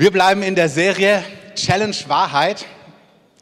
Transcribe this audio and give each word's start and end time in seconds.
Wir 0.00 0.10
bleiben 0.10 0.42
in 0.42 0.54
der 0.54 0.70
Serie 0.70 1.22
Challenge 1.56 1.94
Wahrheit. 2.08 2.64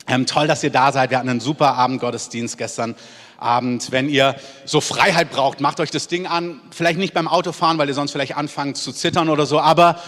Ähm, 0.08 0.26
toll, 0.26 0.48
dass 0.48 0.64
ihr 0.64 0.70
da 0.70 0.90
seid. 0.90 1.10
Wir 1.10 1.18
hatten 1.18 1.28
einen 1.28 1.38
super 1.38 1.74
Abend 1.74 2.00
Gottesdienst 2.00 2.58
gestern 2.58 2.96
Abend. 3.38 3.92
Wenn 3.92 4.08
ihr 4.08 4.34
so 4.64 4.80
Freiheit 4.80 5.30
braucht, 5.30 5.60
macht 5.60 5.78
euch 5.78 5.92
das 5.92 6.08
Ding 6.08 6.26
an. 6.26 6.60
Vielleicht 6.72 6.98
nicht 6.98 7.14
beim 7.14 7.28
Autofahren, 7.28 7.78
weil 7.78 7.86
ihr 7.86 7.94
sonst 7.94 8.10
vielleicht 8.10 8.36
anfangt 8.36 8.76
zu 8.76 8.90
zittern 8.90 9.28
oder 9.28 9.46
so, 9.46 9.60
aber 9.60 10.00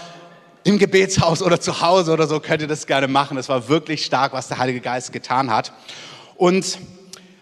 im 0.64 0.80
Gebetshaus 0.80 1.40
oder 1.40 1.60
zu 1.60 1.82
Hause 1.82 2.12
oder 2.12 2.26
so 2.26 2.40
könnt 2.40 2.62
ihr 2.62 2.66
das 2.66 2.88
gerne 2.88 3.06
machen. 3.06 3.38
Es 3.38 3.48
war 3.48 3.68
wirklich 3.68 4.04
stark, 4.04 4.32
was 4.32 4.48
der 4.48 4.58
Heilige 4.58 4.80
Geist 4.80 5.12
getan 5.12 5.52
hat. 5.52 5.72
Und 6.34 6.80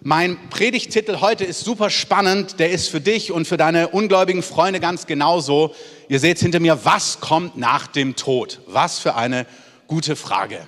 mein 0.01 0.39
Predigtitel 0.51 1.21
heute 1.21 1.45
ist 1.45 1.61
super 1.65 1.91
spannend. 1.91 2.61
Der 2.61 2.71
ist 2.71 2.89
für 2.89 3.01
dich 3.01 3.33
und 3.33 3.49
für 3.49 3.57
deine 3.57 3.89
ungläubigen 3.89 4.45
Freunde 4.45 4.79
ganz 4.79 5.07
genauso. 5.07 5.75
Ihr 6.09 6.21
seht 6.21 6.39
hinter 6.39 6.61
mir, 6.61 6.85
was 6.85 7.19
kommt 7.21 7.57
nach 7.57 7.89
dem 7.89 8.15
Tod? 8.15 8.61
Was 8.67 9.01
für 9.01 9.17
eine 9.17 9.45
gute 9.89 10.15
Frage. 10.15 10.61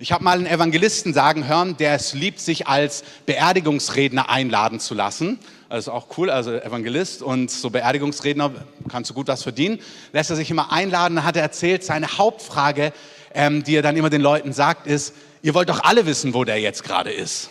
Ich 0.00 0.10
habe 0.10 0.24
mal 0.24 0.36
einen 0.36 0.46
Evangelisten 0.46 1.14
sagen 1.14 1.46
hören, 1.46 1.76
der 1.76 1.94
es 1.94 2.14
liebt, 2.14 2.40
sich 2.40 2.66
als 2.66 3.04
Beerdigungsredner 3.26 4.28
einladen 4.28 4.80
zu 4.80 4.92
lassen. 4.92 5.38
Das 5.68 5.84
ist 5.84 5.88
auch 5.88 6.08
cool, 6.18 6.28
also 6.28 6.52
Evangelist 6.52 7.22
und 7.22 7.52
so 7.52 7.70
Beerdigungsredner, 7.70 8.50
kannst 8.88 9.10
du 9.10 9.14
gut 9.14 9.28
was 9.28 9.44
verdienen. 9.44 9.78
Lässt 10.12 10.30
er 10.30 10.36
sich 10.36 10.50
immer 10.50 10.72
einladen, 10.72 11.22
hat 11.22 11.36
er 11.36 11.42
erzählt, 11.42 11.84
seine 11.84 12.18
Hauptfrage, 12.18 12.92
ähm, 13.34 13.62
die 13.62 13.76
er 13.76 13.82
dann 13.82 13.96
immer 13.96 14.10
den 14.10 14.20
Leuten 14.20 14.52
sagt, 14.52 14.88
ist, 14.88 15.14
ihr 15.42 15.54
wollt 15.54 15.68
doch 15.68 15.84
alle 15.84 16.06
wissen, 16.06 16.34
wo 16.34 16.42
der 16.42 16.60
jetzt 16.60 16.82
gerade 16.82 17.12
ist. 17.12 17.50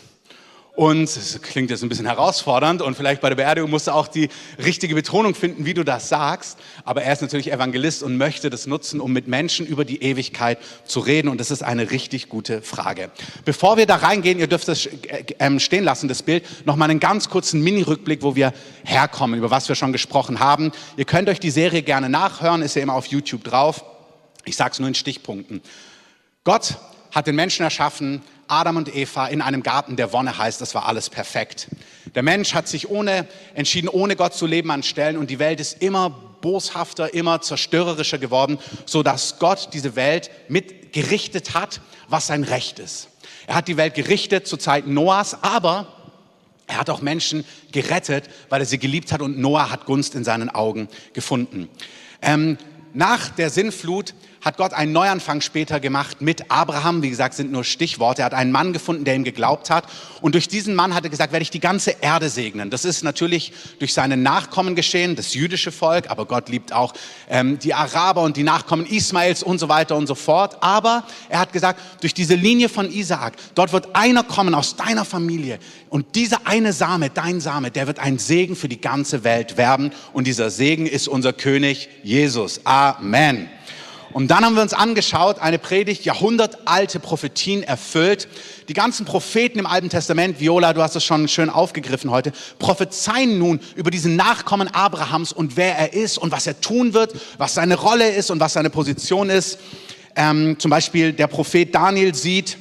Und 0.76 1.04
es 1.04 1.40
klingt 1.44 1.70
jetzt 1.70 1.84
ein 1.84 1.90
bisschen 1.90 2.08
herausfordernd 2.08 2.82
und 2.82 2.96
vielleicht 2.96 3.22
bei 3.22 3.30
der 3.30 3.36
Beerdigung 3.36 3.70
musst 3.70 3.86
du 3.86 3.92
auch 3.92 4.08
die 4.08 4.30
richtige 4.58 4.96
Betonung 4.96 5.36
finden, 5.36 5.66
wie 5.66 5.76
du 5.76 5.84
das 5.84 6.10
sagst. 6.10 6.58
Aber 6.84 7.04
er 7.04 7.14
ist 7.14 7.22
natürlich 7.22 7.52
Evangelist 7.52 8.02
und 8.02 8.18
möchte 8.18 8.50
das 8.50 8.66
nutzen, 8.66 9.00
um 9.00 9.14
mit 9.14 9.28
Menschen 9.28 9.68
über 9.68 9.86
die 9.86 10.02
Ewigkeit 10.02 10.58
zu 10.86 11.00
reden. 11.00 11.28
Und 11.28 11.40
das 11.40 11.52
ist 11.52 11.62
eine 11.62 11.92
richtig 11.92 12.28
gute 12.28 12.64
Frage. 12.64 13.12
Bevor 13.46 13.78
wir 13.78 13.86
da 13.86 13.98
reingehen, 13.98 14.40
ihr 14.40 14.48
dürft 14.48 14.68
es 14.68 14.90
ähm, 15.38 15.60
stehen 15.60 15.84
lassen, 15.84 16.08
das 16.08 16.24
Bild, 16.24 16.44
nochmal 16.66 16.90
einen 16.90 17.00
ganz 17.00 17.30
kurzen 17.30 17.62
Mini-Rückblick, 17.62 18.24
wo 18.24 18.36
wir 18.36 18.52
herkommen, 18.84 19.38
über 19.38 19.52
was 19.52 19.70
wir 19.70 19.76
schon 19.76 19.92
gesprochen 19.92 20.40
haben. 20.40 20.72
Ihr 20.98 21.06
könnt 21.06 21.30
euch 21.30 21.40
die 21.40 21.52
Serie 21.52 21.84
gerne 21.84 22.10
nachhören, 22.10 22.64
ist 22.64 22.76
ja 22.76 22.82
immer 22.82 22.96
auf 22.96 23.06
YouTube 23.06 23.44
drauf. 23.44 23.86
Ich 24.44 24.56
sage 24.56 24.72
es 24.72 24.80
nur 24.80 24.88
in 24.88 24.96
Stichpunkten. 24.96 25.62
Gott 26.44 26.78
hat 27.12 27.28
den 27.28 27.36
Menschen 27.36 27.64
erschaffen, 27.64 28.24
Adam 28.54 28.78
und 28.78 28.96
Eva 28.96 29.28
in 29.28 29.42
einem 29.42 29.64
Garten 29.64 29.96
der 29.96 30.14
Wonne 30.14 30.38
heißt, 30.38 30.62
das 30.62 30.76
war 30.76 30.86
alles 30.86 31.10
perfekt. 31.10 31.70
Der 32.14 32.22
Mensch 32.22 32.54
hat 32.54 32.68
sich 32.68 32.88
ohne, 32.88 33.28
entschieden, 33.56 33.88
ohne 33.88 34.16
Gott 34.16 34.36
zu 34.36 34.46
leben 34.46 34.70
an 34.70 34.84
Stellen 34.84 35.18
und 35.18 35.32
die 35.32 35.40
Welt 35.40 35.60
ist 35.60 35.82
immer 35.82 36.12
boshafter, 36.12 37.16
immer 37.16 37.42
zerstörerischer 37.42 38.20
geworden, 38.20 38.60
so 38.86 39.02
dass 39.02 39.40
Gott 39.40 39.70
diese 39.74 39.96
Welt 39.96 40.30
mitgerichtet 40.50 41.56
hat, 41.56 41.82
was 42.10 42.28
sein 42.28 42.44
Recht 42.44 42.78
ist. 42.78 43.08
Er 43.48 43.56
hat 43.56 43.68
die 43.68 43.78
Welt 43.78 43.96
gerichtet 43.96 44.46
zu 44.46 44.58
Zeiten 44.58 44.94
Noahs, 44.94 45.42
aber 45.42 45.88
er 46.68 46.78
hat 46.78 46.92
auch 46.92 47.02
Menschen 47.02 47.46
gerettet, 47.72 48.30
weil 48.50 48.62
er 48.62 48.68
sie 48.68 48.78
geliebt 48.78 49.12
hat 49.12 49.22
und 49.22 49.40
Noah 49.40 49.72
hat 49.72 49.86
Gunst 49.86 50.14
in 50.14 50.24
seinen 50.24 50.50
Augen 50.50 50.90
gefunden. 51.14 51.70
Ähm, 52.22 52.60
nach 52.94 53.30
der 53.30 53.50
Sinnflut 53.50 54.14
hat 54.44 54.58
Gott 54.58 54.74
einen 54.74 54.92
Neuanfang 54.92 55.42
später 55.42 55.80
gemacht 55.80 56.22
mit 56.22 56.52
Abraham. 56.52 57.02
Wie 57.02 57.10
gesagt, 57.10 57.34
sind 57.34 57.52
nur 57.52 57.64
Stichworte. 57.64 58.24
Er 58.24 58.26
hat 58.26 58.34
einen 58.34 58.52
Mann 58.52 58.74
gefunden, 58.74 59.06
der 59.06 59.16
ihm 59.16 59.24
geglaubt 59.24 59.70
hat. 59.70 59.86
Und 60.22 60.36
durch 60.36 60.48
diesen 60.48 60.76
Mann 60.76 60.94
hat 60.94 61.06
er 61.06 61.10
gesagt, 61.10 61.32
werde 61.32 61.44
ich 61.44 61.50
die 61.50 61.62
ganze 61.62 61.92
Erde 62.02 62.30
segnen. 62.30 62.70
Das 62.70 62.84
ist 62.84 63.04
natürlich 63.04 63.54
durch 63.80 63.94
seine 63.94 64.18
Nachkommen 64.18 64.76
geschehen, 64.76 65.16
das 65.16 65.34
jüdische 65.34 65.72
Volk, 65.72 66.10
aber 66.10 66.26
Gott 66.26 66.50
liebt 66.50 66.74
auch 66.74 66.94
ähm, 67.30 67.58
die 67.60 67.74
Araber 67.74 68.22
und 68.22 68.36
die 68.36 68.44
Nachkommen 68.44 68.86
Ismaels 68.86 69.44
und 69.44 69.60
so 69.60 69.70
weiter 69.70 69.96
und 69.96 70.08
so 70.08 70.16
fort. 70.16 70.58
Aber 70.62 71.06
er 71.30 71.40
hat 71.40 71.54
gesagt, 71.54 71.80
durch 72.02 72.14
diese 72.14 72.36
Linie 72.36 72.68
von 72.68 72.92
Isaak, 72.92 73.34
dort 73.56 73.72
wird 73.72 73.96
einer 73.96 74.24
kommen 74.24 74.56
aus 74.56 74.76
deiner 74.76 75.06
Familie. 75.06 75.60
Und 75.90 76.16
dieser 76.16 76.48
eine 76.48 76.74
Same, 76.74 77.10
dein 77.10 77.40
Same, 77.40 77.72
der 77.72 77.88
wird 77.88 78.00
ein 78.00 78.18
Segen 78.18 78.56
für 78.56 78.68
die 78.68 78.82
ganze 78.82 79.24
Welt 79.24 79.58
werben. 79.58 79.92
Und 80.12 80.28
dieser 80.28 80.50
Segen 80.50 80.86
ist 80.86 81.08
unser 81.08 81.32
König 81.32 81.88
Jesus. 82.04 82.66
Amen. 82.66 83.50
Und 84.14 84.28
dann 84.30 84.46
haben 84.46 84.56
wir 84.56 84.62
uns 84.62 84.74
angeschaut, 84.74 85.40
eine 85.40 85.58
Predigt, 85.58 86.06
jahrhundertalte 86.06 87.00
Prophetien 87.00 87.64
erfüllt. 87.64 88.28
Die 88.68 88.74
ganzen 88.74 89.06
Propheten 89.06 89.58
im 89.58 89.66
Alten 89.66 89.90
Testament, 89.90 90.40
Viola, 90.40 90.74
du 90.74 90.84
hast 90.84 90.96
es 90.96 91.04
schon 91.04 91.28
schön 91.28 91.50
aufgegriffen 91.50 92.12
heute, 92.12 92.32
prophezeien 92.60 93.40
nun 93.40 93.60
über 93.76 93.90
diesen 93.90 94.16
Nachkommen 94.16 94.68
Abrahams 94.68 95.34
und 95.34 95.58
wer 95.58 95.76
er 95.78 95.94
ist 95.94 96.20
und 96.20 96.32
was 96.32 96.46
er 96.46 96.62
tun 96.62 96.94
wird, 96.94 97.16
was 97.40 97.56
seine 97.56 97.76
Rolle 97.76 98.10
ist 98.10 98.30
und 98.30 98.40
was 98.40 98.54
seine 98.54 98.70
Position 98.70 99.32
ist. 99.32 99.58
Ähm, 100.16 100.58
zum 100.60 100.70
Beispiel 100.70 101.12
der 101.12 101.26
Prophet 101.26 101.74
Daniel 101.74 102.14
sieht 102.14 102.60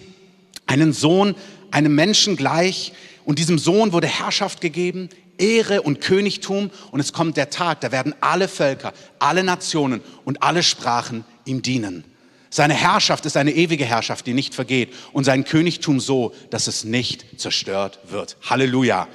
einen 0.67 0.95
Sohn, 0.95 1.35
einem 1.71 1.95
Menschen 1.95 2.37
gleich, 2.37 2.93
und 3.25 3.39
diesem 3.39 3.59
Sohn 3.59 3.93
wurde 3.93 4.09
Herrschaft 4.09 4.61
gegeben, 4.61 5.09
Ehre 5.39 5.83
und 5.83 6.01
Königtum. 6.01 6.71
Und 6.91 7.01
es 7.01 7.13
kommt 7.13 7.37
der 7.37 7.51
Tag, 7.51 7.81
da 7.81 7.93
werden 7.93 8.15
alle 8.21 8.49
Völker, 8.49 8.93
alle 9.19 9.45
Nationen 9.45 10.01
und 10.25 10.43
alle 10.43 10.63
Sprachen 10.63 11.25
ihm 11.45 11.63
dienen. 11.63 12.05
Seine 12.51 12.75
Herrschaft 12.75 13.25
ist 13.25 13.39
eine 13.39 13.53
ewige 13.53 13.87
Herrschaft, 13.87 14.27
die 14.27 14.35
nicht 14.35 14.55
vergeht. 14.55 14.93
Und 15.13 15.25
sein 15.25 15.45
Königtum 15.45 16.01
so, 16.01 16.35
dass 16.51 16.67
es 16.67 16.85
nicht 16.85 17.41
zerstört 17.41 17.99
wird. 18.11 18.37
Halleluja. 18.43 19.09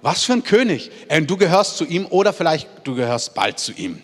Was 0.00 0.22
für 0.22 0.34
ein 0.34 0.44
König. 0.44 0.92
Und 1.08 1.28
du 1.28 1.36
gehörst 1.36 1.76
zu 1.76 1.84
ihm 1.84 2.06
oder 2.06 2.32
vielleicht 2.32 2.68
du 2.84 2.94
gehörst 2.94 3.34
bald 3.34 3.58
zu 3.58 3.72
ihm. 3.72 4.00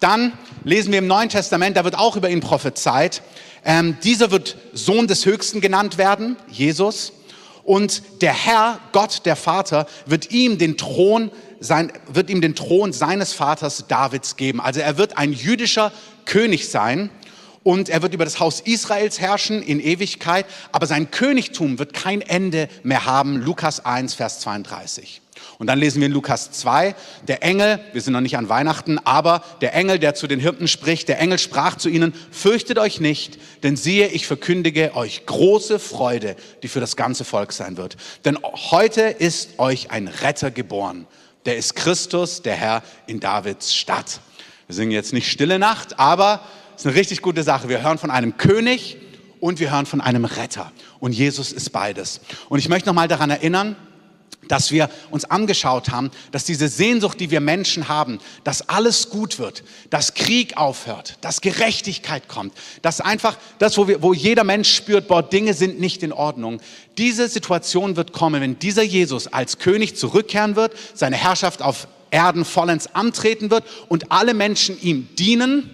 Dann 0.00 0.32
lesen 0.64 0.92
wir 0.92 0.98
im 0.98 1.06
Neuen 1.06 1.30
Testament, 1.30 1.76
da 1.76 1.84
wird 1.84 1.96
auch 1.96 2.16
über 2.16 2.28
ihn 2.28 2.40
prophezeit. 2.40 3.22
Ähm, 3.64 3.96
dieser 4.04 4.30
wird 4.30 4.58
Sohn 4.74 5.06
des 5.06 5.24
Höchsten 5.24 5.62
genannt 5.62 5.96
werden, 5.96 6.36
Jesus. 6.50 7.12
Und 7.64 8.02
der 8.20 8.34
Herr, 8.34 8.78
Gott, 8.92 9.22
der 9.24 9.34
Vater, 9.34 9.86
wird 10.04 10.30
ihm 10.30 10.58
den 10.58 10.76
Thron 10.76 11.30
sein, 11.60 11.92
wird 12.06 12.30
ihm 12.30 12.40
den 12.40 12.54
Thron 12.54 12.92
seines 12.92 13.32
Vaters 13.32 13.86
Davids 13.88 14.36
geben. 14.36 14.60
Also 14.60 14.80
er 14.80 14.98
wird 14.98 15.18
ein 15.18 15.32
jüdischer 15.32 15.92
König 16.24 16.68
sein 16.68 17.10
und 17.62 17.88
er 17.88 18.00
wird 18.02 18.14
über 18.14 18.24
das 18.24 18.38
Haus 18.38 18.60
Israels 18.60 19.20
herrschen 19.20 19.60
in 19.60 19.80
Ewigkeit, 19.80 20.46
aber 20.70 20.86
sein 20.86 21.10
Königtum 21.10 21.80
wird 21.80 21.94
kein 21.94 22.20
Ende 22.20 22.68
mehr 22.84 23.06
haben. 23.06 23.38
Lukas 23.38 23.84
1, 23.84 24.14
Vers 24.14 24.40
32. 24.40 25.20
Und 25.58 25.66
dann 25.66 25.78
lesen 25.78 26.00
wir 26.00 26.06
in 26.06 26.12
Lukas 26.12 26.52
2, 26.52 26.94
der 27.26 27.42
Engel, 27.42 27.80
wir 27.92 28.00
sind 28.00 28.12
noch 28.12 28.20
nicht 28.20 28.36
an 28.36 28.48
Weihnachten, 28.48 28.98
aber 28.98 29.42
der 29.60 29.74
Engel, 29.74 29.98
der 29.98 30.14
zu 30.14 30.26
den 30.26 30.38
Hirten 30.38 30.68
spricht, 30.68 31.08
der 31.08 31.18
Engel 31.18 31.38
sprach 31.38 31.76
zu 31.76 31.88
ihnen, 31.88 32.14
fürchtet 32.30 32.78
euch 32.78 33.00
nicht, 33.00 33.38
denn 33.62 33.76
siehe, 33.76 34.08
ich 34.08 34.26
verkündige 34.26 34.94
euch 34.94 35.26
große 35.26 35.78
Freude, 35.78 36.36
die 36.62 36.68
für 36.68 36.80
das 36.80 36.96
ganze 36.96 37.24
Volk 37.24 37.52
sein 37.52 37.76
wird. 37.76 37.96
Denn 38.24 38.38
heute 38.70 39.02
ist 39.02 39.58
euch 39.58 39.90
ein 39.90 40.08
Retter 40.08 40.50
geboren, 40.50 41.06
der 41.46 41.56
ist 41.56 41.74
Christus, 41.74 42.42
der 42.42 42.56
Herr 42.56 42.82
in 43.06 43.20
Davids 43.20 43.74
Stadt. 43.74 44.20
Wir 44.66 44.74
singen 44.74 44.90
jetzt 44.90 45.12
nicht 45.12 45.30
Stille 45.30 45.58
Nacht, 45.58 45.98
aber 45.98 46.40
es 46.74 46.82
ist 46.82 46.86
eine 46.86 46.96
richtig 46.96 47.22
gute 47.22 47.42
Sache. 47.42 47.68
Wir 47.68 47.82
hören 47.82 47.98
von 47.98 48.10
einem 48.10 48.36
König 48.36 48.98
und 49.40 49.60
wir 49.60 49.70
hören 49.70 49.86
von 49.86 50.00
einem 50.00 50.24
Retter. 50.24 50.72
Und 50.98 51.12
Jesus 51.12 51.52
ist 51.52 51.70
beides. 51.70 52.20
Und 52.48 52.58
ich 52.58 52.68
möchte 52.68 52.88
nochmal 52.88 53.08
daran 53.08 53.30
erinnern, 53.30 53.76
dass 54.48 54.70
wir 54.70 54.88
uns 55.10 55.24
angeschaut 55.24 55.90
haben, 55.90 56.10
dass 56.32 56.44
diese 56.44 56.68
Sehnsucht, 56.68 57.20
die 57.20 57.30
wir 57.30 57.40
Menschen 57.40 57.88
haben, 57.88 58.18
dass 58.44 58.68
alles 58.68 59.10
gut 59.10 59.38
wird, 59.38 59.62
dass 59.90 60.14
Krieg 60.14 60.56
aufhört, 60.56 61.18
dass 61.20 61.40
Gerechtigkeit 61.40 62.28
kommt, 62.28 62.52
dass 62.82 63.00
einfach 63.00 63.36
das, 63.58 63.76
wo, 63.76 63.88
wir, 63.88 64.02
wo 64.02 64.12
jeder 64.12 64.44
Mensch 64.44 64.74
spürt, 64.74 65.08
boah, 65.08 65.22
Dinge 65.22 65.54
sind 65.54 65.80
nicht 65.80 66.02
in 66.02 66.12
Ordnung. 66.12 66.60
Diese 66.98 67.28
Situation 67.28 67.96
wird 67.96 68.12
kommen, 68.12 68.40
wenn 68.40 68.58
dieser 68.58 68.82
Jesus 68.82 69.26
als 69.26 69.58
König 69.58 69.96
zurückkehren 69.96 70.56
wird, 70.56 70.72
seine 70.94 71.16
Herrschaft 71.16 71.62
auf 71.62 71.88
Erden 72.10 72.44
vollends 72.44 72.94
antreten 72.94 73.50
wird 73.50 73.64
und 73.88 74.12
alle 74.12 74.32
Menschen 74.32 74.80
ihm 74.80 75.08
dienen 75.18 75.70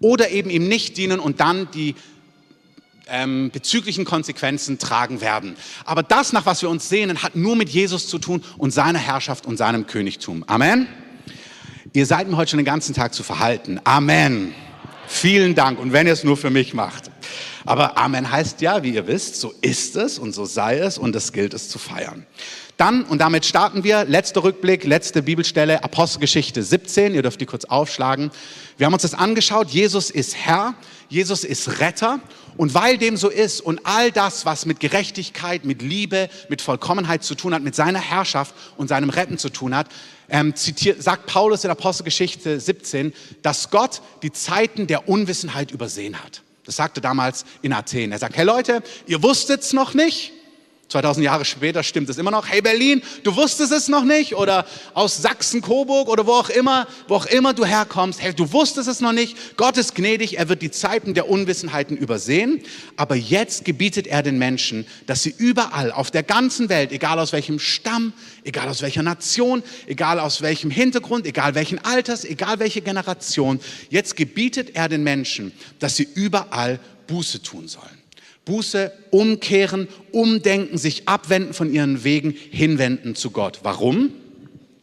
oder 0.00 0.30
eben 0.30 0.50
ihm 0.50 0.68
nicht 0.68 0.96
dienen 0.96 1.20
und 1.20 1.40
dann 1.40 1.70
die 1.72 1.94
ähm, 3.06 3.50
bezüglichen 3.50 4.04
Konsequenzen 4.04 4.78
tragen 4.78 5.20
werden. 5.20 5.56
Aber 5.84 6.02
das, 6.02 6.32
nach 6.32 6.46
was 6.46 6.62
wir 6.62 6.68
uns 6.68 6.88
sehnen, 6.88 7.22
hat 7.22 7.36
nur 7.36 7.56
mit 7.56 7.68
Jesus 7.68 8.08
zu 8.08 8.18
tun 8.18 8.42
und 8.58 8.72
seiner 8.72 8.98
Herrschaft 8.98 9.46
und 9.46 9.56
seinem 9.56 9.86
Königtum. 9.86 10.44
Amen. 10.46 10.88
Ihr 11.92 12.06
seid 12.06 12.28
mir 12.28 12.36
heute 12.36 12.50
schon 12.50 12.58
den 12.58 12.66
ganzen 12.66 12.94
Tag 12.94 13.14
zu 13.14 13.22
verhalten. 13.22 13.80
Amen. 13.84 14.54
Vielen 15.06 15.54
Dank. 15.54 15.78
Und 15.78 15.92
wenn 15.92 16.06
ihr 16.06 16.12
es 16.12 16.24
nur 16.24 16.36
für 16.36 16.50
mich 16.50 16.74
macht. 16.74 17.10
Aber 17.64 17.96
Amen 17.96 18.30
heißt 18.30 18.60
ja, 18.60 18.82
wie 18.82 18.90
ihr 18.90 19.06
wisst, 19.06 19.40
so 19.40 19.54
ist 19.60 19.96
es 19.96 20.18
und 20.18 20.34
so 20.34 20.44
sei 20.44 20.78
es 20.78 20.98
und 20.98 21.16
es 21.16 21.32
gilt 21.32 21.54
es 21.54 21.68
zu 21.68 21.78
feiern. 21.78 22.26
Dann, 22.76 23.04
und 23.04 23.20
damit 23.20 23.46
starten 23.46 23.84
wir, 23.84 24.04
letzter 24.04 24.44
Rückblick, 24.44 24.84
letzte 24.84 25.22
Bibelstelle, 25.22 25.82
Apostelgeschichte 25.82 26.62
17, 26.62 27.14
ihr 27.14 27.22
dürft 27.22 27.40
die 27.40 27.46
kurz 27.46 27.64
aufschlagen. 27.64 28.30
Wir 28.76 28.86
haben 28.86 28.92
uns 28.92 29.02
das 29.02 29.14
angeschaut, 29.14 29.70
Jesus 29.70 30.10
ist 30.10 30.36
Herr, 30.36 30.74
Jesus 31.08 31.44
ist 31.44 31.80
Retter 31.80 32.20
und 32.56 32.74
weil 32.74 32.98
dem 32.98 33.16
so 33.16 33.28
ist 33.28 33.60
und 33.60 33.80
all 33.84 34.10
das, 34.10 34.46
was 34.46 34.66
mit 34.66 34.80
Gerechtigkeit, 34.80 35.64
mit 35.64 35.82
Liebe, 35.82 36.28
mit 36.48 36.62
Vollkommenheit 36.62 37.24
zu 37.24 37.34
tun 37.34 37.54
hat, 37.54 37.62
mit 37.62 37.74
seiner 37.74 38.00
Herrschaft 38.00 38.54
und 38.76 38.88
seinem 38.88 39.10
Retten 39.10 39.38
zu 39.38 39.50
tun 39.50 39.74
hat, 39.74 39.88
ähm, 40.28 40.54
zitiert, 40.54 41.02
sagt 41.02 41.26
Paulus 41.26 41.64
in 41.64 41.70
Apostelgeschichte 41.70 42.58
17, 42.58 43.12
dass 43.42 43.70
Gott 43.70 44.02
die 44.22 44.32
Zeiten 44.32 44.86
der 44.86 45.08
Unwissenheit 45.08 45.70
übersehen 45.70 46.22
hat. 46.22 46.42
Das 46.64 46.76
sagte 46.76 47.00
damals 47.00 47.44
in 47.62 47.72
Athen. 47.72 48.10
Er 48.10 48.18
sagt, 48.18 48.36
hey 48.36 48.44
Leute, 48.44 48.82
ihr 49.06 49.22
wusstet's 49.22 49.72
noch 49.72 49.94
nicht? 49.94 50.32
2000 50.88 51.24
Jahre 51.24 51.44
später 51.44 51.82
stimmt 51.82 52.08
es 52.10 52.16
immer 52.16 52.30
noch. 52.30 52.48
Hey 52.48 52.62
Berlin, 52.62 53.02
du 53.24 53.34
wusstest 53.34 53.72
es 53.72 53.88
noch 53.88 54.04
nicht? 54.04 54.36
Oder 54.36 54.64
aus 54.94 55.20
Sachsen-Coburg 55.20 56.08
oder 56.08 56.26
wo 56.26 56.32
auch 56.32 56.48
immer, 56.48 56.86
wo 57.08 57.16
auch 57.16 57.26
immer 57.26 57.54
du 57.54 57.64
herkommst. 57.64 58.22
Hey, 58.22 58.32
du 58.32 58.52
wusstest 58.52 58.88
es 58.88 59.00
noch 59.00 59.12
nicht. 59.12 59.56
Gott 59.56 59.76
ist 59.78 59.96
gnädig. 59.96 60.38
Er 60.38 60.48
wird 60.48 60.62
die 60.62 60.70
Zeiten 60.70 61.14
der 61.14 61.28
Unwissenheiten 61.28 61.96
übersehen. 61.96 62.62
Aber 62.96 63.16
jetzt 63.16 63.64
gebietet 63.64 64.06
er 64.06 64.22
den 64.22 64.38
Menschen, 64.38 64.86
dass 65.06 65.24
sie 65.24 65.34
überall 65.36 65.90
auf 65.90 66.12
der 66.12 66.22
ganzen 66.22 66.68
Welt, 66.68 66.92
egal 66.92 67.18
aus 67.18 67.32
welchem 67.32 67.58
Stamm, 67.58 68.12
egal 68.44 68.68
aus 68.68 68.80
welcher 68.80 69.02
Nation, 69.02 69.64
egal 69.86 70.20
aus 70.20 70.40
welchem 70.40 70.70
Hintergrund, 70.70 71.26
egal 71.26 71.56
welchen 71.56 71.84
Alters, 71.84 72.24
egal 72.24 72.60
welche 72.60 72.80
Generation, 72.80 73.58
jetzt 73.90 74.14
gebietet 74.14 74.76
er 74.76 74.88
den 74.88 75.02
Menschen, 75.02 75.50
dass 75.80 75.96
sie 75.96 76.06
überall 76.14 76.78
Buße 77.08 77.42
tun 77.42 77.66
sollen. 77.66 77.95
Buße, 78.46 78.92
umkehren, 79.10 79.88
umdenken, 80.12 80.78
sich 80.78 81.06
abwenden 81.06 81.52
von 81.52 81.70
ihren 81.70 82.04
Wegen, 82.04 82.30
hinwenden 82.30 83.14
zu 83.14 83.30
Gott. 83.30 83.60
Warum? 83.64 84.12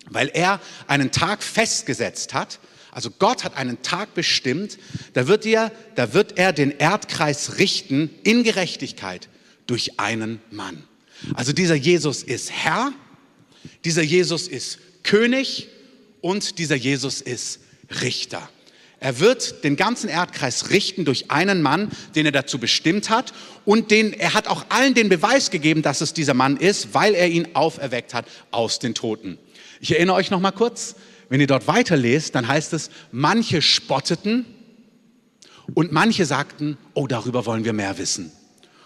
Weil 0.10 0.30
er 0.34 0.62
einen 0.86 1.12
Tag 1.12 1.42
festgesetzt 1.42 2.36
hat. 2.36 2.60
Also 2.92 3.10
Gott 3.10 3.44
hat 3.44 3.58
einen 3.58 3.82
Tag 3.82 4.14
bestimmt, 4.14 4.78
da 5.14 5.28
wird 5.28 5.48
er, 5.48 5.72
da 5.96 6.14
wird 6.14 6.38
er 6.38 6.54
den 6.54 6.70
Erdkreis 6.70 7.58
richten 7.58 8.12
in 8.24 8.44
Gerechtigkeit 8.44 9.30
durch 9.66 10.00
einen 10.00 10.40
Mann. 10.52 10.84
Also 11.34 11.54
dieser 11.54 11.76
Jesus 11.76 12.22
ist 12.22 12.52
Herr, 12.52 12.92
dieser 13.86 14.04
Jesus 14.04 14.48
ist 14.48 14.78
König 15.04 15.70
und 16.22 16.60
dieser 16.60 16.76
Jesus 16.76 17.22
ist 17.22 17.62
Richter. 18.02 18.48
Er 19.04 19.20
wird 19.20 19.66
den 19.66 19.76
ganzen 19.76 20.10
Erdkreis 20.10 20.70
richten 20.70 21.04
durch 21.04 21.30
einen 21.30 21.62
Mann, 21.62 21.90
den 22.16 22.26
er 22.26 22.32
dazu 22.32 22.58
bestimmt 22.58 23.10
hat 23.10 23.34
und 23.66 23.92
den, 23.92 24.14
er 24.14 24.34
hat 24.34 24.48
auch 24.48 24.64
allen 24.70 24.94
den 24.94 25.10
Beweis 25.10 25.52
gegeben, 25.52 25.82
dass 25.82 26.00
es 26.00 26.14
dieser 26.14 26.34
Mann 26.34 26.56
ist, 26.56 26.94
weil 26.94 27.14
er 27.14 27.28
ihn 27.28 27.50
auferweckt 27.54 28.14
hat 28.14 28.26
aus 28.52 28.80
den 28.80 28.96
Toten. 28.96 29.38
Ich 29.82 29.92
erinnere 29.92 30.16
euch 30.16 30.32
noch 30.32 30.40
mal 30.40 30.52
kurz, 30.52 30.96
wenn 31.28 31.42
ihr 31.42 31.48
dort 31.48 31.68
weiterlest, 31.68 32.34
dann 32.34 32.48
heißt 32.48 32.72
es, 32.72 32.92
manche 33.12 33.62
spotteten 33.62 34.46
und 35.74 35.92
manche 35.92 36.26
sagten, 36.26 36.78
oh, 36.94 37.06
darüber 37.06 37.46
wollen 37.46 37.66
wir 37.66 37.74
mehr 37.74 37.98
wissen. 37.98 38.32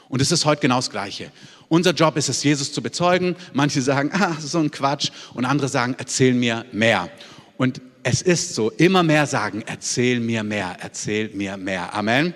Und 0.10 0.20
es 0.20 0.32
ist 0.32 0.46
heute 0.46 0.62
genau 0.62 0.78
das 0.78 0.90
Gleiche. 0.90 1.32
Unser 1.70 1.92
Job 1.92 2.18
ist 2.18 2.28
es, 2.28 2.42
Jesus 2.42 2.74
zu 2.74 2.82
bezeugen. 2.82 3.36
Manche 3.54 3.84
sagen, 3.84 4.10
ah, 4.20 4.36
so 4.40 4.58
ein 4.58 4.72
Quatsch. 4.72 5.12
Und 5.36 5.46
andere 5.46 5.68
sagen, 5.68 5.96
erzähl 6.00 6.34
mir 6.34 6.66
mehr. 6.72 7.12
Und 7.58 7.82
es 8.10 8.22
ist 8.22 8.56
so, 8.56 8.70
immer 8.72 9.04
mehr 9.04 9.26
sagen, 9.26 9.66
erzähl 9.66 10.22
mir 10.22 10.42
mehr, 10.44 10.78
erzähl 10.80 11.28
mir 11.34 11.58
mehr. 11.58 11.94
Amen. 11.94 12.34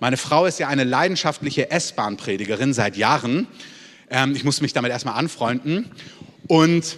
Meine 0.00 0.16
Frau 0.16 0.46
ist 0.46 0.58
ja 0.58 0.68
eine 0.68 0.84
leidenschaftliche 0.84 1.70
S-Bahn-Predigerin 1.70 2.72
seit 2.72 2.96
Jahren. 2.96 3.46
Ähm, 4.08 4.34
ich 4.34 4.42
muss 4.42 4.62
mich 4.62 4.72
damit 4.72 4.90
erstmal 4.90 5.18
anfreunden. 5.18 5.90
Und 6.48 6.96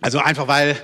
also 0.00 0.18
einfach 0.18 0.48
weil 0.48 0.70
äh, 0.70 0.76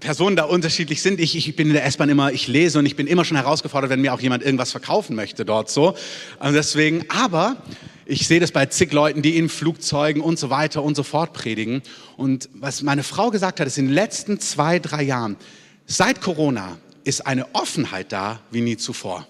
Personen 0.00 0.34
da 0.34 0.42
unterschiedlich 0.42 1.02
sind. 1.02 1.20
Ich, 1.20 1.36
ich 1.36 1.54
bin 1.54 1.68
in 1.68 1.74
der 1.74 1.86
S-Bahn 1.86 2.08
immer, 2.08 2.32
ich 2.32 2.48
lese 2.48 2.80
und 2.80 2.86
ich 2.86 2.96
bin 2.96 3.06
immer 3.06 3.24
schon 3.24 3.36
herausgefordert, 3.36 3.88
wenn 3.88 4.00
mir 4.00 4.12
auch 4.12 4.20
jemand 4.20 4.42
irgendwas 4.42 4.72
verkaufen 4.72 5.14
möchte 5.14 5.44
dort 5.44 5.70
so. 5.70 5.94
Und 6.40 6.52
deswegen, 6.52 7.04
aber 7.10 7.62
ich 8.06 8.26
sehe 8.26 8.40
das 8.40 8.50
bei 8.50 8.66
zig 8.66 8.92
Leuten, 8.92 9.22
die 9.22 9.36
in 9.36 9.48
Flugzeugen 9.48 10.20
und 10.20 10.36
so 10.36 10.50
weiter 10.50 10.82
und 10.82 10.96
so 10.96 11.04
fort 11.04 11.32
predigen. 11.32 11.82
Und 12.16 12.48
was 12.54 12.82
meine 12.82 13.04
Frau 13.04 13.30
gesagt 13.30 13.60
hat, 13.60 13.68
ist 13.68 13.78
in 13.78 13.86
den 13.86 13.94
letzten 13.94 14.40
zwei, 14.40 14.80
drei 14.80 15.04
Jahren, 15.04 15.36
Seit 15.86 16.20
Corona 16.20 16.78
ist 17.04 17.26
eine 17.26 17.54
Offenheit 17.54 18.12
da 18.12 18.40
wie 18.50 18.60
nie 18.60 18.76
zuvor. 18.76 19.26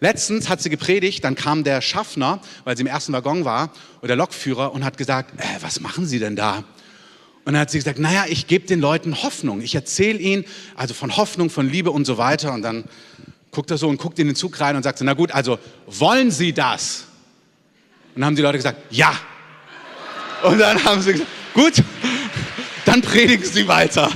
Letztens 0.00 0.48
hat 0.48 0.60
sie 0.60 0.70
gepredigt, 0.70 1.22
dann 1.22 1.34
kam 1.34 1.62
der 1.62 1.80
Schaffner, 1.80 2.40
weil 2.64 2.76
sie 2.76 2.80
im 2.80 2.86
ersten 2.88 3.12
Waggon 3.12 3.44
war, 3.44 3.72
oder 3.98 4.08
der 4.08 4.16
Lokführer 4.16 4.72
und 4.72 4.84
hat 4.84 4.96
gesagt, 4.96 5.38
äh, 5.38 5.44
was 5.60 5.80
machen 5.80 6.06
Sie 6.06 6.18
denn 6.18 6.34
da? 6.34 6.64
Und 7.44 7.52
dann 7.54 7.58
hat 7.58 7.70
sie 7.70 7.78
gesagt, 7.78 7.98
naja, 7.98 8.24
ich 8.28 8.46
gebe 8.46 8.66
den 8.66 8.80
Leuten 8.80 9.22
Hoffnung. 9.22 9.60
Ich 9.60 9.74
erzähle 9.74 10.18
ihnen 10.18 10.44
also 10.74 10.94
von 10.94 11.16
Hoffnung, 11.16 11.50
von 11.50 11.68
Liebe 11.68 11.90
und 11.90 12.04
so 12.04 12.16
weiter. 12.16 12.52
Und 12.52 12.62
dann 12.62 12.84
guckt 13.50 13.70
er 13.70 13.78
so 13.78 13.88
und 13.88 13.98
guckt 13.98 14.18
in 14.18 14.28
den 14.28 14.36
Zug 14.36 14.58
rein 14.60 14.76
und 14.76 14.82
sagt, 14.82 15.00
na 15.02 15.12
gut, 15.12 15.32
also 15.32 15.58
wollen 15.86 16.30
Sie 16.30 16.52
das? 16.52 17.04
Und 18.14 18.20
dann 18.20 18.26
haben 18.26 18.36
die 18.36 18.42
Leute 18.42 18.58
gesagt, 18.58 18.78
ja. 18.90 19.12
Und 20.42 20.58
dann 20.58 20.82
haben 20.84 21.00
sie 21.02 21.12
gesagt, 21.12 21.30
gut, 21.54 21.74
dann 22.92 23.00
predigen 23.00 23.44
sie 23.44 23.66
weiter. 23.68 24.10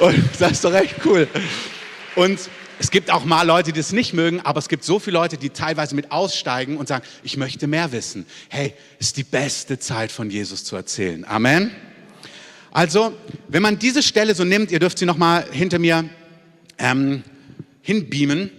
Und 0.00 0.24
das 0.40 0.52
ist 0.52 0.64
doch 0.64 0.74
echt 0.74 0.96
cool. 1.04 1.28
Und 2.16 2.40
es 2.80 2.90
gibt 2.90 3.10
auch 3.10 3.24
mal 3.24 3.46
Leute, 3.46 3.72
die 3.72 3.78
das 3.78 3.92
nicht 3.92 4.14
mögen, 4.14 4.40
aber 4.40 4.58
es 4.58 4.68
gibt 4.68 4.82
so 4.82 4.98
viele 4.98 5.14
Leute, 5.14 5.36
die 5.36 5.50
teilweise 5.50 5.94
mit 5.94 6.10
aussteigen 6.10 6.76
und 6.76 6.88
sagen, 6.88 7.04
ich 7.22 7.36
möchte 7.36 7.68
mehr 7.68 7.92
wissen. 7.92 8.26
Hey, 8.48 8.74
ist 8.98 9.16
die 9.16 9.22
beste 9.22 9.78
Zeit 9.78 10.10
von 10.10 10.28
Jesus 10.28 10.64
zu 10.64 10.74
erzählen. 10.74 11.24
Amen. 11.24 11.70
Also, 12.72 13.16
wenn 13.46 13.62
man 13.62 13.78
diese 13.78 14.02
Stelle 14.02 14.34
so 14.34 14.42
nimmt, 14.42 14.72
ihr 14.72 14.80
dürft 14.80 14.98
sie 14.98 15.06
noch 15.06 15.16
mal 15.16 15.46
hinter 15.52 15.78
mir 15.78 16.08
ähm, 16.78 17.22
hinbeamen. 17.80 18.50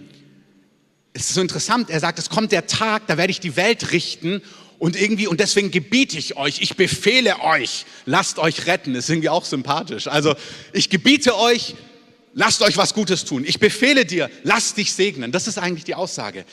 Es 1.12 1.28
ist 1.28 1.34
so 1.34 1.42
interessant. 1.42 1.90
Er 1.90 2.00
sagt, 2.00 2.18
es 2.18 2.30
kommt 2.30 2.52
der 2.52 2.66
Tag, 2.66 3.06
da 3.06 3.18
werde 3.18 3.32
ich 3.32 3.40
die 3.40 3.56
Welt 3.56 3.92
richten 3.92 4.40
und 4.78 5.00
irgendwie, 5.00 5.26
und 5.26 5.40
deswegen 5.40 5.70
gebiete 5.70 6.18
ich 6.18 6.36
euch, 6.36 6.60
ich 6.60 6.76
befehle 6.76 7.40
euch, 7.40 7.84
lasst 8.04 8.38
euch 8.38 8.66
retten. 8.66 8.94
Das 8.94 9.04
ist 9.04 9.10
irgendwie 9.10 9.28
auch 9.28 9.44
sympathisch. 9.44 10.06
Also, 10.06 10.34
ich 10.72 10.88
gebiete 10.88 11.36
euch, 11.36 11.74
lasst 12.34 12.62
euch 12.62 12.76
was 12.76 12.94
Gutes 12.94 13.24
tun. 13.24 13.44
Ich 13.44 13.58
befehle 13.58 14.04
dir, 14.04 14.30
lass 14.44 14.74
dich 14.74 14.92
segnen. 14.92 15.32
Das 15.32 15.48
ist 15.48 15.58
eigentlich 15.58 15.84
die 15.84 15.96
Aussage. 15.96 16.44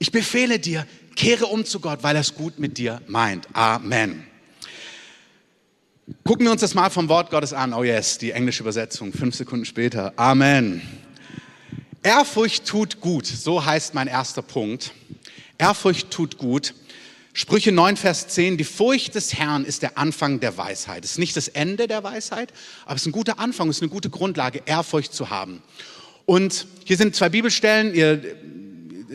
Ich 0.00 0.10
befehle 0.10 0.58
dir, 0.58 0.86
kehre 1.14 1.46
um 1.46 1.64
zu 1.64 1.78
Gott, 1.78 2.02
weil 2.02 2.16
er 2.16 2.22
es 2.22 2.34
gut 2.34 2.58
mit 2.58 2.78
dir 2.78 3.00
meint. 3.06 3.46
Amen. 3.52 4.24
Gucken 6.24 6.46
wir 6.46 6.52
uns 6.52 6.62
das 6.62 6.74
mal 6.74 6.90
vom 6.90 7.08
Wort 7.08 7.30
Gottes 7.30 7.52
an. 7.52 7.74
Oh 7.74 7.84
yes, 7.84 8.18
die 8.18 8.32
englische 8.32 8.62
Übersetzung, 8.62 9.12
fünf 9.12 9.34
Sekunden 9.34 9.64
später. 9.64 10.12
Amen. 10.16 10.82
Ehrfurcht 12.02 12.64
tut 12.64 13.00
gut, 13.00 13.26
so 13.26 13.64
heißt 13.64 13.94
mein 13.94 14.08
erster 14.08 14.42
Punkt. 14.42 14.92
Ehrfurcht 15.58 16.10
tut 16.10 16.38
gut. 16.38 16.74
Sprüche 17.38 17.70
9, 17.70 17.96
Vers 17.96 18.26
10, 18.26 18.56
die 18.56 18.64
Furcht 18.64 19.14
des 19.14 19.32
Herrn 19.32 19.64
ist 19.64 19.82
der 19.82 19.96
Anfang 19.96 20.40
der 20.40 20.56
Weisheit. 20.56 21.04
Es 21.04 21.12
ist 21.12 21.18
nicht 21.18 21.36
das 21.36 21.46
Ende 21.46 21.86
der 21.86 22.02
Weisheit, 22.02 22.52
aber 22.84 22.96
es 22.96 23.02
ist 23.02 23.06
ein 23.06 23.12
guter 23.12 23.38
Anfang, 23.38 23.68
es 23.68 23.76
ist 23.76 23.82
eine 23.82 23.92
gute 23.92 24.10
Grundlage, 24.10 24.60
Ehrfurcht 24.66 25.14
zu 25.14 25.30
haben. 25.30 25.62
Und 26.26 26.66
hier 26.84 26.96
sind 26.96 27.14
zwei 27.14 27.28
Bibelstellen, 27.28 27.94
ihr 27.94 28.20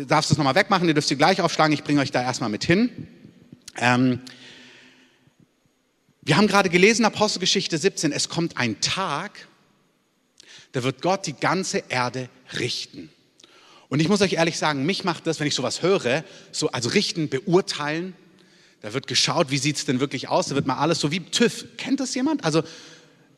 darfst 0.08 0.32
es 0.32 0.38
nochmal 0.38 0.56
wegmachen, 0.56 0.88
ihr 0.88 0.94
dürft 0.94 1.10
sie 1.10 1.18
gleich 1.18 1.42
aufschlagen, 1.42 1.74
ich 1.74 1.84
bringe 1.84 2.00
euch 2.00 2.12
da 2.12 2.24
erstmal 2.24 2.50
mit 2.50 2.64
hin. 2.64 3.10
Ähm, 3.76 4.22
wir 6.22 6.38
haben 6.38 6.48
gerade 6.48 6.70
gelesen, 6.70 7.04
Apostelgeschichte 7.04 7.78
17, 7.78 8.14
es 8.14 8.30
kommt 8.30 8.56
ein 8.56 8.80
Tag, 8.80 9.50
da 10.72 10.82
wird 10.84 11.02
Gott 11.02 11.28
die 11.28 11.36
ganze 11.36 11.84
Erde 11.90 12.30
richten. 12.58 13.10
Und 13.94 14.00
ich 14.00 14.10
muss 14.10 14.22
euch 14.22 14.34
ehrlich 14.34 14.58
sagen, 14.58 14.88
mich 14.88 15.04
macht 15.04 15.28
das, 15.28 15.40
wenn 15.40 15.46
ich 15.46 15.54
sowas 15.54 15.84
höre, 15.84 16.24
so 16.52 16.70
also 16.70 16.90
richten, 16.90 17.30
beurteilen. 17.30 18.16
Da 18.82 18.92
wird 18.96 19.06
geschaut, 19.06 19.52
wie 19.52 19.60
sieht 19.60 19.76
es 19.76 19.86
denn 19.86 20.00
wirklich 20.00 20.30
aus. 20.30 20.48
Da 20.48 20.56
wird 20.56 20.66
mal 20.66 20.78
alles 20.78 21.00
so 21.00 21.12
wie 21.12 21.20
TÜV. 21.20 21.66
Kennt 21.78 22.00
das 22.00 22.16
jemand? 22.16 22.44
Also, 22.44 22.64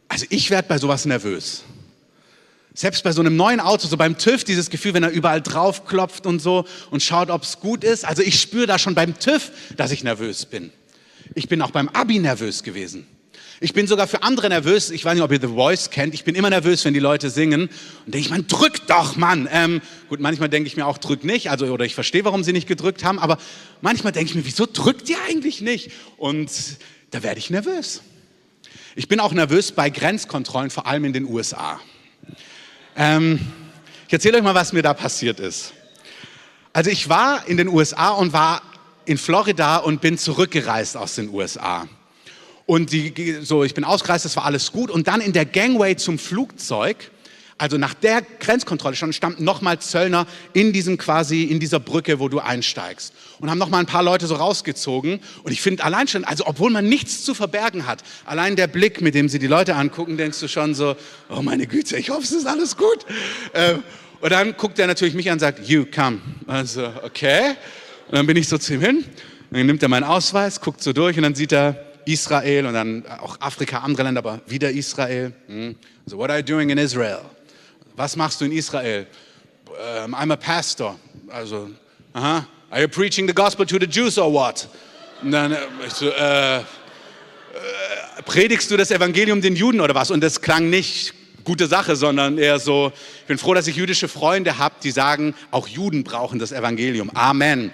also 0.07 0.25
ich 0.29 0.51
werde 0.51 0.69
bei 0.69 0.77
sowas 0.77 1.03
nervös. 1.03 1.63
Selbst 2.73 3.03
bei 3.03 3.11
so 3.11 3.19
einem 3.19 3.35
neuen 3.35 3.59
Auto, 3.59 3.85
so 3.89 3.97
beim 3.97 4.17
TÜV, 4.17 4.45
dieses 4.45 4.69
Gefühl, 4.69 4.93
wenn 4.93 5.03
er 5.03 5.09
überall 5.09 5.41
drauf 5.41 5.83
klopft 5.83 6.25
und 6.25 6.39
so 6.39 6.63
und 6.89 7.03
schaut, 7.03 7.29
ob 7.29 7.43
es 7.43 7.59
gut 7.59 7.83
ist. 7.83 8.05
Also 8.05 8.21
ich 8.21 8.39
spüre 8.39 8.65
da 8.65 8.79
schon 8.79 8.95
beim 8.95 9.19
TÜV, 9.19 9.51
dass 9.75 9.91
ich 9.91 10.05
nervös 10.05 10.45
bin. 10.45 10.71
Ich 11.33 11.49
bin 11.49 11.61
auch 11.61 11.71
beim 11.71 11.89
Abi 11.89 12.19
nervös 12.19 12.63
gewesen. 12.63 13.05
Ich 13.61 13.73
bin 13.73 13.87
sogar 13.87 14.07
für 14.07 14.21
andere 14.21 14.49
nervös. 14.49 14.89
Ich 14.89 15.05
weiß 15.05 15.13
nicht, 15.13 15.23
ob 15.23 15.31
ihr 15.31 15.39
The 15.39 15.47
Voice 15.47 15.89
kennt. 15.89 16.13
Ich 16.13 16.25
bin 16.25 16.35
immer 16.35 16.49
nervös, 16.49 16.83
wenn 16.83 16.93
die 16.93 16.99
Leute 16.99 17.29
singen. 17.29 17.69
Und 18.05 18.13
denke 18.13 18.19
ich, 18.19 18.29
man, 18.29 18.47
drück 18.47 18.85
doch, 18.87 19.15
Mann. 19.15 19.47
Ähm, 19.49 19.81
gut, 20.09 20.19
manchmal 20.19 20.49
denke 20.49 20.67
ich 20.67 20.75
mir 20.75 20.85
auch, 20.85 20.97
drück 20.97 21.23
nicht. 21.23 21.49
Also, 21.49 21.67
oder 21.67 21.85
ich 21.85 21.95
verstehe, 21.95 22.25
warum 22.25 22.43
sie 22.43 22.51
nicht 22.51 22.67
gedrückt 22.67 23.05
haben. 23.05 23.17
Aber 23.17 23.37
manchmal 23.81 24.11
denke 24.11 24.29
ich 24.29 24.35
mir, 24.35 24.45
wieso 24.45 24.65
drückt 24.65 25.09
ihr 25.09 25.17
eigentlich 25.29 25.61
nicht? 25.61 25.91
Und 26.17 26.51
da 27.11 27.23
werde 27.23 27.39
ich 27.39 27.49
nervös. 27.49 28.01
Ich 28.95 29.07
bin 29.07 29.21
auch 29.21 29.31
nervös 29.31 29.71
bei 29.71 29.89
Grenzkontrollen, 29.89 30.69
vor 30.69 30.85
allem 30.85 31.05
in 31.05 31.13
den 31.13 31.25
USA. 31.25 31.79
Ähm, 32.97 33.39
ich 34.07 34.13
erzähle 34.13 34.37
euch 34.37 34.43
mal, 34.43 34.55
was 34.55 34.73
mir 34.73 34.81
da 34.81 34.93
passiert 34.93 35.39
ist. 35.39 35.73
Also 36.73 36.89
ich 36.89 37.07
war 37.07 37.47
in 37.47 37.55
den 37.55 37.69
USA 37.69 38.09
und 38.09 38.33
war 38.33 38.61
in 39.05 39.17
Florida 39.17 39.77
und 39.77 40.01
bin 40.01 40.17
zurückgereist 40.17 40.97
aus 40.97 41.15
den 41.15 41.29
USA. 41.29 41.87
Und 42.65 42.91
die, 42.91 43.39
so, 43.41 43.63
ich 43.63 43.73
bin 43.73 43.83
ausgereist, 43.83 44.25
das 44.25 44.35
war 44.35 44.45
alles 44.45 44.71
gut. 44.71 44.89
Und 44.89 45.07
dann 45.07 45.21
in 45.21 45.33
der 45.33 45.45
Gangway 45.45 45.95
zum 45.95 46.17
Flugzeug, 46.17 47.11
also 47.57 47.77
nach 47.77 47.93
der 47.93 48.21
Grenzkontrolle 48.21 48.95
schon, 48.95 49.13
standen 49.13 49.43
nochmal 49.43 49.79
Zöllner 49.79 50.27
in 50.53 50.73
diesem 50.73 50.97
quasi, 50.97 51.43
in 51.43 51.59
dieser 51.59 51.79
Brücke, 51.79 52.19
wo 52.19 52.27
du 52.27 52.39
einsteigst. 52.39 53.13
Und 53.39 53.49
haben 53.49 53.59
nochmal 53.59 53.81
ein 53.81 53.85
paar 53.85 54.03
Leute 54.03 54.27
so 54.27 54.35
rausgezogen. 54.35 55.19
Und 55.43 55.51
ich 55.51 55.61
finde 55.61 55.83
allein 55.83 56.07
schon, 56.07 56.25
also 56.25 56.47
obwohl 56.47 56.71
man 56.71 56.89
nichts 56.89 57.23
zu 57.23 57.33
verbergen 57.33 57.85
hat, 57.85 58.03
allein 58.25 58.55
der 58.55 58.67
Blick, 58.67 58.99
mit 58.99 59.15
dem 59.15 59.29
sie 59.29 59.39
die 59.39 59.47
Leute 59.47 59.75
angucken, 59.75 60.17
denkst 60.17 60.39
du 60.39 60.47
schon 60.47 60.73
so, 60.73 60.95
oh 61.29 61.41
meine 61.41 61.67
Güte, 61.67 61.97
ich 61.97 62.09
hoffe, 62.09 62.23
es 62.23 62.31
ist 62.31 62.47
alles 62.47 62.75
gut. 62.75 63.05
Äh, 63.53 63.75
Und 64.21 64.31
dann 64.31 64.57
guckt 64.57 64.79
er 64.79 64.87
natürlich 64.87 65.13
mich 65.13 65.29
an 65.29 65.33
und 65.33 65.39
sagt, 65.39 65.67
you 65.67 65.85
come. 65.85 66.19
Also, 66.47 66.91
okay. 67.03 67.51
Und 68.07 68.15
dann 68.15 68.25
bin 68.25 68.37
ich 68.37 68.47
so 68.47 68.57
zu 68.57 68.73
ihm 68.73 68.81
hin. 68.81 69.05
Dann 69.51 69.65
nimmt 69.67 69.83
er 69.83 69.89
meinen 69.89 70.03
Ausweis, 70.03 70.59
guckt 70.59 70.81
so 70.81 70.93
durch 70.93 71.15
und 71.15 71.23
dann 71.23 71.35
sieht 71.35 71.53
er 71.53 71.94
Israel 72.05 72.65
und 72.65 72.73
dann 72.73 73.05
auch 73.07 73.39
Afrika, 73.39 73.79
andere 73.79 74.03
Länder, 74.03 74.19
aber 74.19 74.41
wieder 74.47 74.71
Israel. 74.71 75.33
Hm. 75.47 75.75
So, 76.05 76.17
what 76.17 76.29
are 76.29 76.39
you 76.39 76.45
doing 76.45 76.69
in 76.69 76.77
Israel? 76.77 77.21
Was 77.95 78.15
machst 78.15 78.41
du 78.41 78.45
in 78.45 78.51
Israel? 78.51 79.07
Um, 80.05 80.13
I'm 80.13 80.31
a 80.31 80.35
pastor. 80.35 80.95
Also, 81.29 81.69
aha. 82.13 82.45
Are 82.69 82.81
you 82.81 82.87
preaching 82.87 83.27
the 83.27 83.33
gospel 83.33 83.65
to 83.65 83.77
the 83.79 83.85
Jews 83.85 84.17
or 84.17 84.31
what? 84.31 84.67
Und 85.21 85.31
dann, 85.31 85.51
äh, 85.51 85.57
ich 85.85 85.93
so, 85.93 86.09
äh, 86.09 86.57
äh, 86.57 86.61
predigst 88.25 88.69
du 88.69 88.77
das 88.77 88.91
Evangelium 88.91 89.41
den 89.41 89.55
Juden 89.55 89.81
oder 89.81 89.95
was? 89.95 90.11
Und 90.11 90.21
das 90.21 90.41
klang 90.41 90.69
nicht 90.69 91.13
gute 91.43 91.67
Sache, 91.67 91.95
sondern 91.95 92.37
eher 92.37 92.59
so, 92.59 92.91
ich 93.21 93.27
bin 93.27 93.37
froh, 93.37 93.53
dass 93.53 93.67
ich 93.67 93.75
jüdische 93.75 94.07
Freunde 94.07 94.57
habe, 94.57 94.75
die 94.83 94.91
sagen, 94.91 95.35
auch 95.51 95.67
Juden 95.67 96.03
brauchen 96.03 96.39
das 96.39 96.51
Evangelium. 96.51 97.09
Amen. 97.13 97.71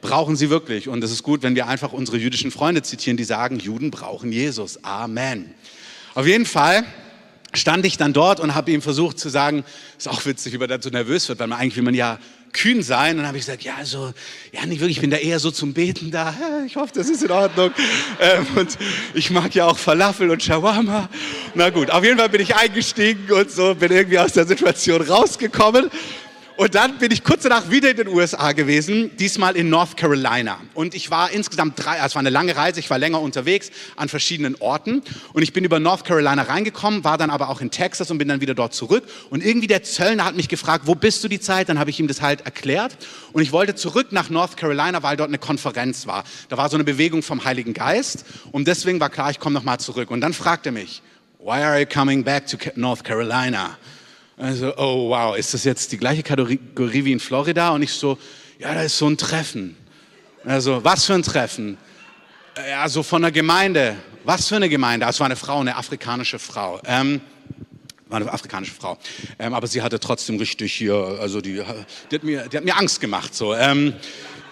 Brauchen 0.00 0.36
sie 0.36 0.50
wirklich. 0.50 0.88
Und 0.88 1.04
es 1.04 1.10
ist 1.10 1.22
gut, 1.22 1.42
wenn 1.42 1.54
wir 1.54 1.66
einfach 1.66 1.92
unsere 1.92 2.16
jüdischen 2.16 2.50
Freunde 2.50 2.82
zitieren, 2.82 3.16
die 3.16 3.24
sagen, 3.24 3.58
Juden 3.58 3.90
brauchen 3.90 4.32
Jesus. 4.32 4.82
Amen. 4.84 5.54
Auf 6.14 6.26
jeden 6.26 6.46
Fall 6.46 6.84
stand 7.52 7.84
ich 7.84 7.96
dann 7.96 8.12
dort 8.12 8.40
und 8.40 8.54
habe 8.54 8.70
ihm 8.70 8.82
versucht 8.82 9.18
zu 9.18 9.28
sagen, 9.28 9.64
ist 9.98 10.08
auch 10.08 10.24
witzig, 10.24 10.52
wie 10.52 10.58
man 10.58 10.68
dann 10.68 10.82
so 10.82 10.90
nervös 10.90 11.28
wird, 11.28 11.38
weil 11.40 11.48
man 11.48 11.58
eigentlich 11.58 11.76
will 11.76 11.82
man 11.82 11.94
ja 11.94 12.18
kühn 12.52 12.82
sein. 12.82 13.12
Und 13.12 13.18
dann 13.18 13.28
habe 13.28 13.38
ich 13.38 13.44
gesagt, 13.44 13.62
ja, 13.62 13.74
also, 13.76 14.12
ja, 14.52 14.66
nicht 14.66 14.80
wirklich, 14.80 14.98
ich 14.98 15.00
bin 15.00 15.10
da 15.10 15.16
eher 15.16 15.38
so 15.38 15.50
zum 15.50 15.72
Beten 15.72 16.10
da. 16.10 16.34
Ich 16.66 16.76
hoffe, 16.76 16.92
das 16.94 17.08
ist 17.08 17.22
in 17.24 17.30
Ordnung. 17.30 17.72
Ähm, 18.20 18.46
und 18.54 18.78
ich 19.14 19.30
mag 19.30 19.54
ja 19.54 19.66
auch 19.66 19.78
Falafel 19.78 20.30
und 20.30 20.42
Shawarma. 20.42 21.08
Na 21.54 21.70
gut, 21.70 21.90
auf 21.90 22.04
jeden 22.04 22.18
Fall 22.18 22.28
bin 22.28 22.40
ich 22.40 22.54
eingestiegen 22.54 23.32
und 23.32 23.50
so, 23.50 23.74
bin 23.74 23.90
irgendwie 23.90 24.18
aus 24.18 24.34
der 24.34 24.46
Situation 24.46 25.02
rausgekommen. 25.02 25.90
Und 26.60 26.74
dann 26.74 26.98
bin 26.98 27.10
ich 27.10 27.24
kurz 27.24 27.44
danach 27.44 27.70
wieder 27.70 27.90
in 27.90 27.96
den 27.96 28.08
USA 28.08 28.52
gewesen, 28.52 29.16
diesmal 29.16 29.56
in 29.56 29.70
North 29.70 29.96
Carolina. 29.96 30.60
Und 30.74 30.94
ich 30.94 31.10
war 31.10 31.30
insgesamt 31.30 31.82
drei, 31.82 31.92
also 31.92 32.08
es 32.08 32.14
war 32.16 32.20
eine 32.20 32.28
lange 32.28 32.54
Reise, 32.54 32.80
ich 32.80 32.90
war 32.90 32.98
länger 32.98 33.22
unterwegs 33.22 33.70
an 33.96 34.10
verschiedenen 34.10 34.56
Orten. 34.56 35.00
Und 35.32 35.42
ich 35.42 35.54
bin 35.54 35.64
über 35.64 35.80
North 35.80 36.04
Carolina 36.04 36.42
reingekommen, 36.42 37.02
war 37.02 37.16
dann 37.16 37.30
aber 37.30 37.48
auch 37.48 37.62
in 37.62 37.70
Texas 37.70 38.10
und 38.10 38.18
bin 38.18 38.28
dann 38.28 38.42
wieder 38.42 38.54
dort 38.54 38.74
zurück. 38.74 39.04
Und 39.30 39.42
irgendwie 39.42 39.68
der 39.68 39.84
Zöllner 39.84 40.26
hat 40.26 40.36
mich 40.36 40.48
gefragt, 40.50 40.82
wo 40.84 40.94
bist 40.94 41.24
du 41.24 41.28
die 41.28 41.40
Zeit? 41.40 41.70
Dann 41.70 41.78
habe 41.78 41.88
ich 41.88 41.98
ihm 41.98 42.08
das 42.08 42.20
halt 42.20 42.42
erklärt. 42.42 42.94
Und 43.32 43.40
ich 43.40 43.52
wollte 43.52 43.74
zurück 43.74 44.08
nach 44.12 44.28
North 44.28 44.58
Carolina, 44.58 45.02
weil 45.02 45.16
dort 45.16 45.30
eine 45.30 45.38
Konferenz 45.38 46.06
war. 46.06 46.24
Da 46.50 46.58
war 46.58 46.68
so 46.68 46.76
eine 46.76 46.84
Bewegung 46.84 47.22
vom 47.22 47.42
Heiligen 47.42 47.72
Geist. 47.72 48.26
Und 48.52 48.68
deswegen 48.68 49.00
war 49.00 49.08
klar, 49.08 49.30
ich 49.30 49.38
komme 49.38 49.54
nochmal 49.54 49.80
zurück. 49.80 50.10
Und 50.10 50.20
dann 50.20 50.34
fragte 50.34 50.68
er 50.68 50.72
mich, 50.72 51.00
why 51.38 51.62
are 51.62 51.80
you 51.80 51.86
coming 51.86 52.22
back 52.22 52.46
to 52.48 52.58
North 52.74 53.02
Carolina? 53.02 53.78
Also, 54.40 54.74
oh 54.78 55.10
wow, 55.10 55.36
ist 55.36 55.52
das 55.52 55.64
jetzt 55.64 55.92
die 55.92 55.98
gleiche 55.98 56.22
Kategorie 56.22 57.04
wie 57.04 57.12
in 57.12 57.20
Florida? 57.20 57.70
Und 57.70 57.82
ich 57.82 57.92
so, 57.92 58.16
ja, 58.58 58.72
da 58.72 58.80
ist 58.80 58.96
so 58.96 59.06
ein 59.06 59.18
Treffen. 59.18 59.76
Also, 60.46 60.82
was 60.82 61.04
für 61.04 61.12
ein 61.12 61.22
Treffen? 61.22 61.76
Ja, 62.56 62.88
so 62.88 63.02
von 63.02 63.20
der 63.20 63.32
Gemeinde. 63.32 63.96
Was 64.24 64.48
für 64.48 64.56
eine 64.56 64.70
Gemeinde? 64.70 65.04
Also, 65.04 65.20
war 65.20 65.26
eine 65.26 65.36
Frau, 65.36 65.60
eine 65.60 65.76
afrikanische 65.76 66.38
Frau. 66.38 66.80
Ähm, 66.86 67.20
war 68.08 68.18
eine 68.18 68.32
afrikanische 68.32 68.72
Frau. 68.72 68.96
Ähm, 69.38 69.52
aber 69.52 69.66
sie 69.66 69.82
hatte 69.82 70.00
trotzdem 70.00 70.38
richtig 70.38 70.72
hier, 70.72 70.94
also 71.20 71.42
die, 71.42 71.60
die, 72.10 72.16
hat, 72.16 72.24
mir, 72.24 72.48
die 72.48 72.56
hat 72.56 72.64
mir 72.64 72.78
Angst 72.78 72.98
gemacht. 72.98 73.34
So. 73.34 73.54
Ähm, 73.54 73.92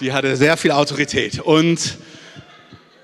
die 0.01 0.13
hatte 0.13 0.37
sehr 0.37 0.59
viel 0.59 0.73
Autorität. 0.73 1.41
Und 1.41 1.97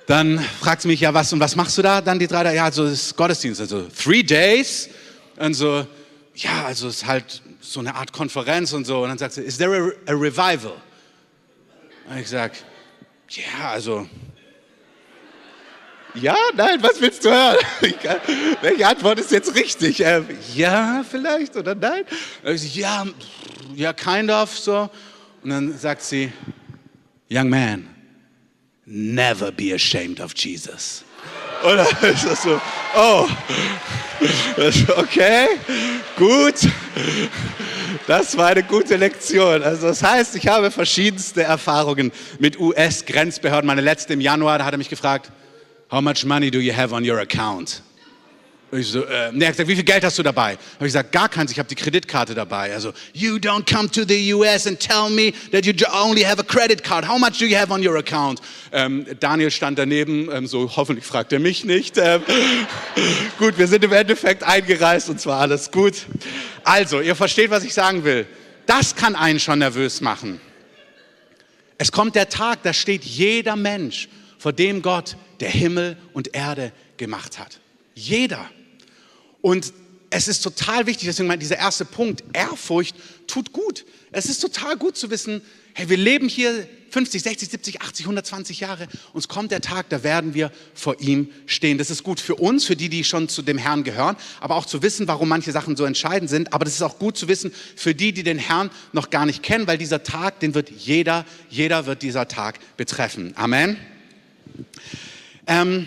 dann 0.06 0.38
fragt 0.60 0.82
sie 0.82 0.88
mich, 0.88 1.00
ja, 1.00 1.14
was 1.14 1.32
und 1.32 1.40
was 1.40 1.56
machst 1.56 1.78
du 1.78 1.82
da? 1.82 2.02
Dann 2.02 2.18
die 2.18 2.26
drei, 2.26 2.54
ja, 2.54 2.66
also 2.66 2.84
das 2.84 2.92
ist 2.92 3.16
Gottesdienst, 3.16 3.62
also 3.62 3.88
three 3.88 4.22
days. 4.22 4.90
Und 5.38 5.54
so, 5.54 5.86
ja, 6.34 6.64
also 6.64 6.88
es 6.88 6.96
ist 6.96 7.06
halt 7.06 7.42
so 7.60 7.80
eine 7.80 7.94
Art 7.94 8.12
Konferenz 8.12 8.72
und 8.72 8.84
so. 8.84 9.02
Und 9.02 9.08
dann 9.08 9.18
sagt 9.18 9.34
sie, 9.34 9.42
is 9.42 9.56
there 9.56 9.94
a, 10.06 10.10
a 10.10 10.14
revival? 10.14 10.74
Und 12.08 12.18
ich 12.18 12.28
sage, 12.28 12.54
ja, 13.30 13.70
also, 13.70 14.06
ja, 16.14 16.36
nein, 16.54 16.82
was 16.82 17.00
willst 17.00 17.24
du 17.24 17.30
hören? 17.30 17.56
Welche 18.60 18.86
Antwort 18.86 19.18
ist 19.18 19.30
jetzt 19.30 19.54
richtig? 19.54 20.00
Ähm, 20.00 20.26
ja, 20.54 21.04
vielleicht 21.08 21.56
oder 21.56 21.74
nein? 21.74 22.04
Sage, 22.42 22.56
ja, 22.74 23.06
ja, 23.74 23.92
kind 23.92 24.30
of 24.30 24.56
so. 24.56 24.90
Und 25.42 25.50
dann 25.50 25.76
sagt 25.76 26.02
sie, 26.02 26.32
young 27.30 27.48
man, 27.48 27.88
never 28.86 29.50
be 29.50 29.74
ashamed 29.74 30.20
of 30.20 30.32
Jesus. 30.36 31.04
Und 31.62 31.76
dann 32.02 32.12
ist 32.12 32.26
das 32.26 32.42
so, 32.42 32.60
oh, 32.96 33.26
okay, 34.96 35.46
gut. 36.16 36.54
Das 38.06 38.36
war 38.36 38.48
eine 38.48 38.62
gute 38.62 38.96
Lektion. 38.96 39.62
Also 39.62 39.86
das 39.86 40.02
heißt, 40.02 40.36
ich 40.36 40.46
habe 40.48 40.70
verschiedenste 40.70 41.42
Erfahrungen 41.42 42.12
mit 42.38 42.58
US-Grenzbehörden. 42.58 43.66
Meine 43.66 43.80
letzte 43.80 44.12
im 44.12 44.20
Januar, 44.20 44.58
da 44.58 44.64
hat 44.66 44.74
er 44.74 44.78
mich 44.78 44.90
gefragt, 44.90 45.30
how 45.90 46.00
much 46.00 46.24
money 46.24 46.50
do 46.50 46.58
you 46.58 46.74
have 46.76 46.94
on 46.94 47.08
your 47.08 47.18
account? 47.18 47.82
Und 48.74 48.80
ich 48.80 48.88
so, 48.88 49.04
äh, 49.04 49.30
nee, 49.30 49.44
er 49.44 49.48
hat 49.50 49.54
gesagt, 49.54 49.68
wie 49.68 49.76
viel 49.76 49.84
Geld 49.84 50.02
hast 50.02 50.18
du 50.18 50.24
dabei? 50.24 50.54
Habe 50.54 50.58
ich 50.80 50.86
gesagt, 50.86 51.12
gar 51.12 51.28
keins, 51.28 51.52
ich 51.52 51.60
habe 51.60 51.68
die 51.68 51.76
Kreditkarte 51.76 52.34
dabei. 52.34 52.74
Also, 52.74 52.92
you 53.12 53.36
don't 53.36 53.72
come 53.72 53.88
to 53.88 54.02
the 54.04 54.34
US 54.34 54.66
and 54.66 54.80
tell 54.80 55.08
me 55.08 55.32
that 55.52 55.64
you 55.64 55.72
only 55.92 56.22
have 56.24 56.40
a 56.40 56.42
credit 56.42 56.82
card. 56.82 57.06
How 57.06 57.16
much 57.16 57.38
do 57.38 57.44
you 57.44 57.56
have 57.56 57.72
on 57.72 57.86
your 57.86 57.96
account? 57.96 58.40
Ähm, 58.72 59.06
Daniel 59.20 59.52
stand 59.52 59.78
daneben, 59.78 60.28
ähm, 60.28 60.48
so 60.48 60.74
hoffentlich 60.74 61.06
fragt 61.06 61.32
er 61.32 61.38
mich 61.38 61.64
nicht. 61.64 61.98
Ähm, 61.98 62.22
gut, 63.38 63.56
wir 63.58 63.68
sind 63.68 63.84
im 63.84 63.92
Endeffekt 63.92 64.42
eingereist 64.42 65.08
und 65.08 65.20
zwar 65.20 65.42
alles 65.42 65.70
gut. 65.70 66.06
Also, 66.64 67.00
ihr 67.00 67.14
versteht, 67.14 67.50
was 67.50 67.62
ich 67.62 67.74
sagen 67.74 68.02
will. 68.02 68.26
Das 68.66 68.96
kann 68.96 69.14
einen 69.14 69.38
schon 69.38 69.60
nervös 69.60 70.00
machen. 70.00 70.40
Es 71.78 71.92
kommt 71.92 72.16
der 72.16 72.28
Tag, 72.28 72.64
da 72.64 72.72
steht 72.72 73.04
jeder 73.04 73.54
Mensch 73.54 74.08
vor 74.36 74.52
dem 74.52 74.82
Gott, 74.82 75.16
der 75.38 75.50
Himmel 75.50 75.96
und 76.12 76.34
Erde 76.34 76.72
gemacht 76.96 77.38
hat. 77.38 77.60
Jeder. 77.94 78.50
Und 79.44 79.74
es 80.08 80.26
ist 80.26 80.40
total 80.40 80.86
wichtig, 80.86 81.06
deswegen 81.06 81.28
mein 81.28 81.38
dieser 81.38 81.58
erste 81.58 81.84
Punkt, 81.84 82.24
Ehrfurcht 82.32 82.96
tut 83.26 83.52
gut. 83.52 83.84
Es 84.10 84.24
ist 84.24 84.38
total 84.38 84.78
gut 84.78 84.96
zu 84.96 85.10
wissen, 85.10 85.42
hey, 85.74 85.86
wir 85.90 85.98
leben 85.98 86.30
hier 86.30 86.66
50, 86.88 87.22
60, 87.22 87.50
70, 87.50 87.82
80, 87.82 88.06
120 88.06 88.60
Jahre. 88.60 88.88
Uns 89.12 89.28
kommt 89.28 89.50
der 89.50 89.60
Tag, 89.60 89.90
da 89.90 90.02
werden 90.02 90.32
wir 90.32 90.50
vor 90.72 90.98
ihm 90.98 91.28
stehen. 91.44 91.76
Das 91.76 91.90
ist 91.90 92.04
gut 92.04 92.20
für 92.20 92.36
uns, 92.36 92.64
für 92.64 92.74
die, 92.74 92.88
die 92.88 93.04
schon 93.04 93.28
zu 93.28 93.42
dem 93.42 93.58
Herrn 93.58 93.84
gehören, 93.84 94.16
aber 94.40 94.54
auch 94.54 94.64
zu 94.64 94.82
wissen, 94.82 95.08
warum 95.08 95.28
manche 95.28 95.52
Sachen 95.52 95.76
so 95.76 95.84
entscheidend 95.84 96.30
sind. 96.30 96.54
Aber 96.54 96.64
das 96.64 96.72
ist 96.72 96.82
auch 96.82 96.98
gut 96.98 97.18
zu 97.18 97.28
wissen 97.28 97.52
für 97.76 97.94
die, 97.94 98.12
die 98.12 98.22
den 98.22 98.38
Herrn 98.38 98.70
noch 98.94 99.10
gar 99.10 99.26
nicht 99.26 99.42
kennen, 99.42 99.66
weil 99.66 99.76
dieser 99.76 100.04
Tag, 100.04 100.40
den 100.40 100.54
wird 100.54 100.70
jeder, 100.70 101.26
jeder 101.50 101.84
wird 101.84 102.00
dieser 102.00 102.28
Tag 102.28 102.60
betreffen. 102.78 103.34
Amen. 103.36 103.76
Ähm, 105.46 105.86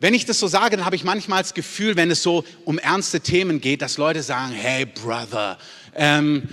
wenn 0.00 0.14
ich 0.14 0.24
das 0.24 0.38
so 0.38 0.46
sage, 0.46 0.76
dann 0.76 0.84
habe 0.84 0.94
ich 0.94 1.02
manchmal 1.02 1.42
das 1.42 1.54
Gefühl, 1.54 1.96
wenn 1.96 2.10
es 2.10 2.22
so 2.22 2.44
um 2.64 2.78
ernste 2.78 3.20
Themen 3.20 3.60
geht, 3.60 3.82
dass 3.82 3.98
Leute 3.98 4.22
sagen, 4.22 4.52
hey 4.52 4.86
Brother, 4.86 5.58
ähm, 5.96 6.48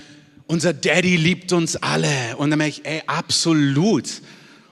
unser 0.48 0.74
Daddy 0.74 1.16
liebt 1.16 1.52
uns 1.54 1.76
alle. 1.76 2.38
Und 2.38 2.50
dann 2.50 2.58
merke 2.58 2.82
ich, 2.82 2.86
ey, 2.86 3.04
absolut. 3.06 4.10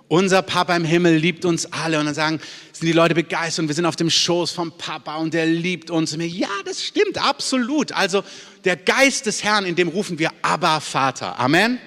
Unser 0.08 0.42
Papa 0.42 0.76
im 0.76 0.86
Himmel 0.86 1.16
liebt 1.18 1.46
uns 1.46 1.72
alle. 1.72 2.00
Und 2.00 2.08
dann 2.08 2.16
sagen, 2.16 2.40
sind 2.72 2.88
die 2.88 2.94
Leute 2.94 3.14
begeistert 3.14 3.64
und 3.64 3.68
wir 3.68 3.76
sind 3.76 3.86
auf 3.86 3.96
dem 3.96 4.10
Schoß 4.10 4.52
vom 4.52 4.72
Papa 4.76 5.18
und 5.18 5.36
der 5.36 5.46
liebt 5.46 5.92
uns. 5.92 6.14
Und 6.14 6.20
mir, 6.20 6.28
ja, 6.28 6.50
das 6.66 6.84
stimmt, 6.84 7.24
absolut. 7.24 7.92
Also 7.92 8.24
der 8.66 8.76
Geist 8.76 9.28
des 9.28 9.44
Herrn, 9.44 9.66
in 9.66 9.76
dem 9.76 9.88
rufen 9.88 10.18
wir 10.18 10.32
Abba 10.42 10.80
Vater. 10.80 11.40
Amen. 11.40 11.78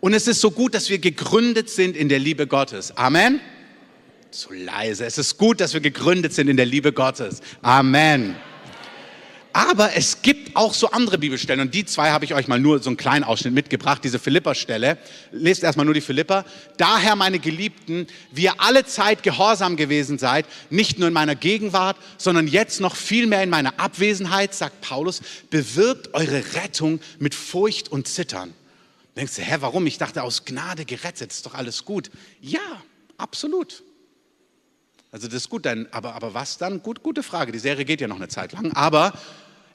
Und 0.00 0.12
es 0.12 0.28
ist 0.28 0.42
so 0.42 0.50
gut, 0.50 0.74
dass 0.74 0.90
wir 0.90 0.98
gegründet 0.98 1.70
sind 1.70 1.96
in 1.96 2.10
der 2.10 2.18
Liebe 2.18 2.46
Gottes. 2.46 2.94
Amen 2.96 3.40
zu 4.38 4.52
leise. 4.52 5.04
Es 5.04 5.18
ist 5.18 5.38
gut, 5.38 5.60
dass 5.60 5.74
wir 5.74 5.80
gegründet 5.80 6.32
sind 6.32 6.48
in 6.48 6.56
der 6.56 6.66
Liebe 6.66 6.92
Gottes. 6.92 7.40
Amen. 7.62 8.36
Aber 9.56 9.94
es 9.94 10.20
gibt 10.22 10.56
auch 10.56 10.74
so 10.74 10.90
andere 10.90 11.16
Bibelstellen 11.16 11.60
und 11.60 11.74
die 11.74 11.84
zwei 11.84 12.10
habe 12.10 12.24
ich 12.24 12.34
euch 12.34 12.48
mal 12.48 12.58
nur 12.58 12.80
so 12.80 12.90
einen 12.90 12.96
kleinen 12.96 13.22
Ausschnitt 13.22 13.54
mitgebracht, 13.54 14.02
diese 14.02 14.18
Philippa-Stelle. 14.18 14.98
Lest 15.30 15.62
erstmal 15.62 15.84
nur 15.84 15.94
die 15.94 16.00
Philippa. 16.00 16.44
Daher, 16.76 17.14
meine 17.14 17.38
Geliebten, 17.38 18.08
wie 18.32 18.44
ihr 18.44 18.54
alle 18.60 18.84
Zeit 18.84 19.22
gehorsam 19.22 19.76
gewesen 19.76 20.18
seid, 20.18 20.46
nicht 20.70 20.98
nur 20.98 21.06
in 21.06 21.14
meiner 21.14 21.36
Gegenwart, 21.36 21.96
sondern 22.18 22.48
jetzt 22.48 22.80
noch 22.80 22.96
viel 22.96 23.28
mehr 23.28 23.44
in 23.44 23.50
meiner 23.50 23.78
Abwesenheit, 23.78 24.54
sagt 24.54 24.80
Paulus, 24.80 25.22
bewirkt 25.50 26.14
eure 26.14 26.42
Rettung 26.56 26.98
mit 27.20 27.36
Furcht 27.36 27.92
und 27.92 28.08
Zittern. 28.08 28.52
Denkst 29.16 29.36
du, 29.36 29.42
hä, 29.42 29.58
warum? 29.60 29.86
Ich 29.86 29.98
dachte, 29.98 30.24
aus 30.24 30.44
Gnade 30.44 30.84
gerettet, 30.84 31.30
ist 31.30 31.46
doch 31.46 31.54
alles 31.54 31.84
gut. 31.84 32.10
Ja, 32.40 32.82
absolut. 33.18 33.84
Also 35.14 35.28
das 35.28 35.36
ist 35.36 35.48
gut, 35.48 35.64
dann, 35.64 35.86
aber, 35.92 36.16
aber 36.16 36.34
was 36.34 36.58
dann? 36.58 36.82
Gut, 36.82 37.04
gute 37.04 37.22
Frage. 37.22 37.52
Die 37.52 37.60
Serie 37.60 37.84
geht 37.84 38.00
ja 38.00 38.08
noch 38.08 38.16
eine 38.16 38.26
Zeit 38.26 38.50
lang. 38.50 38.72
Aber 38.72 39.12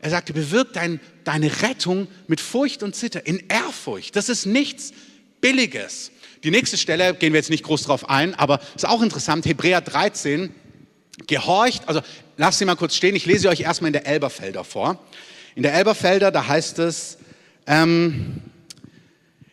er 0.02 0.10
sagte, 0.10 0.34
bewirkt 0.34 0.76
dein, 0.76 1.00
deine 1.24 1.62
Rettung 1.62 2.10
mit 2.28 2.42
Furcht 2.42 2.84
und 2.84 2.94
Zitter, 2.94 3.26
in 3.26 3.48
Ehrfurcht. 3.48 4.18
Das 4.18 4.28
ist 4.28 4.46
nichts 4.46 4.92
Billiges. 5.40 6.12
Die 6.44 6.52
nächste 6.52 6.78
Stelle 6.78 7.14
gehen 7.14 7.32
wir 7.32 7.40
jetzt 7.40 7.50
nicht 7.50 7.64
groß 7.64 7.84
drauf 7.84 8.10
ein, 8.10 8.36
aber 8.36 8.60
ist 8.76 8.86
auch 8.86 9.02
interessant. 9.02 9.46
Hebräer 9.46 9.80
13, 9.80 10.54
gehorcht, 11.26 11.88
also 11.88 12.02
lasst 12.36 12.60
sie 12.60 12.66
mal 12.66 12.76
kurz 12.76 12.96
stehen. 12.96 13.16
Ich 13.16 13.26
lese 13.26 13.48
euch 13.48 13.62
erstmal 13.62 13.88
in 13.88 13.94
der 13.94 14.08
Elberfelder 14.08 14.66
vor. 14.66 15.02
In 15.56 15.64
der 15.64 15.74
Elberfelder, 15.74 16.32
da 16.32 16.48
heißt 16.48 16.80
es, 16.80 17.18
Ähm, 17.66 18.42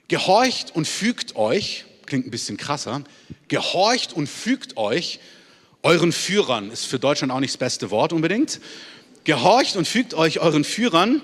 gehorcht 0.08 0.74
und 0.74 0.88
fügt 0.88 1.36
euch, 1.36 1.84
klingt 2.06 2.26
ein 2.26 2.32
bisschen 2.32 2.56
krasser, 2.56 3.04
gehorcht 3.46 4.14
und 4.14 4.28
fügt 4.28 4.76
euch 4.76 5.20
euren 5.86 6.10
Führern, 6.10 6.72
ist 6.72 6.86
für 6.86 6.98
Deutschland 6.98 7.32
auch 7.32 7.38
nicht 7.38 7.54
das 7.54 7.58
beste 7.58 7.92
Wort 7.92 8.12
unbedingt. 8.12 8.60
Gehorcht 9.22 9.76
und 9.76 9.86
fügt 9.86 10.14
euch 10.14 10.40
euren 10.40 10.64
Führern, 10.64 11.22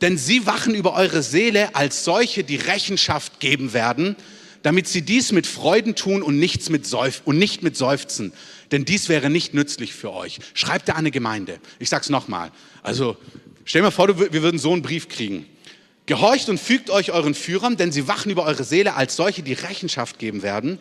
denn 0.00 0.16
sie 0.16 0.46
wachen 0.46 0.74
über 0.74 0.94
eure 0.94 1.22
Seele 1.22 1.74
als 1.76 2.04
solche, 2.04 2.42
die 2.42 2.56
Rechenschaft 2.56 3.38
geben 3.38 3.74
werden, 3.74 4.16
damit 4.62 4.88
sie 4.88 5.02
dies 5.02 5.30
mit 5.30 5.46
Freuden 5.46 5.94
tun 5.94 6.22
und, 6.22 6.38
nichts 6.38 6.70
mit 6.70 6.86
Seuf 6.86 7.20
und 7.26 7.38
nicht 7.38 7.62
mit 7.62 7.76
Seufzen. 7.76 8.32
Denn 8.72 8.86
dies 8.86 9.10
wäre 9.10 9.28
nicht 9.28 9.52
nützlich 9.52 9.92
für 9.92 10.12
euch. 10.12 10.38
Schreibt 10.54 10.88
an 10.88 10.96
eine 10.96 11.10
Gemeinde. 11.10 11.60
Ich 11.78 11.90
sag's 11.90 12.08
nochmal. 12.08 12.50
Also, 12.82 13.14
stell 13.66 13.82
mal 13.82 13.90
vor, 13.90 14.08
wir 14.18 14.42
würden 14.42 14.58
so 14.58 14.72
einen 14.72 14.82
Brief 14.82 15.08
kriegen. 15.08 15.44
Gehorcht 16.06 16.48
und 16.48 16.58
fügt 16.58 16.88
euch 16.88 17.12
euren 17.12 17.34
Führern, 17.34 17.76
denn 17.76 17.92
sie 17.92 18.08
wachen 18.08 18.32
über 18.32 18.44
eure 18.44 18.64
Seele 18.64 18.94
als 18.94 19.16
solche, 19.16 19.42
die 19.42 19.52
Rechenschaft 19.52 20.18
geben 20.18 20.42
werden. 20.42 20.78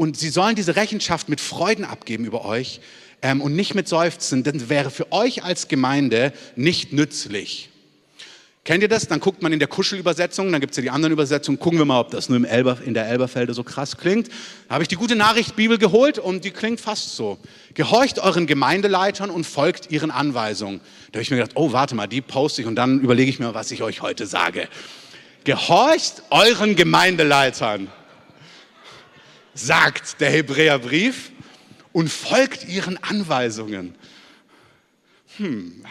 Und 0.00 0.16
sie 0.16 0.30
sollen 0.30 0.56
diese 0.56 0.76
Rechenschaft 0.76 1.28
mit 1.28 1.42
Freuden 1.42 1.84
abgeben 1.84 2.24
über 2.24 2.46
euch 2.46 2.80
ähm, 3.20 3.42
und 3.42 3.54
nicht 3.54 3.74
mit 3.74 3.86
Seufzen, 3.86 4.42
denn 4.42 4.70
wäre 4.70 4.90
für 4.90 5.12
euch 5.12 5.44
als 5.44 5.68
Gemeinde 5.68 6.32
nicht 6.56 6.94
nützlich. 6.94 7.68
Kennt 8.64 8.82
ihr 8.82 8.88
das? 8.88 9.08
Dann 9.08 9.20
guckt 9.20 9.42
man 9.42 9.52
in 9.52 9.58
der 9.58 9.68
Kuschelübersetzung, 9.68 10.50
dann 10.52 10.62
gibt 10.62 10.70
es 10.70 10.78
ja 10.78 10.82
die 10.84 10.88
anderen 10.88 11.12
Übersetzungen, 11.12 11.58
gucken 11.58 11.78
wir 11.78 11.84
mal, 11.84 12.00
ob 12.00 12.12
das 12.12 12.30
nur 12.30 12.38
im 12.38 12.46
Elber, 12.46 12.78
in 12.82 12.94
der 12.94 13.08
Elberfelde 13.08 13.52
so 13.52 13.62
krass 13.62 13.98
klingt. 13.98 14.28
Da 14.68 14.76
habe 14.76 14.84
ich 14.84 14.88
die 14.88 14.94
gute 14.94 15.16
Nachricht 15.16 15.54
Bibel 15.54 15.76
geholt 15.76 16.18
und 16.18 16.46
die 16.46 16.50
klingt 16.50 16.80
fast 16.80 17.14
so. 17.14 17.36
Gehorcht 17.74 18.20
euren 18.20 18.46
Gemeindeleitern 18.46 19.28
und 19.28 19.44
folgt 19.44 19.90
ihren 19.90 20.10
Anweisungen. 20.10 20.80
Da 21.12 21.18
habe 21.18 21.24
ich 21.24 21.30
mir 21.30 21.36
gedacht, 21.36 21.56
oh, 21.56 21.72
warte 21.72 21.94
mal, 21.94 22.06
die 22.06 22.22
poste 22.22 22.62
ich 22.62 22.66
und 22.66 22.76
dann 22.76 23.00
überlege 23.00 23.28
ich 23.28 23.38
mir, 23.38 23.52
was 23.52 23.70
ich 23.70 23.82
euch 23.82 24.00
heute 24.00 24.26
sage. 24.26 24.66
Gehorcht 25.44 26.22
euren 26.30 26.74
Gemeindeleitern, 26.74 27.88
sagt 29.54 30.20
der 30.20 30.30
Hebräerbrief, 30.30 31.30
und 31.92 32.08
folgt 32.08 32.68
ihren 32.68 33.02
Anweisungen. 33.02 33.94
Hm. 35.36 35.84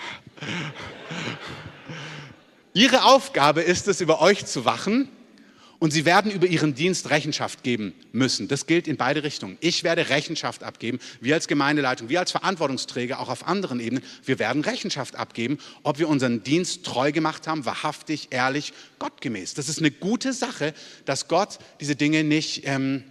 Ihre 2.74 3.04
Aufgabe 3.04 3.62
ist 3.62 3.88
es, 3.88 4.00
über 4.01 4.22
euch 4.22 4.46
zu 4.46 4.63
wachen 4.63 5.10
und 5.80 5.92
sie 5.92 6.06
werden 6.06 6.32
über 6.32 6.46
ihren 6.46 6.75
Dienst 6.75 7.10
Rechenschaft 7.10 7.63
geben 7.63 7.94
müssen. 8.12 8.48
Das 8.48 8.68
gilt 8.68 8.88
in 8.88 8.98
beide 8.98 9.24
Richtungen. 9.24 9.58
Ich 9.62 9.84
werde 9.84 10.10
Rechenschaft 10.10 10.63
abgeben, 10.63 11.00
wir 11.20 11.36
als 11.36 11.48
Gemeindeleitung, 11.48 12.10
wir 12.10 12.20
als 12.20 12.32
Verantwortungsträger, 12.32 13.20
auch 13.20 13.30
auf 13.30 13.48
anderen 13.48 13.80
Ebenen, 13.80 14.04
wir 14.24 14.39
werden 14.39 14.62
Rechenschaft 14.62 15.16
abgeben, 15.16 15.58
ob 15.84 16.00
wir 16.00 16.08
unseren 16.08 16.44
Dienst 16.44 16.86
treu 16.86 17.12
gemacht 17.12 17.48
haben, 17.48 17.66
wahrhaftig, 17.66 18.28
ehrlich, 18.32 18.74
gottgemäß. 19.00 19.54
Das 19.54 19.68
ist 19.68 19.80
eine 19.80 19.92
gute 19.92 20.32
Sache, 20.32 20.74
dass 21.06 21.28
Gott 21.28 21.60
diese 21.80 21.96
Dinge 21.96 22.24
nicht 22.24 22.62
ähm, 22.66 23.04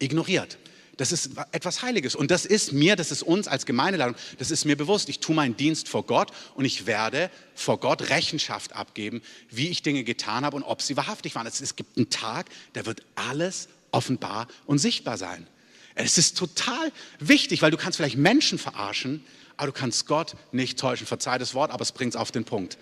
ignoriert. 0.00 0.58
Das 0.96 1.12
ist 1.12 1.30
etwas 1.52 1.80
Heiliges. 1.80 2.14
Und 2.14 2.30
das 2.30 2.44
ist 2.44 2.72
mir, 2.74 2.94
das 2.94 3.10
ist 3.10 3.22
uns 3.22 3.48
als 3.48 3.64
Gemeindeleitung, 3.64 4.16
das 4.38 4.50
ist 4.50 4.66
mir 4.66 4.76
bewusst. 4.76 5.08
Ich 5.08 5.20
tue 5.20 5.34
meinen 5.34 5.56
Dienst 5.56 5.88
vor 5.88 6.04
Gott 6.04 6.30
und 6.54 6.66
ich 6.66 6.84
werde 6.84 7.30
vor 7.54 7.80
Gott 7.80 8.10
Rechenschaft 8.10 8.74
abgeben, 8.74 9.22
wie 9.48 9.68
ich 9.68 9.82
Dinge 9.82 10.04
getan 10.04 10.44
habe 10.44 10.56
und 10.56 10.62
ob 10.62 10.82
sie 10.82 10.98
wahrhaftig 10.98 11.34
waren. 11.34 11.46
Es 11.46 11.74
gibt 11.74 11.96
einen 11.96 12.10
Tag, 12.10 12.50
da 12.74 12.84
wird 12.84 13.02
alles 13.14 13.68
offenbar 13.92 14.46
und 14.66 14.78
sichtbar 14.78 15.16
sein. 15.16 15.46
Es 15.94 16.18
ist 16.18 16.36
total 16.36 16.92
wichtig, 17.18 17.62
weil 17.62 17.70
du 17.70 17.78
kannst 17.78 17.96
vielleicht 17.96 18.18
Menschen 18.18 18.58
verarschen, 18.58 19.24
aber 19.56 19.68
du 19.68 19.72
kannst 19.72 20.06
Gott 20.06 20.34
nicht 20.52 20.78
täuschen. 20.78 21.06
Verzeih 21.06 21.38
das 21.38 21.54
Wort, 21.54 21.70
aber 21.70 21.82
es 21.82 21.92
bringt 21.92 22.14
es 22.14 22.20
auf 22.20 22.30
den 22.30 22.44
Punkt. 22.44 22.76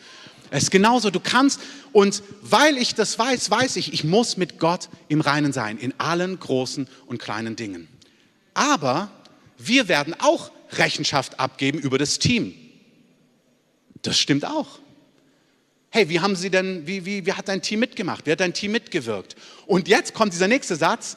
Es 0.51 0.65
ist 0.65 0.71
genauso, 0.71 1.11
du 1.11 1.21
kannst, 1.21 1.61
und 1.93 2.23
weil 2.43 2.77
ich 2.77 2.95
das 2.95 3.19
weiß, 3.19 3.51
weiß 3.51 3.77
ich, 3.77 3.93
ich 3.93 4.05
muss 4.05 4.37
mit 4.37 4.59
Gott 4.59 4.89
im 5.09 5.21
Reinen 5.21 5.53
sein, 5.53 5.79
in 5.79 5.95
allen 5.99 6.39
großen 6.39 6.89
und 7.07 7.19
kleinen 7.19 7.57
Dingen. 7.57 7.89
Aber 8.55 9.11
wir 9.59 9.89
werden 9.89 10.15
auch 10.19 10.51
Rechenschaft 10.73 11.39
abgeben 11.41 11.79
über 11.79 11.99
das 11.99 12.19
Team. 12.19 12.55
Das 14.03 14.19
stimmt 14.19 14.45
auch. 14.45 14.79
Hey, 15.91 16.09
wie 16.09 16.21
haben 16.21 16.37
Sie 16.37 16.51
denn, 16.51 16.87
wie, 16.87 17.05
wie, 17.07 17.25
wie 17.25 17.33
hat 17.33 17.49
dein 17.49 17.63
Team 17.63 17.81
mitgemacht? 17.81 18.27
Wie 18.27 18.33
hat 18.33 18.41
dein 18.41 18.53
Team 18.53 18.73
mitgewirkt? 18.73 19.37
Und 19.67 19.89
jetzt 19.89 20.13
kommt 20.13 20.33
dieser 20.33 20.49
nächste 20.49 20.77
Satz. 20.77 21.17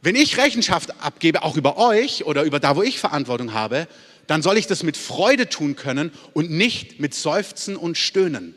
Wenn 0.00 0.16
ich 0.16 0.36
Rechenschaft 0.36 1.00
abgebe, 1.00 1.42
auch 1.42 1.56
über 1.56 1.76
euch 1.76 2.24
oder 2.24 2.42
über 2.44 2.60
da, 2.60 2.76
wo 2.76 2.82
ich 2.82 2.98
Verantwortung 2.98 3.52
habe, 3.52 3.88
dann 4.26 4.42
soll 4.42 4.56
ich 4.56 4.66
das 4.66 4.82
mit 4.82 4.96
Freude 4.96 5.48
tun 5.48 5.76
können 5.76 6.12
und 6.32 6.50
nicht 6.50 7.00
mit 7.00 7.14
Seufzen 7.14 7.76
und 7.76 7.98
Stöhnen. 7.98 8.54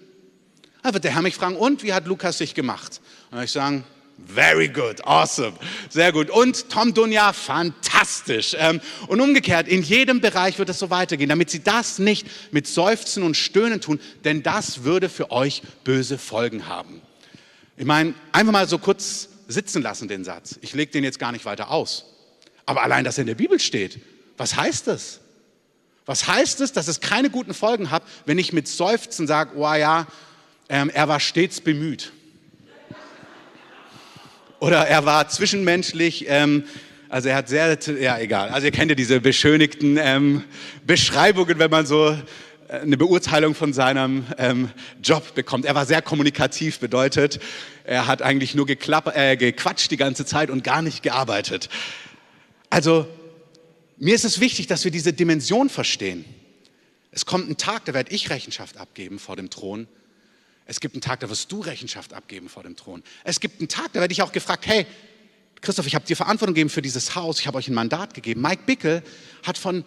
Da 0.85 0.93
wird 0.93 1.03
der 1.03 1.15
Herr 1.15 1.23
mich 1.23 1.33
fragen, 1.33 1.55
und 1.55 1.81
wie 1.81 1.93
hat 1.93 2.05
Lukas 2.05 2.37
sich 2.37 2.53
gemacht? 2.53 3.01
Und 3.31 3.41
ich 3.41 3.51
sagen, 3.51 3.83
Very 4.27 4.67
good, 4.67 5.03
awesome, 5.03 5.53
sehr 5.89 6.11
gut. 6.11 6.29
Und 6.29 6.69
Tom 6.69 6.93
Dunja, 6.93 7.33
fantastisch. 7.33 8.55
Ähm, 8.59 8.79
und 9.07 9.19
umgekehrt, 9.19 9.67
in 9.67 9.81
jedem 9.81 10.21
Bereich 10.21 10.59
wird 10.59 10.69
es 10.69 10.77
so 10.77 10.91
weitergehen, 10.91 11.27
damit 11.27 11.49
Sie 11.49 11.63
das 11.63 11.97
nicht 11.97 12.27
mit 12.53 12.67
Seufzen 12.67 13.23
und 13.23 13.35
Stöhnen 13.35 13.81
tun, 13.81 13.99
denn 14.25 14.43
das 14.43 14.83
würde 14.83 15.09
für 15.09 15.31
euch 15.31 15.63
böse 15.83 16.19
Folgen 16.19 16.67
haben. 16.67 17.01
Ich 17.77 17.85
meine, 17.85 18.13
einfach 18.31 18.53
mal 18.53 18.67
so 18.67 18.77
kurz 18.77 19.29
sitzen 19.47 19.81
lassen, 19.81 20.07
den 20.07 20.23
Satz. 20.23 20.59
Ich 20.61 20.75
lege 20.75 20.91
den 20.91 21.03
jetzt 21.03 21.17
gar 21.17 21.31
nicht 21.31 21.45
weiter 21.45 21.71
aus. 21.71 22.05
Aber 22.67 22.83
allein, 22.83 23.03
dass 23.03 23.17
er 23.17 23.21
in 23.23 23.27
der 23.27 23.35
Bibel 23.35 23.59
steht, 23.59 23.99
was 24.37 24.55
heißt 24.55 24.85
das? 24.85 25.19
Was 26.05 26.27
heißt 26.27 26.61
es, 26.61 26.71
dass 26.71 26.87
es 26.87 26.99
keine 26.99 27.31
guten 27.31 27.55
Folgen 27.55 27.89
hat, 27.89 28.03
wenn 28.27 28.37
ich 28.37 28.53
mit 28.53 28.67
Seufzen 28.67 29.25
sage, 29.25 29.57
oh 29.57 29.73
ja, 29.73 30.05
ähm, 30.69 30.89
er 30.89 31.07
war 31.07 31.19
stets 31.19 31.61
bemüht 31.61 32.11
oder 34.59 34.87
er 34.87 35.05
war 35.05 35.29
zwischenmenschlich. 35.29 36.25
Ähm, 36.27 36.63
also 37.09 37.29
er 37.29 37.35
hat 37.35 37.49
sehr, 37.49 37.77
ja 37.99 38.17
egal. 38.17 38.49
Also 38.49 38.65
ihr 38.65 38.71
kennt 38.71 38.89
ja 38.89 38.95
diese 38.95 39.21
beschönigten 39.21 39.97
ähm, 40.01 40.43
Beschreibungen, 40.85 41.59
wenn 41.59 41.69
man 41.69 41.85
so 41.85 42.09
äh, 42.67 42.79
eine 42.79 42.97
Beurteilung 42.97 43.53
von 43.53 43.73
seinem 43.73 44.25
ähm, 44.37 44.71
Job 45.03 45.35
bekommt. 45.35 45.65
Er 45.65 45.75
war 45.75 45.85
sehr 45.85 46.01
kommunikativ, 46.01 46.79
bedeutet, 46.79 47.39
er 47.83 48.07
hat 48.07 48.23
eigentlich 48.23 48.55
nur 48.55 48.67
äh, 48.67 49.37
gequatscht 49.37 49.91
die 49.91 49.97
ganze 49.97 50.25
Zeit 50.25 50.49
und 50.49 50.63
gar 50.63 50.81
nicht 50.81 51.03
gearbeitet. 51.03 51.69
Also 52.71 53.07
mir 53.97 54.15
ist 54.15 54.25
es 54.25 54.39
wichtig, 54.39 54.67
dass 54.67 54.83
wir 54.83 54.91
diese 54.91 55.13
Dimension 55.13 55.69
verstehen. 55.69 56.25
Es 57.11 57.25
kommt 57.25 57.49
ein 57.49 57.57
Tag, 57.57 57.85
da 57.85 57.93
werde 57.93 58.11
ich 58.11 58.29
Rechenschaft 58.29 58.77
abgeben 58.77 59.19
vor 59.19 59.35
dem 59.35 59.49
Thron 59.49 59.87
es 60.65 60.79
gibt 60.79 60.95
einen 60.95 61.01
Tag, 61.01 61.19
da 61.19 61.29
wirst 61.29 61.51
du 61.51 61.61
Rechenschaft 61.61 62.13
abgeben 62.13 62.49
vor 62.49 62.63
dem 62.63 62.75
Thron. 62.75 63.03
Es 63.23 63.39
gibt 63.39 63.59
einen 63.59 63.67
Tag, 63.67 63.93
da 63.93 63.99
werde 63.99 64.11
ich 64.11 64.21
auch 64.21 64.31
gefragt, 64.31 64.65
hey, 64.65 64.85
Christoph, 65.61 65.87
ich 65.87 65.95
habe 65.95 66.05
dir 66.05 66.15
Verantwortung 66.15 66.53
gegeben 66.53 66.69
für 66.69 66.81
dieses 66.81 67.15
Haus, 67.15 67.39
ich 67.39 67.47
habe 67.47 67.57
euch 67.57 67.67
ein 67.67 67.73
Mandat 67.73 68.13
gegeben. 68.13 68.41
Mike 68.41 68.63
Bickel 68.65 69.03
hat 69.43 69.57
von 69.57 69.83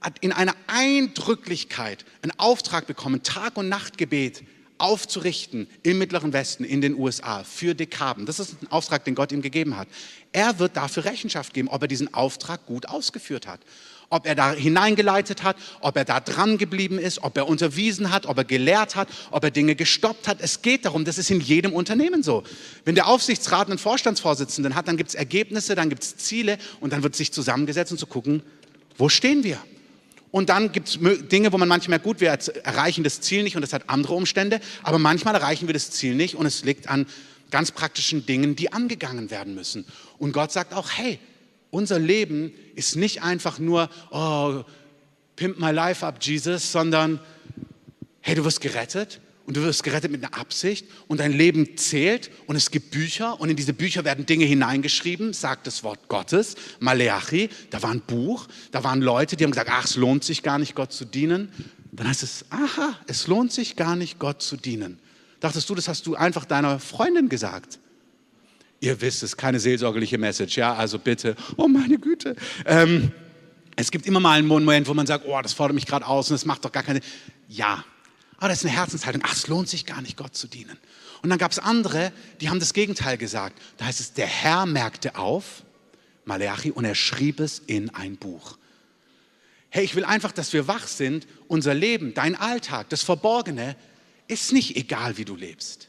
hat 0.00 0.18
in 0.18 0.32
einer 0.32 0.56
Eindrücklichkeit 0.66 2.04
einen 2.22 2.32
Auftrag 2.38 2.88
bekommen, 2.88 3.22
Tag- 3.22 3.56
und 3.56 3.68
Nachtgebet 3.68 4.42
aufzurichten 4.78 5.68
im 5.84 5.98
Mittleren 5.98 6.32
Westen, 6.32 6.64
in 6.64 6.80
den 6.80 6.96
USA, 6.96 7.44
für 7.44 7.74
Dekaben. 7.74 8.26
Das 8.26 8.40
ist 8.40 8.60
ein 8.60 8.66
Auftrag, 8.72 9.04
den 9.04 9.14
Gott 9.14 9.30
ihm 9.30 9.42
gegeben 9.42 9.76
hat. 9.76 9.86
Er 10.32 10.58
wird 10.58 10.76
dafür 10.76 11.04
Rechenschaft 11.04 11.54
geben, 11.54 11.68
ob 11.68 11.82
er 11.82 11.88
diesen 11.88 12.12
Auftrag 12.12 12.66
gut 12.66 12.86
ausgeführt 12.86 13.46
hat 13.46 13.60
ob 14.12 14.26
er 14.26 14.34
da 14.34 14.52
hineingeleitet 14.52 15.42
hat, 15.42 15.56
ob 15.80 15.96
er 15.96 16.04
da 16.04 16.20
dran 16.20 16.58
geblieben 16.58 16.98
ist, 16.98 17.22
ob 17.22 17.36
er 17.36 17.48
unterwiesen 17.48 18.12
hat, 18.12 18.26
ob 18.26 18.36
er 18.36 18.44
gelehrt 18.44 18.94
hat, 18.94 19.08
ob 19.30 19.42
er 19.42 19.50
Dinge 19.50 19.74
gestoppt 19.74 20.28
hat. 20.28 20.38
Es 20.40 20.60
geht 20.60 20.84
darum, 20.84 21.04
das 21.04 21.16
ist 21.16 21.30
in 21.30 21.40
jedem 21.40 21.72
Unternehmen 21.72 22.22
so. 22.22 22.44
Wenn 22.84 22.94
der 22.94 23.06
Aufsichtsrat 23.06 23.68
einen 23.68 23.78
Vorstandsvorsitzenden 23.78 24.74
hat, 24.74 24.86
dann 24.86 24.98
gibt 24.98 25.10
es 25.10 25.14
Ergebnisse, 25.14 25.74
dann 25.74 25.88
gibt 25.88 26.02
es 26.02 26.16
Ziele 26.18 26.58
und 26.80 26.92
dann 26.92 27.02
wird 27.02 27.16
sich 27.16 27.32
zusammengesetzt 27.32 27.90
und 27.90 27.98
zu 27.98 28.06
gucken, 28.06 28.42
wo 28.98 29.08
stehen 29.08 29.44
wir? 29.44 29.58
Und 30.30 30.50
dann 30.50 30.72
gibt 30.72 30.88
es 30.88 30.98
Dinge, 31.28 31.52
wo 31.52 31.58
man 31.58 31.68
manchmal 31.68 31.98
gut, 31.98 32.20
wir 32.20 32.38
erreichen 32.64 33.04
das 33.04 33.20
Ziel 33.22 33.42
nicht 33.42 33.56
und 33.56 33.62
das 33.62 33.72
hat 33.72 33.88
andere 33.88 34.14
Umstände, 34.14 34.60
aber 34.82 34.98
manchmal 34.98 35.34
erreichen 35.34 35.68
wir 35.68 35.74
das 35.74 35.90
Ziel 35.90 36.14
nicht 36.14 36.34
und 36.34 36.44
es 36.44 36.64
liegt 36.64 36.88
an 36.88 37.06
ganz 37.50 37.70
praktischen 37.70 38.26
Dingen, 38.26 38.56
die 38.56 38.72
angegangen 38.72 39.30
werden 39.30 39.54
müssen. 39.54 39.86
Und 40.18 40.32
Gott 40.32 40.52
sagt 40.52 40.74
auch, 40.74 40.90
hey, 40.90 41.18
unser 41.72 41.98
Leben 41.98 42.52
ist 42.76 42.96
nicht 42.96 43.22
einfach 43.22 43.58
nur, 43.58 43.88
oh, 44.10 44.62
pimp 45.36 45.58
my 45.58 45.70
life 45.70 46.06
up, 46.06 46.18
Jesus, 46.20 46.70
sondern, 46.70 47.18
hey, 48.20 48.34
du 48.34 48.44
wirst 48.44 48.60
gerettet 48.60 49.20
und 49.46 49.56
du 49.56 49.62
wirst 49.62 49.82
gerettet 49.82 50.12
mit 50.12 50.22
einer 50.22 50.38
Absicht 50.38 50.86
und 51.08 51.18
dein 51.18 51.32
Leben 51.32 51.78
zählt 51.78 52.30
und 52.46 52.56
es 52.56 52.70
gibt 52.70 52.90
Bücher 52.90 53.40
und 53.40 53.48
in 53.48 53.56
diese 53.56 53.72
Bücher 53.72 54.04
werden 54.04 54.26
Dinge 54.26 54.44
hineingeschrieben, 54.44 55.32
sagt 55.32 55.66
das 55.66 55.82
Wort 55.82 56.08
Gottes, 56.08 56.56
Maleachi, 56.78 57.48
da 57.70 57.82
war 57.82 57.90
ein 57.90 58.02
Buch, 58.02 58.48
da 58.70 58.84
waren 58.84 59.00
Leute, 59.00 59.36
die 59.36 59.44
haben 59.44 59.50
gesagt, 59.50 59.70
ach, 59.72 59.86
es 59.86 59.96
lohnt 59.96 60.24
sich 60.24 60.42
gar 60.42 60.58
nicht, 60.58 60.74
Gott 60.74 60.92
zu 60.92 61.06
dienen. 61.06 61.50
Dann 61.90 62.06
heißt 62.06 62.22
es, 62.22 62.44
aha, 62.50 62.98
es 63.06 63.26
lohnt 63.28 63.50
sich 63.50 63.76
gar 63.76 63.96
nicht, 63.96 64.18
Gott 64.18 64.42
zu 64.42 64.58
dienen. 64.58 64.98
Dachtest 65.40 65.68
du, 65.70 65.74
das 65.74 65.88
hast 65.88 66.06
du 66.06 66.16
einfach 66.16 66.44
deiner 66.44 66.78
Freundin 66.78 67.30
gesagt? 67.30 67.78
Ihr 68.82 69.00
wisst 69.00 69.22
es, 69.22 69.36
keine 69.36 69.60
seelsorgerliche 69.60 70.18
Message, 70.18 70.56
ja, 70.56 70.74
also 70.74 70.98
bitte, 70.98 71.36
oh 71.56 71.68
meine 71.68 71.98
Güte. 71.98 72.34
Ähm, 72.66 73.12
es 73.76 73.92
gibt 73.92 74.08
immer 74.08 74.18
mal 74.18 74.36
einen 74.36 74.48
Moment, 74.48 74.88
wo 74.88 74.92
man 74.92 75.06
sagt, 75.06 75.24
oh, 75.24 75.40
das 75.40 75.52
fordert 75.52 75.76
mich 75.76 75.86
gerade 75.86 76.04
aus 76.04 76.28
und 76.28 76.34
das 76.34 76.44
macht 76.44 76.64
doch 76.64 76.72
gar 76.72 76.82
keine. 76.82 76.98
Ja, 77.48 77.84
aber 78.38 78.48
das 78.48 78.58
ist 78.58 78.64
eine 78.64 78.74
Herzenshaltung. 78.74 79.22
Ach, 79.24 79.34
es 79.34 79.46
lohnt 79.46 79.68
sich 79.68 79.86
gar 79.86 80.02
nicht, 80.02 80.16
Gott 80.16 80.34
zu 80.34 80.48
dienen. 80.48 80.76
Und 81.22 81.30
dann 81.30 81.38
gab 81.38 81.52
es 81.52 81.60
andere, 81.60 82.12
die 82.40 82.50
haben 82.50 82.58
das 82.58 82.72
Gegenteil 82.72 83.18
gesagt. 83.18 83.56
Da 83.76 83.84
heißt 83.84 84.00
es, 84.00 84.14
der 84.14 84.26
Herr 84.26 84.66
merkte 84.66 85.14
auf, 85.14 85.62
Maleachi, 86.24 86.72
und 86.72 86.84
er 86.84 86.96
schrieb 86.96 87.38
es 87.38 87.60
in 87.64 87.88
ein 87.90 88.16
Buch. 88.16 88.58
Hey, 89.70 89.84
ich 89.84 89.94
will 89.94 90.04
einfach, 90.04 90.32
dass 90.32 90.52
wir 90.52 90.66
wach 90.66 90.88
sind. 90.88 91.28
Unser 91.46 91.72
Leben, 91.72 92.14
dein 92.14 92.34
Alltag, 92.34 92.88
das 92.88 93.04
Verborgene, 93.04 93.76
ist 94.26 94.52
nicht 94.52 94.74
egal, 94.74 95.18
wie 95.18 95.24
du 95.24 95.36
lebst. 95.36 95.88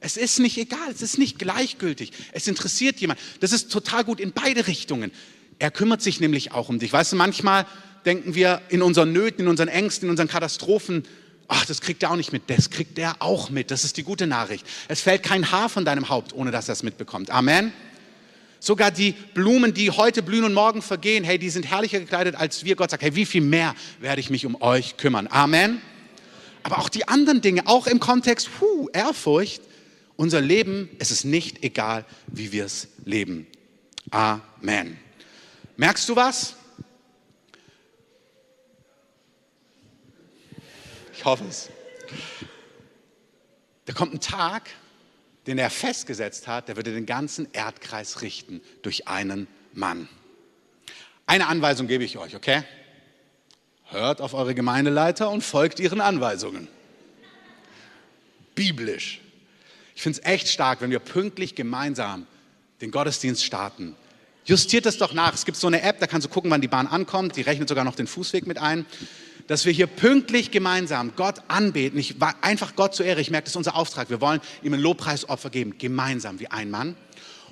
Es 0.00 0.16
ist 0.16 0.38
nicht 0.38 0.56
egal, 0.58 0.90
es 0.92 1.02
ist 1.02 1.18
nicht 1.18 1.38
gleichgültig. 1.38 2.12
Es 2.32 2.46
interessiert 2.46 3.00
jemand. 3.00 3.18
Das 3.40 3.52
ist 3.52 3.72
total 3.72 4.04
gut 4.04 4.20
in 4.20 4.32
beide 4.32 4.66
Richtungen. 4.66 5.10
Er 5.58 5.70
kümmert 5.70 6.02
sich 6.02 6.20
nämlich 6.20 6.52
auch 6.52 6.68
um 6.68 6.78
dich. 6.78 6.92
Weißt 6.92 7.12
du, 7.12 7.16
manchmal 7.16 7.66
denken 8.04 8.34
wir 8.34 8.62
in 8.68 8.80
unseren 8.80 9.12
Nöten, 9.12 9.42
in 9.42 9.48
unseren 9.48 9.68
Ängsten, 9.68 10.06
in 10.06 10.10
unseren 10.10 10.28
Katastrophen, 10.28 11.04
ach, 11.48 11.64
das 11.64 11.80
kriegt 11.80 12.02
er 12.02 12.12
auch 12.12 12.16
nicht 12.16 12.32
mit. 12.32 12.48
Das 12.48 12.70
kriegt 12.70 12.98
er 12.98 13.16
auch 13.20 13.50
mit. 13.50 13.70
Das 13.70 13.84
ist 13.84 13.96
die 13.96 14.04
gute 14.04 14.26
Nachricht. 14.26 14.64
Es 14.86 15.00
fällt 15.00 15.22
kein 15.24 15.50
Haar 15.50 15.68
von 15.68 15.84
deinem 15.84 16.08
Haupt, 16.08 16.32
ohne 16.32 16.50
dass 16.52 16.68
er 16.68 16.74
es 16.74 16.82
mitbekommt. 16.82 17.30
Amen. 17.30 17.72
Sogar 18.60 18.90
die 18.90 19.12
Blumen, 19.34 19.72
die 19.72 19.90
heute 19.90 20.22
blühen 20.22 20.44
und 20.44 20.52
morgen 20.52 20.82
vergehen, 20.82 21.24
hey, 21.24 21.38
die 21.38 21.50
sind 21.50 21.66
herrlicher 21.66 22.00
gekleidet 22.00 22.34
als 22.34 22.64
wir. 22.64 22.76
Gott 22.76 22.90
sagt, 22.90 23.02
hey, 23.02 23.14
wie 23.14 23.24
viel 23.24 23.40
mehr 23.40 23.74
werde 24.00 24.20
ich 24.20 24.30
mich 24.30 24.46
um 24.46 24.60
euch 24.60 24.96
kümmern? 24.96 25.28
Amen. 25.30 25.80
Aber 26.62 26.78
auch 26.78 26.88
die 26.88 27.06
anderen 27.06 27.40
Dinge, 27.40 27.66
auch 27.66 27.86
im 27.86 28.00
Kontext, 28.00 28.48
puh, 28.58 28.88
Ehrfurcht, 28.92 29.62
unser 30.18 30.40
Leben, 30.40 30.90
es 30.98 31.12
ist 31.12 31.24
nicht 31.24 31.62
egal, 31.62 32.04
wie 32.26 32.52
wir 32.52 32.64
es 32.64 32.88
leben. 33.04 33.46
Amen. 34.10 34.98
Merkst 35.76 36.08
du 36.08 36.16
was? 36.16 36.56
Ich 41.14 41.24
hoffe 41.24 41.44
es. 41.48 41.70
Da 43.84 43.92
kommt 43.92 44.12
ein 44.12 44.20
Tag, 44.20 44.68
den 45.46 45.56
er 45.56 45.70
festgesetzt 45.70 46.48
hat, 46.48 46.68
der 46.68 46.76
würde 46.76 46.92
den 46.92 47.06
ganzen 47.06 47.48
Erdkreis 47.52 48.20
richten 48.20 48.60
durch 48.82 49.06
einen 49.06 49.46
Mann. 49.72 50.08
Eine 51.26 51.46
Anweisung 51.46 51.86
gebe 51.86 52.02
ich 52.02 52.18
euch, 52.18 52.34
okay? 52.34 52.64
Hört 53.84 54.20
auf 54.20 54.34
eure 54.34 54.54
Gemeindeleiter 54.54 55.30
und 55.30 55.44
folgt 55.44 55.78
ihren 55.78 56.00
Anweisungen. 56.00 56.66
Biblisch. 58.56 59.20
Ich 59.98 60.02
finde 60.04 60.20
es 60.20 60.24
echt 60.24 60.46
stark, 60.46 60.80
wenn 60.80 60.92
wir 60.92 61.00
pünktlich 61.00 61.56
gemeinsam 61.56 62.28
den 62.80 62.92
Gottesdienst 62.92 63.44
starten. 63.44 63.96
Justiert 64.44 64.86
das 64.86 64.96
doch 64.96 65.12
nach. 65.12 65.34
Es 65.34 65.44
gibt 65.44 65.56
so 65.56 65.66
eine 65.66 65.82
App, 65.82 65.98
da 65.98 66.06
kannst 66.06 66.24
du 66.24 66.30
gucken, 66.30 66.52
wann 66.52 66.60
die 66.60 66.68
Bahn 66.68 66.86
ankommt. 66.86 67.34
Die 67.34 67.40
rechnet 67.40 67.68
sogar 67.68 67.82
noch 67.82 67.96
den 67.96 68.06
Fußweg 68.06 68.46
mit 68.46 68.58
ein. 68.58 68.86
Dass 69.48 69.64
wir 69.64 69.72
hier 69.72 69.88
pünktlich 69.88 70.52
gemeinsam 70.52 71.16
Gott 71.16 71.42
anbeten. 71.48 71.98
Ich, 71.98 72.14
einfach 72.42 72.76
Gott 72.76 72.94
zur 72.94 73.06
Ehre. 73.06 73.20
Ich 73.20 73.32
merke, 73.32 73.46
das 73.46 73.54
ist 73.54 73.56
unser 73.56 73.74
Auftrag. 73.74 74.08
Wir 74.08 74.20
wollen 74.20 74.40
ihm 74.62 74.72
ein 74.72 74.78
Lobpreisopfer 74.78 75.50
geben. 75.50 75.78
Gemeinsam 75.78 76.38
wie 76.38 76.46
ein 76.46 76.70
Mann. 76.70 76.94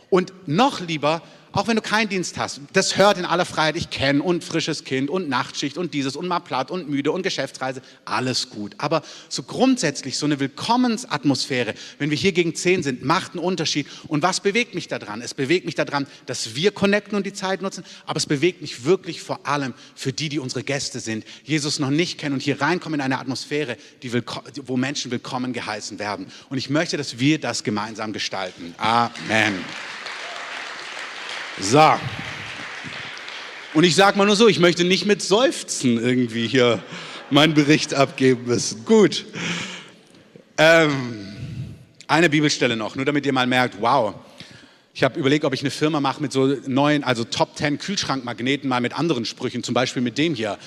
Und 0.09 0.33
noch 0.47 0.79
lieber, 0.79 1.23
auch 1.57 1.69
wenn 1.69 1.77
du 1.77 1.83
keinen 1.83 2.09
Dienst 2.09 2.37
hast, 2.37 2.61
das 2.75 2.99
hört 2.99 3.17
in 3.17 3.25
aller 3.25 3.47
Freiheit, 3.47 3.77
ich 3.77 3.89
kenne 3.89 4.23
und 4.23 4.45
frisches 4.45 4.85
Kind 4.85 5.09
und 5.09 5.29
Nachtschicht 5.29 5.79
und 5.79 5.95
dieses 5.95 6.15
und 6.15 6.29
mal 6.29 6.41
platt 6.41 6.71
und 6.71 6.89
müde 6.89 7.13
und 7.13 7.23
Geschäftsreise, 7.23 7.81
alles 8.05 8.51
gut. 8.51 8.75
Aber 8.79 9.03
so 9.29 9.43
grundsätzlich 9.43 10.19
so 10.19 10.27
eine 10.27 10.39
Willkommensatmosphäre, 10.39 11.75
wenn 11.99 12.11
wir 12.11 12.17
hier 12.17 12.33
gegen 12.33 12.55
zehn 12.55 12.83
sind, 12.83 13.05
macht 13.05 13.33
einen 13.33 13.43
Unterschied. 13.43 13.87
Und 14.07 14.23
was 14.23 14.41
bewegt 14.41 14.75
mich 14.75 14.89
daran? 14.89 15.23
Es 15.23 15.33
bewegt 15.33 15.65
mich 15.65 15.75
daran, 15.75 16.07
dass 16.27 16.55
wir 16.55 16.73
connecten 16.73 17.17
und 17.17 17.25
die 17.25 17.33
Zeit 17.33 17.63
nutzen, 17.63 17.85
aber 18.05 18.19
es 18.19 18.27
bewegt 18.27 18.61
mich 18.61 18.85
wirklich 18.85 19.23
vor 19.23 19.47
allem 19.47 19.73
für 19.95 20.13
die, 20.13 20.29
die 20.29 20.39
unsere 20.39 20.63
Gäste 20.63 21.01
sind, 21.01 21.25
Jesus 21.43 21.79
noch 21.79 21.91
nicht 21.91 22.19
kennen 22.19 22.35
und 22.35 22.43
hier 22.43 22.61
reinkommen 22.61 23.01
in 23.01 23.05
eine 23.05 23.19
Atmosphäre, 23.19 23.79
wo 24.67 24.77
Menschen 24.77 25.11
willkommen 25.11 25.55
geheißen 25.55 25.99
werden. 25.99 26.27
Und 26.51 26.59
ich 26.59 26.69
möchte, 26.69 26.99
dass 26.99 27.19
wir 27.19 27.41
das 27.41 27.65
gemeinsam 27.65 28.13
gestalten. 28.13 28.75
Amen. 28.77 29.65
So. 31.59 31.95
Und 33.73 33.85
ich 33.85 33.95
sage 33.95 34.19
mal 34.19 34.27
nur 34.27 34.37
so, 34.37 34.47
ich 34.47 34.59
möchte 34.59 34.85
nicht 34.85 35.07
mit 35.07 35.23
Seufzen 35.23 35.99
irgendwie 35.99 36.47
hier 36.47 36.83
meinen 37.31 37.55
Bericht 37.55 37.95
abgeben 37.95 38.47
müssen. 38.47 38.85
Gut. 38.85 39.25
Ähm, 40.59 41.75
eine 42.07 42.29
Bibelstelle 42.29 42.77
noch, 42.77 42.95
nur 42.95 43.05
damit 43.05 43.25
ihr 43.27 43.33
mal 43.33 43.47
merkt, 43.47 43.81
wow. 43.81 44.15
Ich 44.95 45.03
habe 45.03 45.19
überlegt, 45.19 45.45
ob 45.45 45.53
ich 45.55 45.61
eine 45.61 45.71
Firma 45.71 46.01
mache 46.01 46.23
mit 46.23 46.33
so 46.33 46.57
neuen, 46.67 47.05
also 47.05 47.25
Top 47.25 47.57
10 47.57 47.79
Kühlschrankmagneten, 47.79 48.69
mal 48.69 48.81
mit 48.81 48.99
anderen 48.99 49.25
Sprüchen, 49.25 49.63
zum 49.63 49.75
Beispiel 49.75 50.03
mit 50.03 50.17
dem 50.19 50.35
hier. 50.35 50.59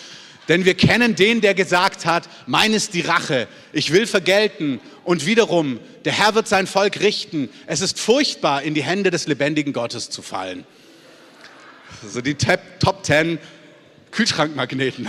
Denn 0.48 0.66
wir 0.66 0.74
kennen 0.74 1.16
den, 1.16 1.42
der 1.42 1.54
gesagt 1.54 2.08
hat, 2.08 2.28
mein 2.48 2.74
ist 2.74 2.96
die 2.96 3.02
Rache, 3.02 3.48
ich 3.72 3.94
will 3.94 4.08
vergelten 4.08 4.80
und 5.04 5.28
wiederum, 5.28 5.80
der 6.06 6.14
Herr 6.14 6.34
wird 6.34 6.48
sein 6.48 6.66
Volk 6.66 7.00
richten. 7.00 7.50
Es 7.68 7.82
ist 7.82 8.00
furchtbar, 8.00 8.64
in 8.64 8.74
die 8.74 8.84
Hände 8.84 9.12
des 9.12 9.28
lebendigen 9.28 9.74
Gottes 9.74 10.10
zu 10.10 10.24
fallen. 10.24 10.66
So 12.08 12.22
die 12.22 12.36
Top 12.36 13.06
10 13.06 13.40
Kühlschrankmagneten. 14.12 15.08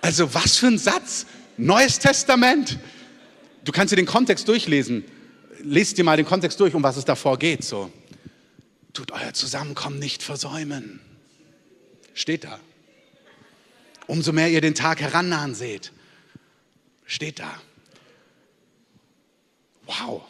Also 0.00 0.32
was 0.34 0.56
für 0.56 0.68
ein 0.68 0.78
Satz. 0.78 1.26
Neues 1.56 1.98
Testament. 1.98 2.78
Du 3.64 3.72
kannst 3.72 3.92
dir 3.92 3.96
den 3.96 4.06
Kontext 4.06 4.46
durchlesen. 4.46 5.04
Lest 5.62 5.98
dir 5.98 6.04
mal 6.04 6.16
den 6.16 6.26
Kontext 6.26 6.60
durch, 6.60 6.74
um 6.74 6.82
was 6.82 6.96
es 6.96 7.04
davor 7.04 7.38
geht. 7.38 7.64
So. 7.64 7.90
Tut 8.92 9.12
euer 9.12 9.32
Zusammenkommen 9.32 9.98
nicht 9.98 10.22
versäumen. 10.22 11.00
Steht 12.14 12.44
da. 12.44 12.60
Umso 14.06 14.32
mehr 14.32 14.48
ihr 14.48 14.60
den 14.60 14.74
Tag 14.74 15.00
herannahen 15.00 15.54
seht. 15.54 15.92
Steht 17.04 17.40
da. 17.40 17.52
Wow. 19.86 20.22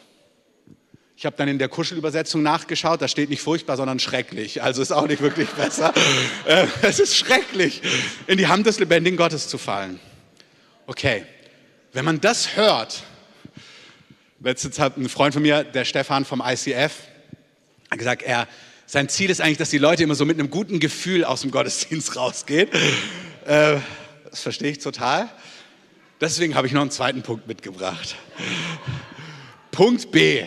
Ich 1.19 1.25
habe 1.25 1.35
dann 1.35 1.47
in 1.47 1.57
der 1.57 1.67
Kuschelübersetzung 1.67 2.43
nachgeschaut, 2.43 3.01
da 3.01 3.07
steht 3.07 3.31
nicht 3.31 3.41
furchtbar, 3.41 3.75
sondern 3.75 3.97
schrecklich. 3.97 4.61
Also 4.61 4.83
ist 4.83 4.91
auch 4.91 5.07
nicht 5.07 5.19
wirklich 5.19 5.49
besser. 5.49 5.91
Äh, 6.45 6.67
es 6.83 6.99
ist 6.99 7.17
schrecklich, 7.17 7.81
in 8.27 8.37
die 8.37 8.47
Hand 8.47 8.67
des 8.67 8.79
lebendigen 8.79 9.17
Gottes 9.17 9.49
zu 9.49 9.57
fallen. 9.57 9.99
Okay, 10.85 11.25
wenn 11.91 12.05
man 12.05 12.21
das 12.21 12.55
hört, 12.55 13.03
letztens 14.39 14.79
hat 14.79 14.95
ein 14.95 15.09
Freund 15.09 15.33
von 15.33 15.41
mir, 15.41 15.63
der 15.63 15.83
Stefan 15.83 16.23
vom 16.23 16.41
ICF, 16.45 16.93
gesagt, 17.89 18.21
er, 18.21 18.47
sein 18.85 19.09
Ziel 19.09 19.29
ist 19.29 19.41
eigentlich, 19.41 19.57
dass 19.57 19.71
die 19.71 19.79
Leute 19.79 20.03
immer 20.03 20.15
so 20.15 20.23
mit 20.23 20.39
einem 20.39 20.49
guten 20.49 20.79
Gefühl 20.79 21.25
aus 21.25 21.41
dem 21.41 21.51
Gottesdienst 21.51 22.15
rausgehen. 22.15 22.69
Äh, 23.45 23.77
das 24.29 24.41
verstehe 24.41 24.71
ich 24.71 24.79
total. 24.79 25.29
Deswegen 26.21 26.55
habe 26.55 26.67
ich 26.67 26.73
noch 26.73 26.81
einen 26.81 26.91
zweiten 26.91 27.23
Punkt 27.23 27.47
mitgebracht. 27.47 28.15
Punkt 29.71 30.11
B. 30.11 30.45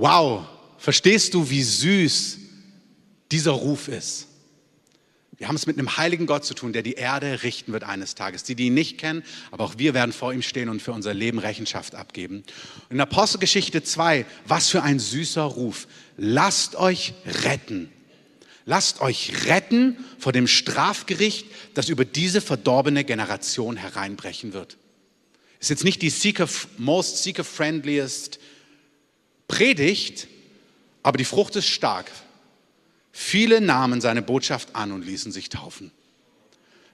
Wow, 0.00 0.46
verstehst 0.76 1.34
du, 1.34 1.50
wie 1.50 1.64
süß 1.64 2.38
dieser 3.32 3.50
Ruf 3.50 3.88
ist? 3.88 4.28
Wir 5.36 5.48
haben 5.48 5.56
es 5.56 5.66
mit 5.66 5.76
einem 5.76 5.96
heiligen 5.96 6.26
Gott 6.26 6.44
zu 6.44 6.54
tun, 6.54 6.72
der 6.72 6.82
die 6.82 6.92
Erde 6.92 7.42
richten 7.42 7.72
wird 7.72 7.82
eines 7.82 8.14
Tages. 8.14 8.44
Die, 8.44 8.54
die 8.54 8.66
ihn 8.66 8.74
nicht 8.74 8.98
kennen, 8.98 9.24
aber 9.50 9.64
auch 9.64 9.74
wir 9.76 9.94
werden 9.94 10.12
vor 10.12 10.32
ihm 10.32 10.42
stehen 10.42 10.68
und 10.68 10.80
für 10.80 10.92
unser 10.92 11.14
Leben 11.14 11.40
Rechenschaft 11.40 11.96
abgeben. 11.96 12.44
In 12.90 13.00
Apostelgeschichte 13.00 13.82
2, 13.82 14.24
was 14.46 14.68
für 14.68 14.84
ein 14.84 15.00
süßer 15.00 15.42
Ruf. 15.42 15.88
Lasst 16.16 16.76
euch 16.76 17.14
retten. 17.42 17.90
Lasst 18.66 19.00
euch 19.00 19.46
retten 19.46 19.96
vor 20.20 20.30
dem 20.30 20.46
Strafgericht, 20.46 21.48
das 21.74 21.88
über 21.88 22.04
diese 22.04 22.40
verdorbene 22.40 23.02
Generation 23.02 23.76
hereinbrechen 23.76 24.52
wird. 24.52 24.76
Ist 25.58 25.70
jetzt 25.70 25.82
nicht 25.82 26.02
die 26.02 26.10
seeker, 26.10 26.48
most 26.76 27.24
seeker-friendliest 27.24 28.38
Predigt, 29.48 30.28
aber 31.02 31.18
die 31.18 31.24
Frucht 31.24 31.56
ist 31.56 31.66
stark. 31.66 32.10
Viele 33.10 33.60
nahmen 33.60 34.00
seine 34.00 34.22
Botschaft 34.22 34.76
an 34.76 34.92
und 34.92 35.04
ließen 35.04 35.32
sich 35.32 35.48
taufen. 35.48 35.90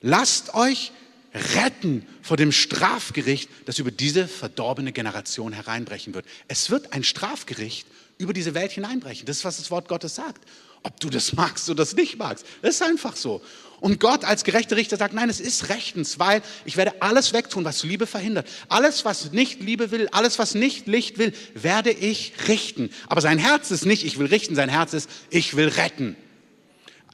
Lasst 0.00 0.54
euch 0.54 0.92
retten 1.34 2.06
vor 2.22 2.36
dem 2.36 2.52
Strafgericht, 2.52 3.50
das 3.66 3.78
über 3.78 3.90
diese 3.90 4.28
verdorbene 4.28 4.92
Generation 4.92 5.52
hereinbrechen 5.52 6.14
wird. 6.14 6.26
Es 6.46 6.70
wird 6.70 6.92
ein 6.92 7.02
Strafgericht 7.02 7.86
über 8.18 8.32
diese 8.32 8.54
Welt 8.54 8.72
hineinbrechen. 8.72 9.26
Das 9.26 9.38
ist, 9.38 9.44
was 9.44 9.56
das 9.56 9.70
Wort 9.70 9.88
Gottes 9.88 10.14
sagt. 10.14 10.46
Ob 10.84 11.00
du 11.00 11.10
das 11.10 11.32
magst 11.32 11.68
oder 11.68 11.82
das 11.82 11.96
nicht 11.96 12.18
magst, 12.18 12.46
das 12.62 12.76
ist 12.76 12.82
einfach 12.82 13.16
so. 13.16 13.42
Und 13.80 14.00
Gott 14.00 14.24
als 14.24 14.44
gerechter 14.44 14.76
Richter 14.76 14.96
sagt, 14.96 15.14
nein, 15.14 15.28
es 15.28 15.40
ist 15.40 15.68
rechtens, 15.68 16.18
weil 16.18 16.42
ich 16.64 16.76
werde 16.76 17.02
alles 17.02 17.32
wegtun, 17.32 17.64
was 17.64 17.82
Liebe 17.82 18.06
verhindert. 18.06 18.48
Alles, 18.68 19.04
was 19.04 19.32
nicht 19.32 19.60
Liebe 19.60 19.90
will, 19.90 20.08
alles, 20.12 20.38
was 20.38 20.54
nicht 20.54 20.86
Licht 20.86 21.18
will, 21.18 21.32
werde 21.54 21.90
ich 21.90 22.32
richten. 22.48 22.90
Aber 23.08 23.20
sein 23.20 23.38
Herz 23.38 23.70
ist 23.70 23.84
nicht, 23.84 24.04
ich 24.04 24.18
will 24.18 24.26
richten, 24.26 24.54
sein 24.54 24.68
Herz 24.68 24.94
ist, 24.94 25.10
ich 25.30 25.56
will 25.56 25.68
retten. 25.68 26.16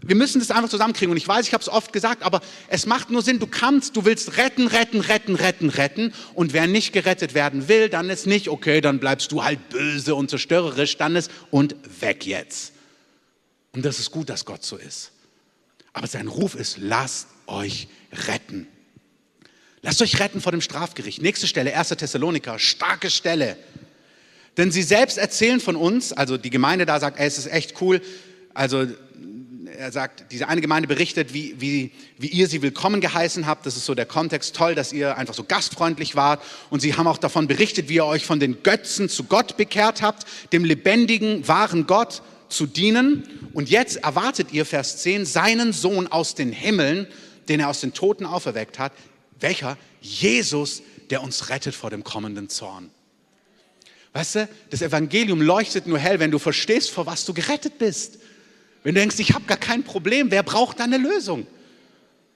Wir 0.02 0.16
müssen 0.16 0.38
das 0.38 0.50
einfach 0.50 0.68
zusammenkriegen. 0.68 1.10
Und 1.10 1.16
ich 1.16 1.28
weiß, 1.28 1.46
ich 1.46 1.52
habe 1.52 1.62
es 1.62 1.68
oft 1.68 1.92
gesagt, 1.92 2.22
aber 2.22 2.40
es 2.68 2.86
macht 2.86 3.10
nur 3.10 3.22
Sinn, 3.22 3.38
du 3.38 3.46
kannst, 3.46 3.96
du 3.96 4.04
willst 4.04 4.36
retten, 4.36 4.66
retten, 4.66 5.00
retten, 5.00 5.34
retten, 5.34 5.68
retten. 5.70 6.12
Und 6.34 6.52
wer 6.52 6.66
nicht 6.66 6.92
gerettet 6.92 7.34
werden 7.34 7.68
will, 7.68 7.88
dann 7.88 8.10
ist 8.10 8.26
nicht, 8.26 8.48
okay, 8.48 8.80
dann 8.80 8.98
bleibst 8.98 9.32
du 9.32 9.44
halt 9.44 9.68
böse 9.68 10.14
und 10.14 10.30
zerstörerisch, 10.30 10.96
dann 10.96 11.16
ist 11.16 11.30
und 11.50 11.76
weg 12.00 12.26
jetzt. 12.26 12.72
Und 13.72 13.84
das 13.84 13.98
ist 13.98 14.10
gut, 14.10 14.28
dass 14.28 14.44
Gott 14.44 14.64
so 14.64 14.76
ist. 14.76 15.12
Aber 15.92 16.06
sein 16.06 16.28
Ruf 16.28 16.54
ist, 16.54 16.78
lasst 16.78 17.28
euch 17.46 17.88
retten. 18.26 18.66
Lasst 19.82 20.02
euch 20.02 20.20
retten 20.20 20.40
vor 20.40 20.52
dem 20.52 20.60
Strafgericht. 20.60 21.22
Nächste 21.22 21.46
Stelle, 21.46 21.74
1. 21.74 21.88
Thessaloniker, 21.88 22.58
starke 22.58 23.10
Stelle. 23.10 23.56
Denn 24.56 24.70
sie 24.70 24.82
selbst 24.82 25.16
erzählen 25.16 25.60
von 25.60 25.76
uns, 25.76 26.12
also 26.12 26.36
die 26.36 26.50
Gemeinde 26.50 26.84
da 26.84 27.00
sagt, 27.00 27.18
ey, 27.18 27.26
es 27.26 27.38
ist 27.38 27.46
echt 27.46 27.80
cool. 27.80 28.02
Also 28.52 28.86
er 29.78 29.92
sagt, 29.92 30.32
diese 30.32 30.48
eine 30.48 30.60
Gemeinde 30.60 30.88
berichtet, 30.88 31.32
wie, 31.32 31.54
wie, 31.58 31.92
wie 32.18 32.26
ihr 32.26 32.48
sie 32.48 32.60
willkommen 32.60 33.00
geheißen 33.00 33.46
habt. 33.46 33.64
Das 33.64 33.76
ist 33.76 33.86
so 33.86 33.94
der 33.94 34.06
Kontext. 34.06 34.54
Toll, 34.54 34.74
dass 34.74 34.92
ihr 34.92 35.16
einfach 35.16 35.34
so 35.34 35.44
gastfreundlich 35.44 36.16
wart. 36.16 36.42
Und 36.68 36.80
sie 36.80 36.94
haben 36.94 37.06
auch 37.06 37.18
davon 37.18 37.46
berichtet, 37.46 37.88
wie 37.88 37.94
ihr 37.94 38.04
euch 38.04 38.26
von 38.26 38.40
den 38.40 38.62
Götzen 38.62 39.08
zu 39.08 39.24
Gott 39.24 39.56
bekehrt 39.56 40.02
habt, 40.02 40.26
dem 40.52 40.64
lebendigen, 40.64 41.46
wahren 41.48 41.86
Gott 41.86 42.22
zu 42.50 42.66
dienen. 42.66 43.24
Und 43.52 43.70
jetzt 43.70 43.96
erwartet 43.96 44.52
ihr, 44.52 44.66
Vers 44.66 44.98
10, 44.98 45.24
seinen 45.24 45.72
Sohn 45.72 46.06
aus 46.06 46.34
den 46.34 46.52
Himmeln, 46.52 47.06
den 47.48 47.60
er 47.60 47.68
aus 47.68 47.80
den 47.80 47.94
Toten 47.94 48.26
auferweckt 48.26 48.78
hat. 48.78 48.92
Welcher? 49.40 49.78
Jesus, 50.00 50.82
der 51.10 51.22
uns 51.22 51.48
rettet 51.48 51.74
vor 51.74 51.90
dem 51.90 52.04
kommenden 52.04 52.48
Zorn. 52.48 52.90
Weißt 54.12 54.34
du, 54.36 54.48
das 54.70 54.82
Evangelium 54.82 55.40
leuchtet 55.40 55.86
nur 55.86 55.98
hell, 55.98 56.18
wenn 56.18 56.30
du 56.30 56.38
verstehst, 56.38 56.90
vor 56.90 57.06
was 57.06 57.24
du 57.24 57.32
gerettet 57.32 57.78
bist. 57.78 58.18
Wenn 58.82 58.94
du 58.94 59.00
denkst, 59.00 59.18
ich 59.18 59.34
habe 59.34 59.44
gar 59.44 59.56
kein 59.56 59.84
Problem, 59.84 60.30
wer 60.30 60.42
braucht 60.42 60.80
da 60.80 60.84
eine 60.84 60.98
Lösung? 60.98 61.46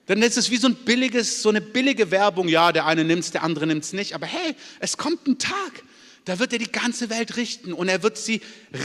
Dann 0.06 0.22
ist 0.22 0.36
es 0.36 0.50
wie 0.50 0.58
so 0.58 0.68
ein 0.68 0.74
billiges, 0.74 1.42
so 1.42 1.48
eine 1.48 1.62
billige 1.62 2.10
Werbung. 2.10 2.48
Ja, 2.48 2.72
der 2.72 2.86
eine 2.86 3.04
nimmt 3.04 3.24
es, 3.24 3.30
der 3.30 3.42
andere 3.42 3.66
nimmt 3.66 3.84
es 3.84 3.92
nicht. 3.92 4.14
Aber 4.14 4.26
hey, 4.26 4.54
es 4.78 4.98
kommt 4.98 5.26
ein 5.26 5.38
Tag, 5.38 5.82
da 6.24 6.38
wird 6.38 6.54
er 6.54 6.58
die 6.58 6.72
ganze 6.72 7.10
Welt 7.10 7.36
richten 7.36 7.74
und 7.74 7.88
er 7.88 8.02
wird 8.02 8.16
sie 8.16 8.40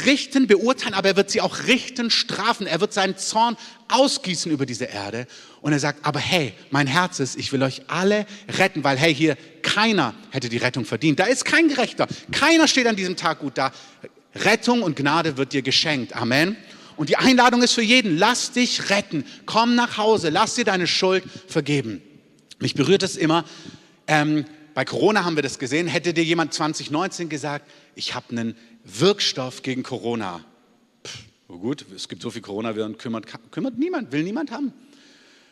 richten, 0.05 0.45
beurteilen, 0.45 0.93
aber 0.93 1.09
er 1.09 1.15
wird 1.15 1.31
sie 1.31 1.39
auch 1.39 1.67
richten, 1.67 2.11
strafen. 2.11 2.67
Er 2.67 2.81
wird 2.81 2.93
seinen 2.93 3.17
Zorn 3.17 3.55
ausgießen 3.87 4.51
über 4.51 4.65
diese 4.65 4.85
Erde. 4.85 5.25
Und 5.61 5.71
er 5.71 5.79
sagt, 5.79 6.05
aber 6.05 6.19
hey, 6.19 6.53
mein 6.69 6.85
Herz 6.87 7.19
ist, 7.19 7.37
ich 7.37 7.53
will 7.53 7.63
euch 7.63 7.83
alle 7.87 8.25
retten, 8.57 8.83
weil 8.83 8.97
hey, 8.97 9.15
hier 9.15 9.37
keiner 9.61 10.13
hätte 10.31 10.49
die 10.49 10.57
Rettung 10.57 10.83
verdient. 10.83 11.19
Da 11.19 11.25
ist 11.25 11.45
kein 11.45 11.69
Gerechter. 11.69 12.07
Keiner 12.31 12.67
steht 12.67 12.87
an 12.87 12.97
diesem 12.97 13.15
Tag 13.15 13.39
gut 13.39 13.57
da. 13.57 13.71
Rettung 14.35 14.83
und 14.83 14.97
Gnade 14.97 15.37
wird 15.37 15.53
dir 15.53 15.61
geschenkt. 15.61 16.15
Amen. 16.15 16.57
Und 16.97 17.07
die 17.07 17.15
Einladung 17.15 17.63
ist 17.63 17.71
für 17.71 17.81
jeden, 17.81 18.17
lass 18.17 18.51
dich 18.51 18.89
retten. 18.89 19.23
Komm 19.45 19.75
nach 19.75 19.95
Hause, 19.95 20.29
lass 20.29 20.55
dir 20.55 20.65
deine 20.65 20.87
Schuld 20.87 21.23
vergeben. 21.47 22.01
Mich 22.59 22.73
berührt 22.73 23.03
es 23.03 23.15
immer, 23.15 23.45
ähm, 24.07 24.45
bei 24.79 24.85
Corona 24.85 25.25
haben 25.25 25.35
wir 25.35 25.43
das 25.43 25.59
gesehen. 25.59 25.87
Hätte 25.87 26.13
dir 26.13 26.23
jemand 26.23 26.53
2019 26.53 27.27
gesagt, 27.27 27.69
ich 27.95 28.15
habe 28.15 28.29
einen 28.29 28.55
Wirkstoff 28.85 29.61
gegen 29.61 29.83
Corona. 29.83 30.39
Pff, 31.05 31.17
gut, 31.49 31.85
es 31.93 32.07
gibt 32.07 32.21
so 32.21 32.29
viel 32.29 32.41
Coronaviren, 32.41 32.97
kümmert, 32.97 33.25
kümmert 33.51 33.77
niemand, 33.77 34.13
will 34.13 34.23
niemand 34.23 34.51
haben. 34.51 34.71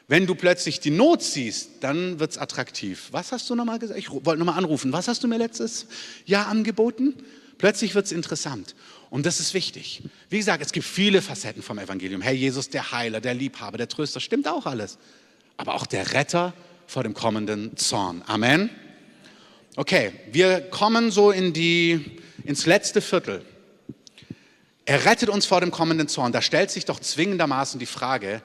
Wenn 0.07 0.27
du 0.27 0.33
plötzlich 0.33 0.79
die 0.79 0.91
Not 0.91 1.23
siehst, 1.23 1.71
dann 1.81 2.21
wird 2.21 2.31
es 2.31 2.37
attraktiv. 2.37 3.09
Was 3.11 3.33
hast 3.33 3.49
du 3.49 3.55
nochmal 3.55 3.79
gesagt? 3.79 3.99
Ich 3.99 4.09
wollte 4.09 4.37
nochmal 4.37 4.57
anrufen. 4.57 4.93
Was 4.93 5.09
hast 5.09 5.25
du 5.25 5.27
mir 5.27 5.37
letztes 5.37 5.87
Jahr 6.25 6.47
angeboten? 6.47 7.13
Plötzlich 7.57 7.95
wird 7.95 8.05
es 8.05 8.13
interessant. 8.13 8.75
Und 9.09 9.25
das 9.25 9.41
ist 9.41 9.53
wichtig. 9.53 10.03
Wie 10.29 10.37
gesagt, 10.37 10.63
es 10.63 10.71
gibt 10.71 10.85
viele 10.85 11.21
Facetten 11.21 11.61
vom 11.61 11.79
Evangelium. 11.79 12.21
Herr 12.21 12.31
Jesus, 12.31 12.69
der 12.69 12.93
Heiler, 12.93 13.19
der 13.19 13.33
Liebhaber, 13.33 13.77
der 13.77 13.89
Tröster, 13.89 14.21
stimmt 14.21 14.47
auch 14.47 14.65
alles. 14.65 14.97
Aber 15.57 15.73
auch 15.73 15.85
der 15.85 16.13
Retter 16.13 16.53
vor 16.85 17.03
dem 17.03 17.13
kommenden 17.13 17.75
Zorn. 17.75 18.23
Amen. 18.25 18.69
Okay, 19.79 20.11
wir 20.31 20.61
kommen 20.71 21.11
so 21.11 21.29
in 21.29 21.53
die, 21.53 22.19
ins 22.43 22.65
letzte 22.65 22.99
Viertel. 22.99 23.45
Er 24.85 25.05
rettet 25.05 25.29
uns 25.29 25.45
vor 25.45 25.61
dem 25.61 25.69
kommenden 25.69 26.07
Zorn. 26.07 26.31
Da 26.31 26.41
stellt 26.41 26.71
sich 26.71 26.85
doch 26.85 26.99
zwingendermaßen 26.99 27.79
die 27.79 27.85
Frage 27.85 28.41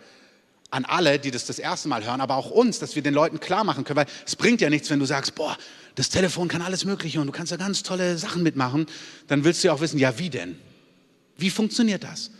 an 0.71 0.85
alle, 0.85 1.19
die 1.19 1.31
das 1.31 1.47
das 1.47 1.59
erste 1.59 1.89
Mal 1.89 2.05
hören, 2.05 2.21
aber 2.21 2.37
auch 2.37 2.51
uns, 2.51 2.81
dass 2.81 2.97
wir 2.97 3.03
den 3.03 3.15
Leuten 3.15 3.41
klar 3.41 3.65
machen 3.65 3.85
können, 3.85 3.97
weil 3.97 4.07
es 4.27 4.37
bringt 4.37 4.61
ja 4.61 4.69
nichts, 4.69 4.91
wenn 4.91 4.99
du 4.99 5.07
sagst, 5.07 5.35
boah, 5.35 5.57
das 5.95 6.11
Telefon 6.11 6.49
kann 6.49 6.61
alles 6.61 6.85
Mögliche 6.85 7.19
und 7.19 7.29
du 7.29 7.33
kannst 7.33 7.51
da 7.51 7.57
ganz 7.57 7.83
tolle 7.83 8.19
Sachen 8.19 8.43
mitmachen. 8.43 8.85
Dann 9.29 9.43
willst 9.43 9.65
du 9.65 9.69
ja 9.69 9.73
auch 9.73 9.81
wissen, 9.81 9.99
ja, 9.99 10.19
wie 10.19 10.29
denn? 10.29 10.59
Wie 11.39 11.49
funktioniert 11.49 12.05
das? 12.05 12.31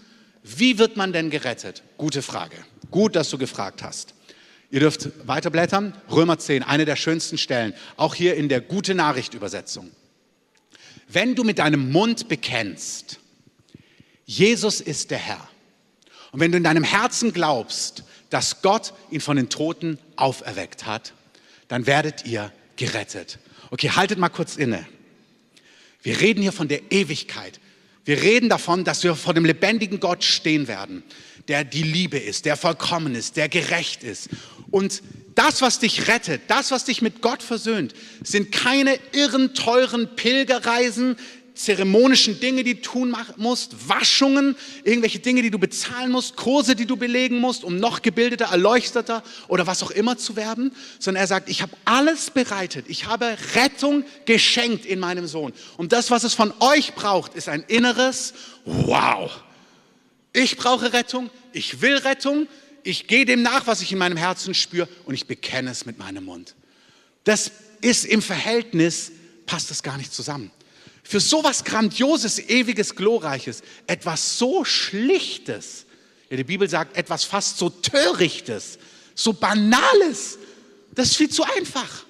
Wie 0.43 0.77
wird 0.77 0.99
man 0.99 1.15
denn 1.15 1.31
gerettet? 1.31 1.83
Gute 1.97 2.21
Frage. 2.21 2.57
Gut, 2.91 3.17
dass 3.17 3.31
du 3.31 3.39
gefragt 3.39 3.83
hast. 3.83 4.13
Ihr 4.73 4.81
dürft 4.81 5.11
weiterblättern. 5.29 5.95
Römer 6.11 6.39
10, 6.39 6.63
eine 6.63 6.87
der 6.87 6.97
schönsten 6.97 7.37
Stellen. 7.37 7.75
Auch 7.99 8.15
hier 8.15 8.37
in 8.37 8.49
der 8.49 8.63
Gute 8.63 8.95
Nachricht 8.95 9.35
Übersetzung. 9.35 9.91
Wenn 11.09 11.35
du 11.35 11.45
mit 11.45 11.59
deinem 11.59 11.93
Mund 11.93 12.27
bekennst, 12.29 13.21
Jesus 14.25 14.81
ist 14.81 15.11
der 15.11 15.19
Herr. 15.19 15.47
Und 16.31 16.41
wenn 16.41 16.53
du 16.53 16.57
in 16.57 16.65
deinem 16.65 16.85
Herzen 16.85 17.35
glaubst, 17.35 18.03
dass 18.31 18.63
Gott 18.63 18.95
ihn 19.11 19.21
von 19.21 19.37
den 19.37 19.51
Toten 19.51 19.99
auferweckt 20.17 20.87
hat, 20.87 21.13
dann 21.69 21.87
werdet 21.87 22.25
ihr 22.25 22.51
gerettet. 22.77 23.39
Okay, 23.71 23.91
haltet 23.91 24.19
mal 24.19 24.31
kurz 24.31 24.57
inne. 24.57 24.87
Wir 26.03 26.19
reden 26.19 26.41
hier 26.41 26.53
von 26.53 26.69
der 26.69 26.91
Ewigkeit. 26.91 27.61
Wir 28.07 28.23
reden 28.23 28.49
davon, 28.49 28.85
dass 28.85 29.05
wir 29.05 29.17
vor 29.17 29.35
dem 29.35 29.45
lebendigen 29.45 30.01
Gott 30.01 30.25
stehen 30.25 30.67
werden, 30.67 31.03
der 31.49 31.65
die 31.65 31.83
Liebe 31.83 32.19
ist, 32.19 32.45
der 32.45 32.57
vollkommen 32.57 33.15
ist, 33.15 33.37
der 33.37 33.49
gerecht 33.49 34.05
ist. 34.05 34.29
Und 34.71 35.03
das, 35.35 35.63
was 35.63 35.79
dich 35.79 36.09
rettet, 36.09 36.43
das, 36.49 36.71
was 36.71 36.85
dich 36.85 37.03
mit 37.03 37.23
Gott 37.23 37.43
versöhnt, 37.43 37.95
sind 38.23 38.53
keine 38.53 38.99
irren, 39.13 39.55
teuren 39.55 40.15
Pilgerreisen, 40.17 41.17
zeremonischen 41.55 42.41
Dinge, 42.41 42.65
die 42.65 42.75
du 42.75 42.83
tun 42.83 43.15
musst, 43.37 43.89
Waschungen, 43.89 44.57
irgendwelche 44.85 45.19
Dinge, 45.19 45.43
die 45.43 45.51
du 45.51 45.59
bezahlen 45.59 46.11
musst, 46.11 46.37
Kurse, 46.37 46.75
die 46.75 46.87
du 46.87 46.97
belegen 46.97 47.39
musst, 47.39 47.65
um 47.65 47.77
noch 47.77 48.03
gebildeter, 48.03 48.47
erleuchteter 48.47 49.23
oder 49.49 49.67
was 49.67 49.83
auch 49.83 49.91
immer 49.91 50.17
zu 50.17 50.37
werden, 50.37 50.75
sondern 50.99 51.23
er 51.23 51.27
sagt, 51.27 51.49
ich 51.49 51.63
habe 51.63 51.73
alles 51.85 52.31
bereitet, 52.31 52.87
ich 52.89 53.07
habe 53.07 53.37
Rettung 53.55 54.05
geschenkt 54.25 54.87
in 54.87 54.99
meinem 54.99 55.27
Sohn. 55.27 55.53
Und 55.77 55.93
das, 55.93 56.11
was 56.11 56.25
es 56.25 56.35
von 56.35 56.53
euch 56.61 56.95
braucht, 56.95 57.35
ist 57.35 57.49
ein 57.49 57.65
inneres 57.69 58.35
Wow. 58.65 59.31
Ich 60.33 60.57
brauche 60.57 60.93
Rettung, 60.93 61.31
ich 61.53 61.81
will 61.81 61.97
Rettung, 61.97 62.49
ich 62.83 63.07
gehe 63.07 63.25
dem 63.25 63.43
nach, 63.43 63.67
was 63.67 63.83
ich 63.83 63.93
in 63.93 63.99
meinem 63.99 64.17
Herzen 64.17 64.55
spüre 64.55 64.89
und 65.05 65.15
ich 65.15 65.27
bekenne 65.27 65.71
es 65.71 65.87
mit 65.87 65.99
meinem 65.99 66.25
Mund. 66.25 66.55
Das 67.25 67.53
ist 67.81 68.05
im 68.05 68.23
Verhältnis, 68.23 69.13
passt 69.47 69.71
das 69.71 69.83
gar 69.83 69.97
nicht 69.99 70.13
zusammen. 70.13 70.51
Für 71.03 71.21
sowas 71.21 71.65
Grandioses, 71.65 72.39
Ewiges, 72.39 72.95
Glorreiches, 72.95 73.63
etwas 73.87 74.39
so 74.39 74.65
Schlichtes, 74.65 75.87
ja, 76.31 76.37
die 76.37 76.45
Bibel 76.45 76.69
sagt 76.69 76.97
etwas 76.97 77.25
fast 77.25 77.59
so 77.59 77.69
Törichtes, 77.69 78.79
so 79.15 79.35
Banales, 79.35 80.39
das 80.95 81.09
ist 81.09 81.17
viel 81.17 81.29
zu 81.29 81.45
einfach. 81.45 82.07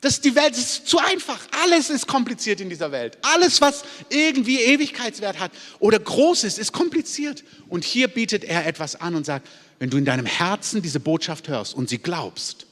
Das, 0.00 0.20
die 0.20 0.34
Welt 0.36 0.56
ist 0.56 0.86
zu 0.86 0.98
einfach. 0.98 1.40
Alles 1.64 1.90
ist 1.90 2.06
kompliziert 2.06 2.60
in 2.60 2.68
dieser 2.68 2.92
Welt. 2.92 3.18
Alles, 3.22 3.60
was 3.60 3.82
irgendwie 4.10 4.60
Ewigkeitswert 4.60 5.40
hat 5.40 5.50
oder 5.80 5.98
groß 5.98 6.44
ist, 6.44 6.58
ist 6.58 6.72
kompliziert. 6.72 7.42
Und 7.68 7.84
hier 7.84 8.06
bietet 8.06 8.44
er 8.44 8.66
etwas 8.66 8.94
an 9.00 9.16
und 9.16 9.26
sagt, 9.26 9.48
wenn 9.80 9.90
du 9.90 9.96
in 9.96 10.04
deinem 10.04 10.26
Herzen 10.26 10.82
diese 10.82 11.00
Botschaft 11.00 11.48
hörst 11.48 11.74
und 11.74 11.88
sie 11.88 11.98
glaubst, 11.98 12.66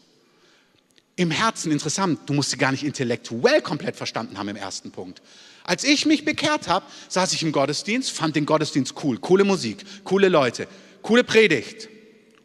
im 1.17 1.31
Herzen 1.31 1.73
interessant, 1.73 2.21
du 2.27 2.35
musst 2.35 2.51
sie 2.51 2.59
gar 2.59 2.71
nicht 2.71 2.85
intellektuell 2.85 3.63
komplett 3.63 3.97
verstanden 3.97 4.39
haben 4.39 4.49
im 4.49 4.57
ersten 4.57 4.91
Punkt. 4.93 5.23
Als 5.65 5.83
ich 5.83 6.07
mich 6.07 6.25
bekehrt 6.25 6.69
habe, 6.69 6.87
saß 7.09 7.33
ich 7.33 7.43
im 7.43 7.53
Gottesdienst, 7.53 8.13
fand 8.13 8.37
den 8.37 8.47
Gottesdienst 8.47 8.95
cool, 9.03 9.19
coole 9.19 9.45
Musik, 9.45 9.85
coole 10.05 10.29
Leute, 10.29 10.69
coole 11.03 11.25
Predigt. 11.25 11.89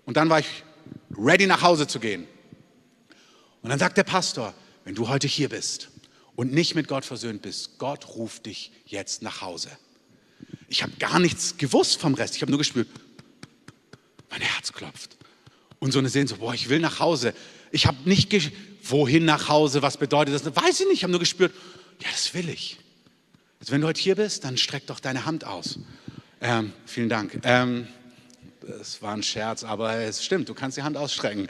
Und 0.06 0.18
dann 0.18 0.30
war 0.30 0.40
ich 0.40 0.48
ready 1.16 1.46
nach 1.46 1.62
Hause 1.62 1.86
zu 1.86 2.00
gehen. 2.00 2.26
Und 3.62 3.70
dann 3.70 3.78
sagt 3.78 3.98
der 3.98 4.04
Pastor, 4.04 4.54
wenn 4.92 4.96
du 4.96 5.08
heute 5.08 5.26
hier 5.26 5.48
bist 5.48 5.90
und 6.36 6.52
nicht 6.52 6.76
mit 6.76 6.90
Gott 6.90 7.06
versöhnt 7.06 7.42
bist, 7.42 7.78
Gott 7.78 8.10
ruft 8.10 8.46
dich 8.46 8.74
jetzt 8.86 9.22
nach 9.22 9.40
Hause. 9.40 9.70
Ich 10.68 10.84
habe 10.84 10.92
gar 11.00 11.18
nichts 11.18 11.56
gewusst 11.56 12.02
vom 12.02 12.14
Rest. 12.14 12.36
Ich 12.36 12.42
habe 12.42 12.52
nur 12.52 12.58
gespürt, 12.58 12.90
mein 14.30 14.42
Herz 14.42 14.74
klopft. 14.74 15.16
Und 15.80 15.94
so 15.94 16.00
eine 16.00 16.10
Sehnsucht, 16.10 16.42
boah, 16.42 16.54
ich 16.54 16.68
will 16.68 16.80
nach 16.80 17.00
Hause. 17.00 17.34
Ich 17.72 17.86
habe 17.86 18.00
nicht, 18.04 18.52
wohin 18.84 19.24
nach 19.24 19.48
Hause, 19.48 19.82
was 19.82 19.96
bedeutet 19.96 20.36
das? 20.36 20.44
Weiß 20.58 20.82
ich 20.82 20.88
nicht, 20.88 20.98
ich 20.98 21.04
habe 21.04 21.12
nur 21.12 21.22
gespürt, 21.22 21.54
ja, 22.02 22.10
das 22.12 22.34
will 22.34 22.50
ich. 22.50 22.78
Also 23.62 23.72
wenn 23.72 23.80
du 23.80 23.88
heute 23.88 24.02
hier 24.02 24.16
bist, 24.16 24.44
dann 24.44 24.58
streck 24.58 24.88
doch 24.88 25.00
deine 25.00 25.24
Hand 25.24 25.46
aus. 25.46 25.80
Ähm, 26.42 26.74
vielen 26.86 27.08
Dank. 27.08 27.40
Ähm, 27.44 27.88
das 28.60 29.02
war 29.02 29.14
ein 29.14 29.24
Scherz, 29.24 29.64
aber 29.64 29.96
es 30.00 30.22
stimmt, 30.22 30.50
du 30.50 30.54
kannst 30.54 30.76
die 30.76 30.84
Hand 30.84 30.98
ausstrecken. 30.98 31.48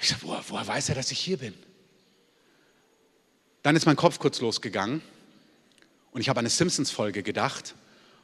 Ich 0.00 0.08
sage, 0.08 0.22
woher, 0.22 0.42
woher 0.48 0.66
weiß 0.66 0.88
er, 0.88 0.94
dass 0.94 1.12
ich 1.12 1.18
hier 1.18 1.36
bin? 1.36 1.52
Dann 3.62 3.76
ist 3.76 3.86
mein 3.86 3.96
Kopf 3.96 4.18
kurz 4.18 4.40
losgegangen 4.40 5.02
und 6.12 6.20
ich 6.20 6.28
habe 6.28 6.38
an 6.40 6.44
eine 6.44 6.50
Simpsons-Folge 6.50 7.22
gedacht, 7.22 7.74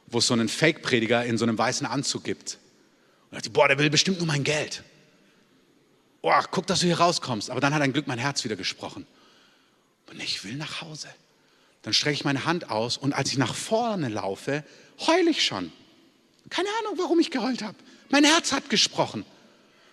wo 0.07 0.19
es 0.19 0.27
so 0.27 0.33
einen 0.33 0.49
Fake-Prediger 0.49 1.25
in 1.25 1.37
so 1.37 1.45
einem 1.45 1.57
weißen 1.57 1.87
Anzug 1.87 2.23
gibt. 2.23 2.57
Und 3.29 3.35
dachte, 3.35 3.49
boah, 3.49 3.67
der 3.67 3.77
will 3.77 3.89
bestimmt 3.89 4.17
nur 4.17 4.27
mein 4.27 4.43
Geld. 4.43 4.83
Boah, 6.21 6.43
guck, 6.49 6.67
dass 6.67 6.79
du 6.79 6.87
hier 6.87 6.99
rauskommst. 6.99 7.49
Aber 7.49 7.61
dann 7.61 7.73
hat 7.73 7.81
ein 7.81 7.93
Glück 7.93 8.07
mein 8.07 8.19
Herz 8.19 8.43
wieder 8.43 8.55
gesprochen. 8.55 9.05
Und 10.09 10.21
ich 10.21 10.43
will 10.43 10.55
nach 10.55 10.81
Hause. 10.81 11.07
Dann 11.83 11.93
strecke 11.93 12.15
ich 12.15 12.25
meine 12.25 12.45
Hand 12.45 12.69
aus 12.69 12.97
und 12.97 13.13
als 13.13 13.31
ich 13.31 13.37
nach 13.37 13.55
vorne 13.55 14.09
laufe, 14.09 14.63
heule 15.07 15.29
ich 15.29 15.45
schon. 15.45 15.71
Keine 16.49 16.67
Ahnung, 16.79 16.97
warum 16.97 17.19
ich 17.19 17.31
geheult 17.31 17.61
habe. 17.61 17.75
Mein 18.09 18.23
Herz 18.23 18.51
hat 18.51 18.69
gesprochen. 18.69 19.23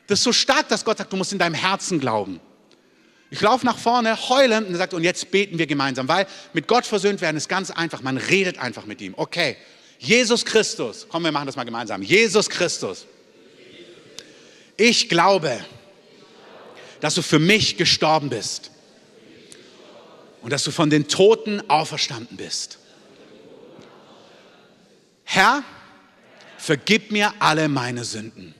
Das 0.07 0.21
ist 0.21 0.25
so 0.25 0.33
stark, 0.33 0.69
dass 0.69 0.85
Gott 0.85 0.99
sagt, 0.99 1.13
du 1.13 1.17
musst 1.17 1.33
in 1.33 1.39
deinem 1.39 1.55
Herzen 1.55 2.01
glauben. 2.01 2.41
Ich 3.31 3.41
laufe 3.41 3.67
nach 3.67 3.79
vorne, 3.79 4.17
heulend 4.29 4.69
und 4.69 4.77
sagt, 4.77 4.95
und 4.95 5.03
jetzt 5.03 5.31
beten 5.31 5.59
wir 5.59 5.67
gemeinsam, 5.67 6.07
weil 6.07 6.27
mit 6.53 6.69
Gott 6.69 6.87
versöhnt 6.87 7.21
werden 7.21 7.37
ist 7.37 7.49
ganz 7.49 7.71
einfach. 7.71 8.03
Man 8.03 8.19
redet 8.19 8.59
einfach 8.59 8.87
mit 8.87 9.01
ihm. 9.01 9.15
Okay, 9.17 9.57
Jesus 9.99 10.45
Christus, 10.45 11.07
komm, 11.09 11.25
wir 11.25 11.33
machen 11.33 11.47
das 11.47 11.57
mal 11.57 11.65
gemeinsam. 11.65 12.03
Jesus 12.03 12.49
Christus, 12.49 13.07
ich 14.77 15.09
glaube, 15.09 15.65
dass 17.01 17.15
du 17.15 17.23
für 17.23 17.39
mich 17.39 17.77
gestorben 17.77 18.29
bist 18.29 18.71
und 20.43 20.53
dass 20.53 20.65
du 20.65 20.71
von 20.71 20.91
den 20.91 21.09
Toten 21.09 21.69
auferstanden 21.69 22.37
bist. 22.37 22.79
Herr, 25.25 25.65
vergib 26.59 27.11
mir 27.11 27.35
alle 27.41 27.69
meine 27.69 28.05
Sünden. 28.05 28.55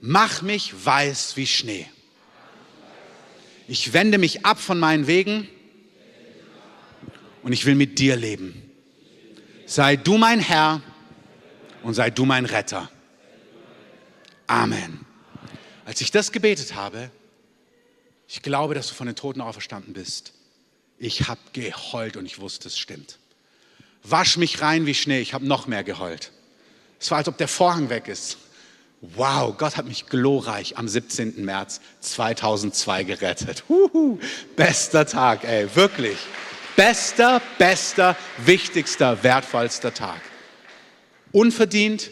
Mach 0.00 0.42
mich 0.42 0.74
weiß 0.84 1.36
wie 1.36 1.46
Schnee. 1.46 1.88
Ich 3.66 3.92
wende 3.92 4.18
mich 4.18 4.44
ab 4.44 4.60
von 4.60 4.78
meinen 4.78 5.06
Wegen 5.06 5.48
und 7.42 7.52
ich 7.52 7.64
will 7.64 7.74
mit 7.74 7.98
dir 7.98 8.16
leben. 8.16 8.70
Sei 9.66 9.96
du 9.96 10.18
mein 10.18 10.40
Herr 10.40 10.82
und 11.82 11.94
sei 11.94 12.10
du 12.10 12.26
mein 12.26 12.44
Retter. 12.44 12.90
Amen. 14.46 15.06
Als 15.86 16.00
ich 16.00 16.10
das 16.10 16.32
gebetet 16.32 16.74
habe, 16.74 17.10
ich 18.28 18.42
glaube, 18.42 18.74
dass 18.74 18.88
du 18.88 18.94
von 18.94 19.06
den 19.06 19.16
Toten 19.16 19.40
auferstanden 19.40 19.94
bist. 19.94 20.32
Ich 20.98 21.28
habe 21.28 21.40
geheult 21.52 22.16
und 22.16 22.26
ich 22.26 22.38
wusste, 22.38 22.68
es 22.68 22.78
stimmt. 22.78 23.18
Wasch 24.02 24.36
mich 24.36 24.60
rein 24.60 24.86
wie 24.86 24.94
Schnee, 24.94 25.20
ich 25.20 25.32
habe 25.32 25.46
noch 25.46 25.66
mehr 25.66 25.84
geheult. 25.84 26.32
Es 27.00 27.10
war, 27.10 27.18
als 27.18 27.28
ob 27.28 27.38
der 27.38 27.48
Vorhang 27.48 27.88
weg 27.88 28.08
ist. 28.08 28.38
Wow, 29.16 29.54
Gott 29.58 29.76
hat 29.76 29.86
mich 29.86 30.06
glorreich 30.06 30.78
am 30.78 30.88
17. 30.88 31.44
März 31.44 31.80
2002 32.00 33.04
gerettet. 33.04 33.64
Huhu, 33.68 34.18
bester 34.56 35.04
Tag, 35.04 35.44
ey, 35.44 35.68
wirklich. 35.74 36.16
Bester, 36.74 37.42
bester, 37.58 38.16
wichtigster, 38.38 39.22
wertvollster 39.22 39.92
Tag. 39.92 40.20
Unverdient, 41.32 42.10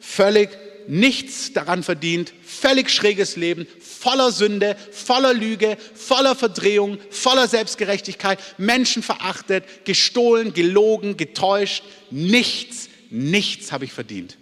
völlig 0.00 0.48
nichts 0.88 1.52
daran 1.52 1.82
verdient, 1.82 2.32
völlig 2.42 2.90
schräges 2.90 3.36
Leben, 3.36 3.66
voller 3.78 4.32
Sünde, 4.32 4.76
voller 4.92 5.34
Lüge, 5.34 5.76
voller 5.94 6.34
Verdrehung, 6.34 6.98
voller 7.10 7.48
Selbstgerechtigkeit, 7.48 8.38
Menschen 8.56 9.02
verachtet, 9.02 9.84
gestohlen, 9.84 10.54
gelogen, 10.54 11.18
getäuscht. 11.18 11.84
Nichts, 12.10 12.88
nichts 13.10 13.72
habe 13.72 13.84
ich 13.84 13.92
verdient. 13.92 14.38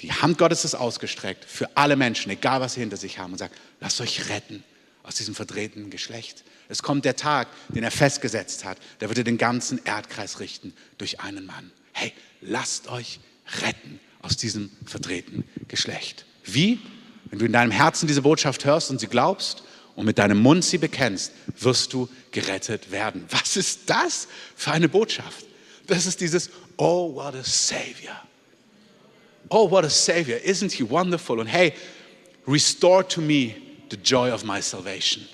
Die 0.00 0.12
Hand 0.12 0.38
Gottes 0.38 0.64
ist 0.64 0.74
ausgestreckt 0.74 1.44
für 1.44 1.76
alle 1.76 1.96
Menschen, 1.96 2.30
egal 2.30 2.60
was 2.60 2.74
sie 2.74 2.80
hinter 2.80 2.96
sich 2.96 3.18
haben, 3.18 3.32
und 3.32 3.38
sagt, 3.38 3.56
lasst 3.80 4.00
euch 4.00 4.28
retten 4.30 4.64
aus 5.02 5.16
diesem 5.16 5.34
verdrehten 5.34 5.90
Geschlecht. 5.90 6.44
Es 6.68 6.82
kommt 6.82 7.04
der 7.04 7.16
Tag, 7.16 7.48
den 7.68 7.82
er 7.82 7.90
festgesetzt 7.90 8.64
hat. 8.64 8.78
Der 9.00 9.08
wird 9.08 9.18
er 9.18 9.24
den 9.24 9.38
ganzen 9.38 9.84
Erdkreis 9.84 10.40
richten 10.40 10.72
durch 10.98 11.20
einen 11.20 11.46
Mann. 11.46 11.70
Hey, 11.92 12.12
lasst 12.40 12.88
euch 12.88 13.20
retten 13.62 14.00
aus 14.22 14.36
diesem 14.36 14.70
verdrehten 14.86 15.44
Geschlecht. 15.68 16.24
Wie? 16.44 16.80
Wenn 17.26 17.38
du 17.38 17.44
in 17.44 17.52
deinem 17.52 17.70
Herzen 17.70 18.06
diese 18.06 18.22
Botschaft 18.22 18.64
hörst 18.64 18.90
und 18.90 19.00
sie 19.00 19.06
glaubst 19.06 19.64
und 19.96 20.06
mit 20.06 20.18
deinem 20.18 20.40
Mund 20.40 20.64
sie 20.64 20.78
bekennst, 20.78 21.32
wirst 21.58 21.92
du 21.92 22.08
gerettet 22.30 22.90
werden. 22.90 23.24
Was 23.30 23.56
ist 23.56 23.90
das 23.90 24.28
für 24.56 24.72
eine 24.72 24.88
Botschaft? 24.88 25.46
Das 25.86 26.06
ist 26.06 26.20
dieses, 26.20 26.50
oh, 26.76 27.14
what 27.14 27.34
a 27.34 27.42
Savior. 27.42 28.16
Oh, 29.50 29.68
what 29.68 29.84
a 29.84 29.90
Savior. 29.90 30.38
Isn't 30.38 30.72
he 30.72 30.88
wonderful? 30.88 31.40
Und 31.40 31.46
hey, 31.46 31.74
restore 32.46 33.06
to 33.08 33.20
me 33.20 33.56
the 33.90 33.96
joy 33.96 34.32
of 34.32 34.44
my 34.44 34.62
salvation. 34.62 35.26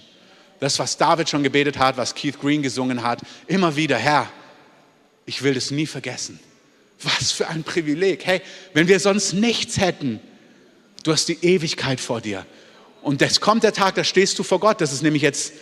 Das, 0.59 0.79
was 0.79 0.97
David 0.97 1.29
schon 1.29 1.43
gebetet 1.43 1.79
hat, 1.79 1.99
was 1.99 2.15
Keith 2.15 2.41
Green 2.41 2.63
gesungen 2.63 3.03
hat, 3.03 3.21
immer 3.47 3.77
wieder, 3.77 3.99
Herr, 3.99 4.31
ich 5.27 5.43
will 5.43 5.53
das 5.53 5.71
nie 5.71 5.87
vergessen. 5.87 6.41
Was 7.03 7.31
für 7.33 7.47
ein 7.49 7.63
Privileg. 7.63 8.25
Hey, 8.25 8.41
wenn 8.73 8.89
wir 8.89 8.99
sonst 8.99 9.35
nichts 9.35 9.79
hätten, 9.79 10.19
du 11.03 11.13
hast 11.13 11.29
die 11.29 11.39
Ewigkeit 11.45 12.01
vor 12.01 12.23
dir. 12.23 12.47
Und 13.03 13.21
es 13.21 13.41
kommt 13.41 13.65
der 13.65 13.75
Tag, 13.75 13.97
da 13.97 14.05
stehst 14.05 14.39
du 14.39 14.43
vor 14.43 14.61
Gott. 14.61 14.81
Das 14.81 14.95
ist 14.95 15.03
nämlich 15.03 15.23
jetzt 15.23 15.53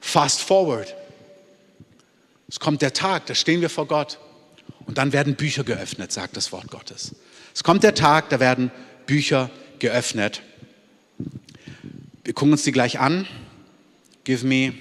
fast 0.00 0.40
forward. 0.40 0.94
Es 2.48 2.60
kommt 2.60 2.80
der 2.80 2.92
Tag, 2.92 3.26
da 3.26 3.34
stehen 3.34 3.60
wir 3.60 3.70
vor 3.70 3.88
Gott. 3.88 4.18
Und 4.86 4.98
dann 4.98 5.12
werden 5.12 5.34
Bücher 5.34 5.64
geöffnet, 5.64 6.12
sagt 6.12 6.36
das 6.36 6.52
Wort 6.52 6.68
Gottes. 6.68 7.14
Es 7.54 7.64
kommt 7.64 7.82
der 7.82 7.94
Tag, 7.94 8.30
da 8.30 8.40
werden 8.40 8.70
Bücher 9.06 9.50
geöffnet. 9.78 10.42
Wir 12.24 12.34
gucken 12.34 12.52
uns 12.52 12.62
die 12.62 12.72
gleich 12.72 12.98
an. 12.98 13.26
Give 14.24 14.46
me, 14.46 14.72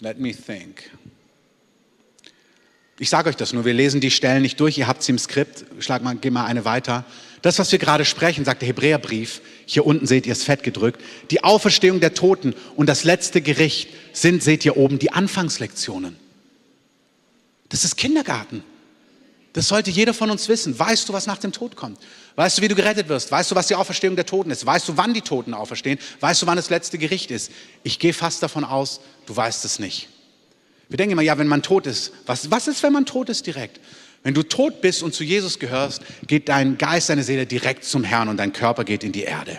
let 0.00 0.18
me 0.18 0.34
think. 0.34 0.90
Ich 2.98 3.10
sage 3.10 3.28
euch 3.28 3.36
das 3.36 3.52
nur, 3.52 3.66
wir 3.66 3.74
lesen 3.74 4.00
die 4.00 4.10
Stellen 4.10 4.40
nicht 4.40 4.58
durch, 4.58 4.78
ihr 4.78 4.86
habt 4.86 5.02
sie 5.02 5.12
im 5.12 5.18
Skript, 5.18 5.66
schlag 5.80 6.02
mal, 6.02 6.16
geh 6.16 6.30
mal 6.30 6.46
eine 6.46 6.64
weiter. 6.64 7.04
Das, 7.42 7.58
was 7.58 7.70
wir 7.70 7.78
gerade 7.78 8.06
sprechen, 8.06 8.46
sagt 8.46 8.62
der 8.62 8.68
Hebräerbrief, 8.68 9.42
hier 9.66 9.84
unten 9.84 10.06
seht 10.06 10.26
ihr 10.26 10.32
es 10.32 10.42
fett 10.42 10.62
gedrückt, 10.62 11.02
die 11.30 11.44
Auferstehung 11.44 12.00
der 12.00 12.14
Toten 12.14 12.54
und 12.74 12.88
das 12.88 13.04
letzte 13.04 13.42
Gericht 13.42 13.90
sind, 14.14 14.42
seht 14.42 14.64
ihr 14.64 14.78
oben, 14.78 14.98
die 14.98 15.12
Anfangslektionen. 15.12 16.16
Das 17.68 17.84
ist 17.84 17.96
Kindergarten. 17.96 18.64
Das 19.56 19.68
sollte 19.68 19.90
jeder 19.90 20.12
von 20.12 20.30
uns 20.30 20.50
wissen. 20.50 20.78
Weißt 20.78 21.08
du, 21.08 21.14
was 21.14 21.26
nach 21.26 21.38
dem 21.38 21.50
Tod 21.50 21.76
kommt? 21.76 21.98
Weißt 22.34 22.58
du, 22.58 22.62
wie 22.62 22.68
du 22.68 22.74
gerettet 22.74 23.08
wirst? 23.08 23.32
Weißt 23.32 23.50
du, 23.50 23.54
was 23.54 23.68
die 23.68 23.74
Auferstehung 23.74 24.14
der 24.14 24.26
Toten 24.26 24.50
ist? 24.50 24.66
Weißt 24.66 24.86
du, 24.86 24.98
wann 24.98 25.14
die 25.14 25.22
Toten 25.22 25.54
auferstehen? 25.54 25.98
Weißt 26.20 26.42
du, 26.42 26.46
wann 26.46 26.56
das 26.56 26.68
letzte 26.68 26.98
Gericht 26.98 27.30
ist? 27.30 27.50
Ich 27.82 27.98
gehe 27.98 28.12
fast 28.12 28.42
davon 28.42 28.64
aus, 28.64 29.00
du 29.24 29.34
weißt 29.34 29.64
es 29.64 29.78
nicht. 29.78 30.10
Wir 30.90 30.98
denken 30.98 31.12
immer, 31.12 31.22
ja, 31.22 31.38
wenn 31.38 31.46
man 31.46 31.62
tot 31.62 31.86
ist, 31.86 32.12
was, 32.26 32.50
was 32.50 32.68
ist, 32.68 32.82
wenn 32.82 32.92
man 32.92 33.06
tot 33.06 33.30
ist 33.30 33.46
direkt? 33.46 33.80
Wenn 34.22 34.34
du 34.34 34.42
tot 34.42 34.82
bist 34.82 35.02
und 35.02 35.14
zu 35.14 35.24
Jesus 35.24 35.58
gehörst, 35.58 36.02
geht 36.26 36.50
dein 36.50 36.76
Geist, 36.76 37.08
deine 37.08 37.22
Seele 37.22 37.46
direkt 37.46 37.84
zum 37.84 38.04
Herrn 38.04 38.28
und 38.28 38.36
dein 38.36 38.52
Körper 38.52 38.84
geht 38.84 39.04
in 39.04 39.12
die 39.12 39.22
Erde. 39.22 39.58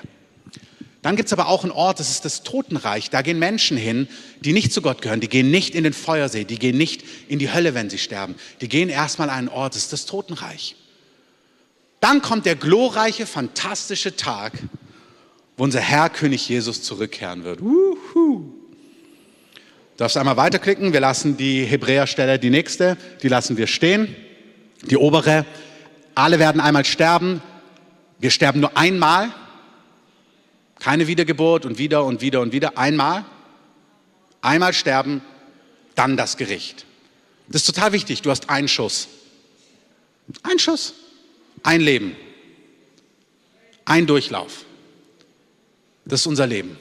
Dann 1.07 1.15
gibt 1.15 1.27
es 1.27 1.31
aber 1.31 1.47
auch 1.47 1.63
einen 1.63 1.71
Ort, 1.71 2.01
das 2.01 2.09
ist 2.09 2.25
das 2.25 2.43
Totenreich. 2.43 3.09
Da 3.09 3.21
gehen 3.21 3.39
Menschen 3.39 3.77
hin, 3.77 4.09
die 4.41 4.51
nicht 4.51 4.73
zu 4.73 4.81
Gott 4.81 5.01
gehören. 5.01 5.21
Die 5.21 5.29
gehen 5.29 5.49
nicht 5.49 5.73
in 5.73 5.85
den 5.85 5.93
Feuersee, 5.93 6.43
die 6.43 6.59
gehen 6.59 6.77
nicht 6.77 7.01
in 7.29 7.39
die 7.39 7.53
Hölle, 7.53 7.73
wenn 7.73 7.89
sie 7.89 7.97
sterben. 7.97 8.35
Die 8.59 8.67
gehen 8.67 8.89
erstmal 8.89 9.29
an 9.29 9.37
einen 9.37 9.47
Ort, 9.47 9.73
das 9.73 9.83
ist 9.83 9.93
das 9.93 10.05
Totenreich. 10.05 10.75
Dann 12.01 12.21
kommt 12.21 12.45
der 12.45 12.57
glorreiche, 12.57 13.25
fantastische 13.25 14.17
Tag, 14.17 14.51
wo 15.55 15.63
unser 15.63 15.79
Herr 15.79 16.09
König 16.09 16.49
Jesus 16.49 16.83
zurückkehren 16.83 17.45
wird. 17.45 17.61
Uhu. 17.61 18.39
Du 18.41 18.49
darfst 19.95 20.17
einmal 20.17 20.35
weiterklicken. 20.35 20.91
Wir 20.91 20.99
lassen 20.99 21.37
die 21.37 21.63
Hebräerstelle, 21.63 22.37
die 22.37 22.49
nächste, 22.49 22.97
die 23.23 23.29
lassen 23.29 23.55
wir 23.55 23.67
stehen. 23.67 24.13
Die 24.83 24.97
obere. 24.97 25.45
Alle 26.15 26.37
werden 26.37 26.59
einmal 26.59 26.83
sterben. 26.83 27.41
Wir 28.19 28.29
sterben 28.29 28.59
nur 28.59 28.75
einmal. 28.75 29.31
Keine 30.79 31.07
Wiedergeburt 31.07 31.65
und 31.65 31.77
wieder 31.77 32.05
und 32.05 32.21
wieder 32.21 32.41
und 32.41 32.51
wieder. 32.53 32.77
Einmal. 32.77 33.25
Einmal 34.41 34.73
sterben, 34.73 35.21
dann 35.95 36.15
das 36.15 36.37
Gericht. 36.37 36.85
Das 37.47 37.61
ist 37.61 37.67
total 37.67 37.93
wichtig. 37.93 38.21
Du 38.21 38.29
hast 38.29 38.49
einen 38.49 38.67
Schuss. 38.67 39.07
Ein 40.43 40.59
Schuss. 40.59 40.93
Ein 41.63 41.81
Leben. 41.81 42.15
Ein 43.85 44.05
Durchlauf. 44.05 44.65
Das 46.05 46.21
ist 46.21 46.27
unser 46.27 46.47
Leben. 46.47 46.77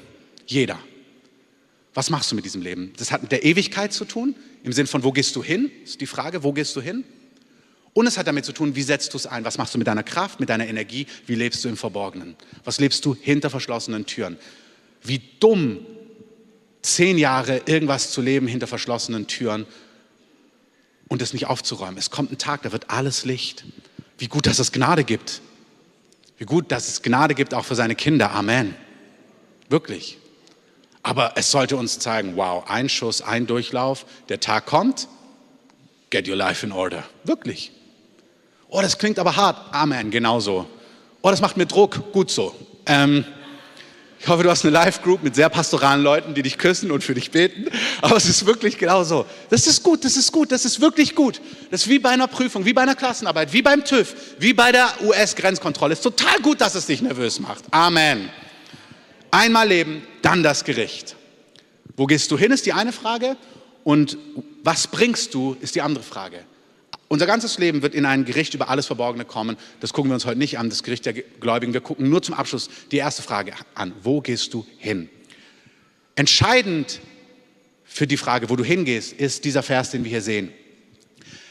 Jeder. 0.47 0.79
Was 1.95 2.11
machst 2.11 2.31
du 2.31 2.37
mit 2.37 2.45
diesem 2.45 2.61
Leben? 2.61 2.93
Das 2.99 3.11
hat 3.11 3.23
mit 3.23 3.33
der 3.33 3.45
Ewigkeit 3.45 3.93
zu 3.93 4.05
tun, 4.05 4.37
im 4.63 4.73
Sinn 4.73 4.87
von, 4.87 5.03
wo 5.03 5.13
gehst 5.13 5.35
du 5.35 5.43
hin? 5.43 5.71
Ist 5.83 6.01
die 6.01 6.07
Frage, 6.07 6.43
wo 6.43 6.53
gehst 6.53 6.77
du 6.77 6.83
hin? 6.83 7.05
Und 7.97 8.07
es 8.07 8.19
hat 8.19 8.27
damit 8.27 8.45
zu 8.45 8.53
tun, 8.53 8.77
wie 8.77 8.83
setzt 8.83 9.15
du 9.15 9.17
es 9.17 9.27
ein? 9.27 9.47
Was 9.47 9.57
machst 9.57 9.73
du 9.73 9.79
mit 9.79 9.87
deiner 9.87 10.03
Kraft, 10.03 10.39
mit 10.39 10.51
deiner 10.51 10.67
Energie? 10.67 11.07
Wie 11.27 11.35
lebst 11.35 11.65
du 11.65 11.71
im 11.71 11.79
Verborgenen? 11.79 12.37
Was 12.63 12.79
lebst 12.79 13.07
du 13.07 13.17
hinter 13.19 13.49
verschlossenen 13.49 14.05
Türen? 14.05 14.37
Wie 15.03 15.23
dumm, 15.41 15.79
zehn 16.83 17.17
Jahre 17.17 17.63
irgendwas 17.65 18.11
zu 18.11 18.21
leben 18.21 18.49
hinter 18.49 18.67
verschlossenen 18.67 19.29
Türen 19.29 19.65
und 21.09 21.23
es 21.23 21.33
nicht 21.33 21.47
aufzuräumen. 21.47 21.97
Es 21.97 22.11
kommt 22.11 22.33
ein 22.33 22.37
Tag, 22.37 22.65
da 22.65 22.73
wird 22.73 22.91
alles 22.91 23.25
Licht. 23.25 23.65
Wie 24.19 24.29
gut, 24.29 24.45
dass 24.45 24.59
es 24.59 24.73
Gnade 24.73 25.03
gibt. 25.03 25.41
Wie 26.37 26.45
gut, 26.45 26.71
dass 26.73 26.89
es 26.89 27.01
Gnade 27.01 27.35
gibt, 27.35 27.55
auch 27.55 27.65
für 27.65 27.77
seine 27.77 27.95
Kinder. 27.95 28.31
Amen. 28.33 28.75
Wirklich. 29.71 30.19
Aber 31.03 31.33
es 31.37 31.51
sollte 31.51 31.79
uns 31.79 31.99
zeigen, 31.99 32.37
wow, 32.37 32.69
ein 32.69 32.91
Schuss, 32.91 33.23
ein 33.23 33.47
Durchlauf, 33.47 34.05
der 34.29 34.41
Tag 34.41 34.67
kommt, 34.67 35.09
get 36.11 36.29
your 36.29 36.37
life 36.37 36.67
in 36.67 36.73
order. 36.73 37.03
Wirklich. 37.25 37.73
Oh, 38.69 38.81
das 38.81 38.99
klingt 38.99 39.19
aber 39.19 39.37
hart. 39.37 39.75
Amen, 39.75 40.11
genauso. 40.11 40.67
Oh, 41.23 41.31
das 41.31 41.41
macht 41.41 41.57
mir 41.57 41.67
Druck. 41.67 42.13
Gut 42.13 42.31
so. 42.31 42.55
Ähm, 42.87 43.25
ich 44.19 44.29
hoffe, 44.29 44.43
du 44.43 44.51
hast 44.51 44.65
eine 44.65 44.73
Live-Group 44.73 45.23
mit 45.23 45.35
sehr 45.35 45.49
pastoralen 45.49 46.03
Leuten, 46.03 46.35
die 46.35 46.43
dich 46.43 46.59
küssen 46.59 46.91
und 46.91 47.05
für 47.05 47.15
dich 47.15 47.31
beten. 47.31 47.67
Aber 48.01 48.17
es 48.17 48.27
ist 48.27 48.47
wirklich 48.47 48.79
genauso. 48.79 49.27
Das 49.51 49.67
ist 49.67 49.83
gut, 49.83 50.05
das 50.05 50.17
ist 50.17 50.33
gut, 50.33 50.51
das 50.51 50.65
ist 50.65 50.81
wirklich 50.81 51.15
gut. 51.15 51.41
Das 51.71 51.83
ist 51.83 51.89
wie 51.89 51.99
bei 51.99 52.11
einer 52.11 52.27
Prüfung, 52.27 52.65
wie 52.65 52.73
bei 52.73 52.83
einer 52.83 52.95
Klassenarbeit, 52.95 53.53
wie 53.53 53.63
beim 53.63 53.85
TÜV, 53.85 54.15
wie 54.39 54.53
bei 54.53 54.73
der 54.73 54.89
US-Grenzkontrolle. 55.05 55.93
Es 55.93 56.01
ist 56.01 56.05
total 56.05 56.41
gut, 56.41 56.61
dass 56.61 56.75
es 56.75 56.87
dich 56.87 57.03
nervös 57.03 57.39
macht. 57.41 57.65
Amen. 57.71 58.31
Einmal 59.31 59.69
leben, 59.69 60.03
dann 60.23 60.43
das 60.43 60.65
Gericht. 60.65 61.15
Wo 61.97 62.07
gehst 62.07 62.31
du 62.31 62.39
hin, 62.39 62.51
ist 62.51 62.67
die 62.67 62.73
eine 62.73 62.93
Frage. 62.93 63.37
Und 63.85 64.19
was 64.65 64.87
bringst 64.87 65.35
du, 65.35 65.57
ist 65.61 65.75
die 65.75 65.83
andere 65.83 66.03
Frage. 66.03 66.41
Unser 67.09 67.27
ganzes 67.27 67.59
Leben 67.59 67.83
wird 67.83 67.95
in 67.95 68.05
ein 68.05 68.25
Gericht 68.25 68.55
über 68.55 68.69
alles 68.69 68.87
Verborgene 68.87 69.25
kommen. 69.25 69.57
Das 69.81 69.93
gucken 69.93 70.11
wir 70.11 70.15
uns 70.15 70.27
heute 70.27 70.39
nicht 70.39 70.59
an, 70.59 70.71
das 70.71 70.83
Gericht 70.83 71.07
der 71.07 71.13
Gläubigen. 71.13 71.73
Wir 71.73 71.81
gucken 71.81 72.11
nur 72.11 72.23
zum 72.23 72.35
Abschluss 72.35 72.69
die 72.91 72.97
erste 72.97 73.23
Frage 73.23 73.53
an. 73.75 73.93
Wo 74.03 74.21
gehst 74.21 74.53
du 74.55 74.67
hin? 74.79 75.09
Entscheidend 76.17 77.01
für 77.85 78.07
die 78.07 78.17
Frage, 78.17 78.51
wo 78.51 78.57
du 78.57 78.65
hingehst, 78.65 79.13
ist 79.13 79.45
dieser 79.45 79.63
Vers, 79.63 79.93
den 79.93 80.03
wir 80.03 80.11
hier 80.11 80.23
sehen. 80.23 80.53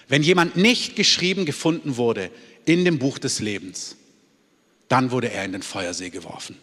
Wenn 0.07 0.23
jemand 0.23 0.57
nicht 0.57 0.95
geschrieben 0.95 1.45
gefunden 1.45 1.97
wurde 1.97 2.29
in 2.65 2.83
dem 2.83 2.99
Buch 2.99 3.17
des 3.17 3.39
Lebens, 3.39 3.95
dann 4.89 5.11
wurde 5.11 5.31
er 5.31 5.45
in 5.45 5.53
den 5.53 5.63
Feuersee 5.63 6.09
geworfen. 6.09 6.57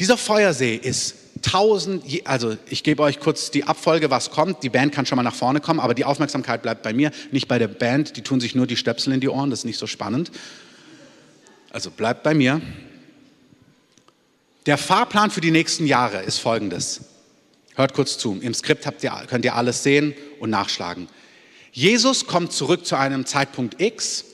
Dieser 0.00 0.16
Feuersee 0.16 0.74
ist 0.74 1.14
tausend, 1.42 2.04
also 2.24 2.56
ich 2.68 2.82
gebe 2.82 3.02
euch 3.02 3.20
kurz 3.20 3.50
die 3.50 3.64
Abfolge, 3.64 4.10
was 4.10 4.30
kommt. 4.30 4.62
Die 4.62 4.68
Band 4.68 4.92
kann 4.92 5.06
schon 5.06 5.16
mal 5.16 5.22
nach 5.22 5.34
vorne 5.34 5.60
kommen, 5.60 5.80
aber 5.80 5.94
die 5.94 6.04
Aufmerksamkeit 6.04 6.62
bleibt 6.62 6.82
bei 6.82 6.92
mir, 6.92 7.10
nicht 7.30 7.48
bei 7.48 7.58
der 7.58 7.68
Band. 7.68 8.16
Die 8.16 8.22
tun 8.22 8.40
sich 8.40 8.54
nur 8.54 8.66
die 8.66 8.76
Stöpsel 8.76 9.12
in 9.12 9.20
die 9.20 9.28
Ohren, 9.28 9.50
das 9.50 9.60
ist 9.60 9.64
nicht 9.64 9.78
so 9.78 9.86
spannend. 9.86 10.30
Also 11.70 11.90
bleibt 11.90 12.22
bei 12.22 12.34
mir. 12.34 12.60
Der 14.66 14.78
Fahrplan 14.78 15.30
für 15.30 15.40
die 15.40 15.50
nächsten 15.50 15.86
Jahre 15.86 16.22
ist 16.22 16.38
folgendes. 16.38 17.02
Hört 17.74 17.94
kurz 17.94 18.18
zu. 18.18 18.38
Im 18.40 18.54
Skript 18.54 18.86
ihr, 19.02 19.10
könnt 19.26 19.44
ihr 19.44 19.56
alles 19.56 19.82
sehen 19.82 20.14
und 20.40 20.50
nachschlagen. 20.50 21.08
Jesus 21.72 22.26
kommt 22.26 22.52
zurück 22.52 22.86
zu 22.86 22.96
einem 22.96 23.26
Zeitpunkt 23.26 23.80
X 23.80 24.24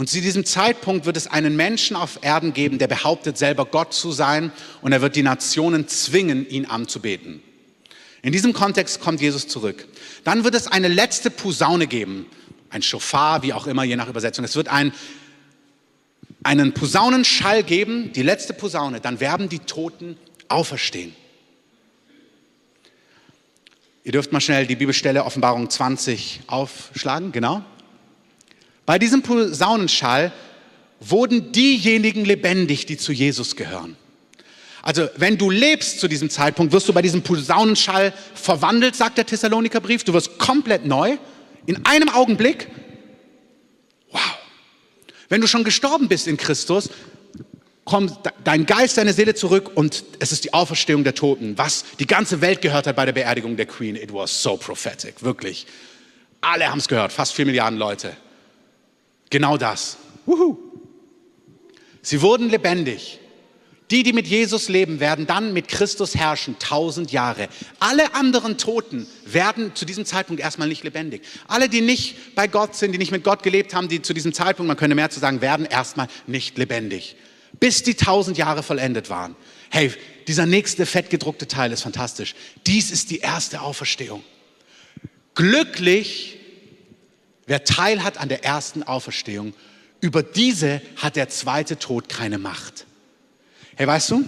und 0.00 0.08
zu 0.08 0.22
diesem 0.22 0.46
Zeitpunkt 0.46 1.04
wird 1.04 1.18
es 1.18 1.26
einen 1.26 1.56
Menschen 1.56 1.94
auf 1.94 2.20
Erden 2.22 2.54
geben, 2.54 2.78
der 2.78 2.86
behauptet, 2.86 3.36
selber 3.36 3.66
Gott 3.66 3.92
zu 3.92 4.12
sein 4.12 4.50
und 4.80 4.92
er 4.92 5.02
wird 5.02 5.14
die 5.14 5.22
Nationen 5.22 5.88
zwingen, 5.88 6.48
ihn 6.48 6.64
anzubeten. 6.64 7.42
In 8.22 8.32
diesem 8.32 8.54
Kontext 8.54 9.02
kommt 9.02 9.20
Jesus 9.20 9.46
zurück. 9.46 9.86
Dann 10.24 10.42
wird 10.42 10.54
es 10.54 10.68
eine 10.68 10.88
letzte 10.88 11.30
Posaune 11.30 11.86
geben, 11.86 12.24
ein 12.70 12.80
Schofar, 12.80 13.42
wie 13.42 13.52
auch 13.52 13.66
immer, 13.66 13.84
je 13.84 13.94
nach 13.94 14.08
Übersetzung. 14.08 14.42
Es 14.42 14.56
wird 14.56 14.68
ein, 14.68 14.94
einen 16.44 16.72
Posaunenschall 16.72 17.62
geben, 17.62 18.10
die 18.14 18.22
letzte 18.22 18.54
Posaune. 18.54 19.02
Dann 19.02 19.20
werden 19.20 19.50
die 19.50 19.58
Toten 19.58 20.16
auferstehen. 20.48 21.14
Ihr 24.04 24.12
dürft 24.12 24.32
mal 24.32 24.40
schnell 24.40 24.66
die 24.66 24.76
Bibelstelle 24.76 25.26
Offenbarung 25.26 25.68
20 25.68 26.40
aufschlagen, 26.46 27.32
genau. 27.32 27.62
Bei 28.86 28.98
diesem 28.98 29.22
Posaunenschall 29.22 30.32
wurden 31.00 31.52
diejenigen 31.52 32.24
lebendig, 32.24 32.86
die 32.86 32.96
zu 32.96 33.12
Jesus 33.12 33.56
gehören. 33.56 33.96
Also 34.82 35.08
wenn 35.16 35.36
du 35.36 35.50
lebst 35.50 36.00
zu 36.00 36.08
diesem 36.08 36.30
Zeitpunkt, 36.30 36.72
wirst 36.72 36.88
du 36.88 36.92
bei 36.92 37.02
diesem 37.02 37.22
Posaunenschall 37.22 38.12
verwandelt, 38.34 38.96
sagt 38.96 39.18
der 39.18 39.26
Thessalonikerbrief. 39.26 40.04
Du 40.04 40.12
wirst 40.12 40.38
komplett 40.38 40.86
neu, 40.86 41.18
in 41.66 41.84
einem 41.84 42.08
Augenblick. 42.08 42.68
Wow. 44.10 44.20
Wenn 45.28 45.40
du 45.40 45.46
schon 45.46 45.64
gestorben 45.64 46.08
bist 46.08 46.26
in 46.26 46.36
Christus, 46.36 46.90
kommt 47.84 48.18
dein 48.44 48.66
Geist, 48.66 48.98
deine 48.98 49.12
Seele 49.12 49.34
zurück 49.34 49.72
und 49.74 50.04
es 50.18 50.32
ist 50.32 50.44
die 50.44 50.54
Auferstehung 50.54 51.04
der 51.04 51.14
Toten, 51.14 51.58
was 51.58 51.84
die 51.98 52.06
ganze 52.06 52.40
Welt 52.40 52.62
gehört 52.62 52.86
hat 52.86 52.96
bei 52.96 53.04
der 53.04 53.12
Beerdigung 53.12 53.56
der 53.56 53.66
Queen. 53.66 53.96
It 53.96 54.12
was 54.12 54.42
so 54.42 54.56
prophetic, 54.56 55.22
wirklich. 55.22 55.66
Alle 56.40 56.70
haben 56.70 56.78
es 56.78 56.88
gehört, 56.88 57.12
fast 57.12 57.34
vier 57.34 57.46
Milliarden 57.46 57.78
Leute. 57.78 58.16
Genau 59.30 59.56
das. 59.56 59.96
Wuhu. 60.26 60.58
Sie 62.02 62.20
wurden 62.20 62.50
lebendig. 62.50 63.20
Die, 63.90 64.04
die 64.04 64.12
mit 64.12 64.28
Jesus 64.28 64.68
leben, 64.68 65.00
werden 65.00 65.26
dann 65.26 65.52
mit 65.52 65.66
Christus 65.66 66.14
herrschen, 66.14 66.56
tausend 66.60 67.10
Jahre. 67.10 67.48
Alle 67.80 68.14
anderen 68.14 68.56
Toten 68.56 69.06
werden 69.24 69.74
zu 69.74 69.84
diesem 69.84 70.04
Zeitpunkt 70.04 70.40
erstmal 70.40 70.68
nicht 70.68 70.84
lebendig. 70.84 71.22
Alle, 71.48 71.68
die 71.68 71.80
nicht 71.80 72.36
bei 72.36 72.46
Gott 72.46 72.76
sind, 72.76 72.92
die 72.92 72.98
nicht 72.98 73.10
mit 73.10 73.24
Gott 73.24 73.42
gelebt 73.42 73.74
haben, 73.74 73.88
die 73.88 74.00
zu 74.00 74.14
diesem 74.14 74.32
Zeitpunkt, 74.32 74.68
man 74.68 74.76
könnte 74.76 74.94
mehr 74.94 75.10
zu 75.10 75.18
sagen, 75.18 75.40
werden 75.40 75.66
erstmal 75.66 76.06
nicht 76.28 76.56
lebendig. 76.56 77.16
Bis 77.58 77.82
die 77.82 77.94
tausend 77.94 78.38
Jahre 78.38 78.62
vollendet 78.62 79.10
waren. 79.10 79.34
Hey, 79.70 79.92
dieser 80.28 80.46
nächste 80.46 80.86
fettgedruckte 80.86 81.48
Teil 81.48 81.72
ist 81.72 81.82
fantastisch. 81.82 82.36
Dies 82.68 82.92
ist 82.92 83.10
die 83.10 83.18
erste 83.18 83.60
Auferstehung. 83.60 84.22
Glücklich 85.34 86.39
Wer 87.50 87.64
Teil 87.64 88.04
hat 88.04 88.18
an 88.18 88.28
der 88.28 88.44
ersten 88.44 88.84
Auferstehung, 88.84 89.54
über 90.00 90.22
diese 90.22 90.80
hat 90.94 91.16
der 91.16 91.28
zweite 91.28 91.80
Tod 91.80 92.08
keine 92.08 92.38
Macht. 92.38 92.86
Hey, 93.74 93.88
weißt 93.88 94.12
du, 94.12 94.24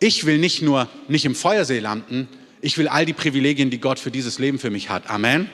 ich 0.00 0.26
will 0.26 0.38
nicht 0.38 0.60
nur 0.60 0.88
nicht 1.06 1.24
im 1.24 1.36
Feuersee 1.36 1.78
landen, 1.78 2.26
ich 2.60 2.76
will 2.78 2.88
all 2.88 3.06
die 3.06 3.12
Privilegien, 3.12 3.70
die 3.70 3.78
Gott 3.78 4.00
für 4.00 4.10
dieses 4.10 4.40
Leben 4.40 4.58
für 4.58 4.70
mich 4.70 4.90
hat. 4.90 5.08
Amen. 5.08 5.48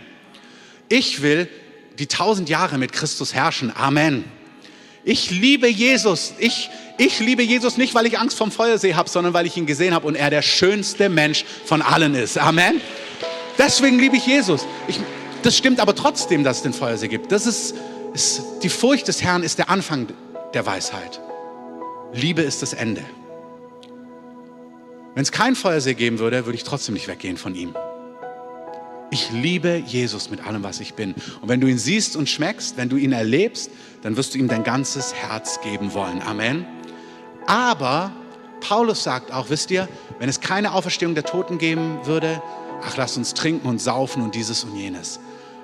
Ich 0.89 1.21
will 1.21 1.47
die 1.99 2.07
tausend 2.07 2.49
Jahre 2.49 2.79
mit 2.79 2.95
Christus 2.95 3.35
herrschen. 3.35 3.71
Amen. 3.77 4.25
Ich 5.05 5.31
liebe 5.31 5.69
Jesus. 5.69 6.33
Ich, 6.39 6.71
ich 6.97 7.21
liebe 7.21 7.43
Jesus 7.43 7.77
nicht, 7.77 7.95
weil 7.95 8.07
ich 8.07 8.19
Angst 8.19 8.39
vom 8.39 8.51
Feuersee 8.51 8.95
habe, 8.95 9.11
sondern 9.11 9.35
weil 9.35 9.45
ich 9.45 9.59
ihn 9.59 9.67
gesehen 9.67 9.93
habe 9.93 10.07
und 10.07 10.15
er 10.15 10.31
der 10.31 10.41
schönste 10.41 11.11
Mensch 11.11 11.45
von 11.67 11.83
allen 11.83 12.15
ist. 12.15 12.39
Amen. 12.39 12.81
Deswegen 13.59 13.99
liebe 13.99 14.17
ich 14.17 14.27
Jesus. 14.27 14.65
Ich, 14.87 14.99
das 15.43 15.57
stimmt 15.57 15.81
aber 15.81 15.95
trotzdem, 15.95 16.45
dass 16.45 16.59
es 16.59 16.63
den 16.63 16.73
Feuersee 16.73 17.09
gibt. 17.09 17.33
Das 17.33 17.47
ist, 17.47 17.75
ist, 18.15 18.43
die 18.63 18.69
Furcht 18.69 19.09
des 19.09 19.23
Herrn 19.23 19.43
ist 19.43 19.59
der 19.59 19.71
Anfang 19.71 20.09
der 20.55 20.67
Weisheit. 20.67 21.21
Liebe 22.13 22.43
ist 22.43 22.63
das 22.63 22.73
Ende. 22.73 23.03
Wenn 25.15 25.23
es 25.23 25.33
keinen 25.33 25.57
Feuersee 25.57 25.95
geben 25.95 26.19
würde, 26.19 26.47
würde 26.47 26.57
ich 26.57 26.65
trotzdem 26.65 26.95
nicht 26.95 27.09
weggehen 27.09 27.37
von 27.37 27.55
ihm. 27.55 27.75
Ich 29.11 29.31
liebe 29.31 29.83
Jesus 29.87 30.31
mit 30.31 30.47
allem, 30.47 30.63
was 30.63 30.81
ich 30.81 30.95
bin. 30.95 31.15
Und 31.41 31.49
wenn 31.49 31.61
du 31.61 31.67
ihn 31.67 31.79
siehst 31.79 32.15
und 32.15 32.29
schmeckst, 32.29 32.77
wenn 32.77 32.89
du 32.89 32.97
ihn 32.97 33.13
erlebst, 33.13 33.71
dann 34.03 34.17
wirst 34.17 34.35
du 34.35 34.39
ihm 34.39 34.49
dein 34.49 34.65
ganzes 34.65 35.15
Herz 35.15 35.61
geben 35.63 35.95
wollen. 35.95 36.21
Amen. 36.23 36.67
Aber 37.47 38.13
Paulus 38.61 39.03
sagt 39.03 39.33
auch, 39.33 39.49
wisst 39.49 39.71
ihr, 39.71 39.89
wenn 40.19 40.29
es 40.29 40.41
keine 40.41 40.75
Auferstehung 40.75 41.15
der 41.15 41.25
Toten 41.25 41.59
geben 41.59 41.99
würde, 42.05 42.43
ach, 42.85 42.97
lass 42.97 43.17
uns 43.17 43.33
trinken 43.33 43.67
und 43.67 43.81
saufen 43.81 44.23
und 44.23 44.35
dieses 44.35 44.65
und 44.65 44.77
jenes. 44.77 45.21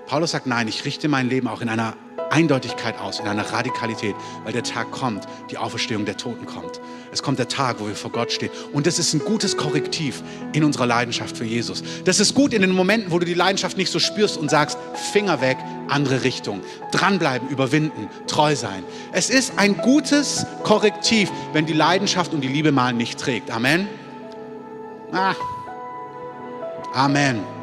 Paulus 0.07 0.33
sagt, 0.33 0.47
nein, 0.47 0.69
ich 0.69 0.85
richte 0.85 1.09
mein 1.09 1.29
Leben 1.29 1.49
auch 1.49 1.61
in 1.61 1.69
einer 1.69 1.95
Eindeutigkeit 2.31 2.99
aus, 2.99 3.21
in 3.21 3.29
einer 3.29 3.53
Radikalität, 3.53 4.15
weil 4.43 4.53
der 4.53 4.65
Tag 4.65 4.91
kommt, 4.91 5.27
die 5.51 5.59
Auferstehung 5.59 6.05
der 6.05 6.17
Toten 6.17 6.47
kommt. 6.47 6.81
Es 7.13 7.23
kommt 7.23 7.39
der 7.39 7.49
Tag, 7.49 7.77
wo 7.79 7.87
wir 7.87 7.95
vor 7.95 8.11
Gott 8.11 8.33
stehen. 8.33 8.51
Und 8.73 8.87
das 8.87 8.99
ist 8.99 9.15
ein 9.15 9.21
gutes 9.21 9.57
Korrektiv 9.57 10.23
in 10.53 10.65
unserer 10.65 10.87
Leidenschaft 10.87 11.37
für 11.37 11.45
Jesus. 11.45 11.85
Das 12.05 12.19
ist 12.19 12.35
gut 12.35 12.53
in 12.53 12.63
den 12.63 12.73
Momenten, 12.73 13.13
wo 13.13 13.19
du 13.19 13.27
die 13.27 13.35
Leidenschaft 13.35 13.77
nicht 13.77 13.91
so 13.91 14.01
spürst 14.01 14.37
und 14.37 14.51
sagst, 14.51 14.79
Finger 15.13 15.41
weg, 15.41 15.59
andere 15.89 16.25
Richtung. 16.25 16.63
Dranbleiben, 16.91 17.49
überwinden, 17.49 18.09
treu 18.27 18.57
sein. 18.57 18.83
Es 19.13 19.31
ist 19.31 19.59
ein 19.59 19.77
gutes 19.77 20.45
Korrektiv, 20.65 21.31
wenn 21.53 21.67
die 21.67 21.73
Leidenschaft 21.73 22.33
und 22.33 22.41
die 22.41 22.49
Liebe 22.49 22.73
mal 22.73 22.93
nicht 22.93 23.21
trägt. 23.21 23.51
Amen. 23.51 23.87
Ah. 25.13 25.35
Amen. 26.93 27.54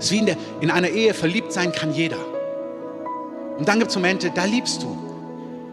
Es 0.00 0.06
ist 0.06 0.12
wie 0.12 0.18
in, 0.18 0.26
der, 0.26 0.36
in 0.62 0.70
einer 0.70 0.88
Ehe, 0.88 1.12
verliebt 1.12 1.52
sein 1.52 1.72
kann 1.72 1.92
jeder. 1.92 2.16
Und 3.58 3.68
dann 3.68 3.78
gibt 3.78 3.90
es 3.90 3.96
Momente, 3.96 4.30
da 4.34 4.44
liebst 4.44 4.82
du. 4.82 4.98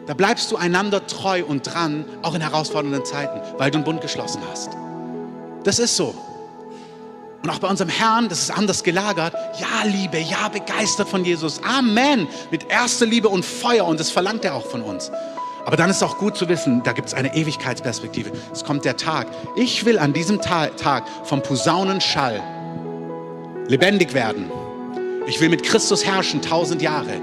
Da 0.05 0.13
bleibst 0.13 0.51
du 0.51 0.57
einander 0.57 1.07
treu 1.07 1.43
und 1.45 1.63
dran, 1.63 2.05
auch 2.21 2.35
in 2.35 2.41
herausfordernden 2.41 3.05
Zeiten, 3.05 3.39
weil 3.57 3.71
du 3.71 3.77
einen 3.77 3.85
Bund 3.85 4.01
geschlossen 4.01 4.41
hast. 4.51 4.71
Das 5.63 5.79
ist 5.79 5.95
so. 5.95 6.13
Und 7.41 7.49
auch 7.49 7.59
bei 7.59 7.69
unserem 7.69 7.89
Herrn, 7.89 8.27
das 8.27 8.39
ist 8.39 8.51
anders 8.51 8.83
gelagert. 8.83 9.33
Ja, 9.59 9.85
Liebe, 9.85 10.19
ja, 10.19 10.49
begeistert 10.49 11.07
von 11.07 11.23
Jesus. 11.23 11.61
Amen. 11.63 12.27
Mit 12.51 12.69
erster 12.69 13.05
Liebe 13.05 13.29
und 13.29 13.45
Feuer 13.45 13.85
und 13.85 13.97
das 13.97 14.11
verlangt 14.11 14.43
er 14.43 14.55
auch 14.55 14.65
von 14.65 14.81
uns. 14.81 15.09
Aber 15.65 15.77
dann 15.77 15.89
ist 15.89 15.97
es 15.97 16.03
auch 16.03 16.17
gut 16.17 16.35
zu 16.35 16.49
wissen, 16.49 16.83
da 16.83 16.91
gibt 16.91 17.07
es 17.07 17.13
eine 17.13 17.33
Ewigkeitsperspektive. 17.33 18.31
Es 18.51 18.65
kommt 18.65 18.83
der 18.83 18.97
Tag. 18.97 19.27
Ich 19.55 19.85
will 19.85 19.99
an 19.99 20.11
diesem 20.11 20.41
Tag 20.41 21.03
vom 21.23 21.41
Posaunenschall 21.41 22.41
lebendig 23.67 24.13
werden. 24.13 24.49
Ich 25.27 25.41
will 25.41 25.49
mit 25.49 25.63
Christus 25.63 26.05
herrschen 26.05 26.41
tausend 26.41 26.81
Jahre. 26.81 27.21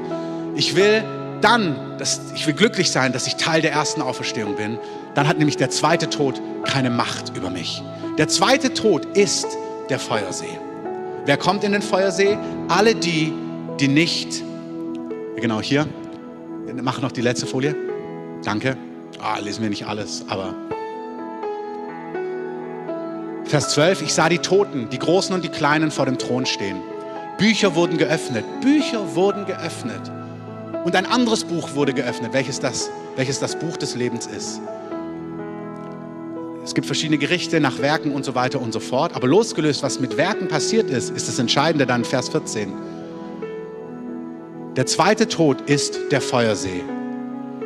Ich 0.57 0.77
will 0.77 1.03
dann, 1.41 1.99
dass, 1.99 2.21
ich 2.35 2.47
will 2.47 2.55
glücklich 2.55 2.91
sein, 2.91 3.13
dass 3.13 3.27
ich 3.27 3.37
Teil 3.37 3.63
der 3.63 3.73
ersten 3.73 4.03
Auferstehung 4.03 4.57
bin. 4.57 4.79
Dann 5.15 5.29
hat 5.29 5.39
nämlich 5.39 5.57
der 5.57 5.71
zweite 5.71 6.11
Tod 6.11 6.41
keine 6.65 6.91
Macht 6.91 7.37
über 7.37 7.51
mich. 7.51 7.83
Der 8.19 8.29
zweite 8.29 8.75
Tod 8.75 9.05
ist 9.17 9.47
der 9.89 9.99
Feuersee. 9.99 10.59
Wer 11.27 11.37
kommt 11.37 11.65
in 11.65 11.73
den 11.73 11.83
Feuersee? 11.83 12.39
Alle 12.69 12.95
die, 12.95 13.33
die 13.81 13.89
nicht, 13.89 14.43
genau 15.37 15.61
hier, 15.61 15.87
mach 16.83 17.01
noch 17.01 17.13
die 17.13 17.23
letzte 17.23 17.47
Folie. 17.47 17.75
Danke. 18.45 18.77
Ah, 19.21 19.39
lesen 19.39 19.63
wir 19.63 19.71
nicht 19.71 19.87
alles, 19.87 20.25
aber 20.29 20.55
Vers 23.47 23.71
12, 23.71 24.03
ich 24.03 24.15
sah 24.15 24.29
die 24.29 24.39
Toten, 24.39 24.89
die 24.91 24.99
Großen 24.99 25.35
und 25.35 25.45
die 25.45 25.51
Kleinen 25.51 25.91
vor 25.91 26.07
dem 26.07 26.19
Thron 26.19 26.47
stehen. 26.47 26.81
Bücher 27.37 27.75
wurden 27.75 27.99
geöffnet, 27.99 28.45
Bücher 28.61 29.15
wurden 29.15 29.45
geöffnet. 29.45 30.01
Und 30.85 30.97
ein 30.97 31.07
anderes 31.07 31.45
Buch 31.45 31.75
wurde 31.75 31.93
geöffnet, 31.93 32.33
welches 32.33 32.61
das, 32.61 32.91
welches 33.17 33.41
das 33.41 33.59
Buch 33.59 33.77
des 33.77 33.95
Lebens 33.95 34.27
ist. 34.27 34.61
Es 36.65 36.75
gibt 36.75 36.87
verschiedene 36.87 37.19
Gerichte 37.19 37.61
nach 37.61 37.79
Werken 37.81 38.13
und 38.13 38.25
so 38.25 38.35
weiter 38.35 38.61
und 38.61 38.73
so 38.73 38.81
fort. 38.81 39.15
Aber 39.15 39.29
losgelöst, 39.29 39.83
was 39.83 40.01
mit 40.01 40.17
Werken 40.17 40.49
passiert 40.49 40.89
ist, 40.89 41.11
ist 41.11 41.29
das 41.29 41.39
Entscheidende 41.39 41.87
dann 41.87 42.05
Vers 42.05 42.31
14. 42.31 42.73
Der 44.77 44.87
zweite 44.87 45.29
Tod 45.29 45.61
ist 45.69 45.99
der 46.11 46.23
Feuersee. 46.23 46.83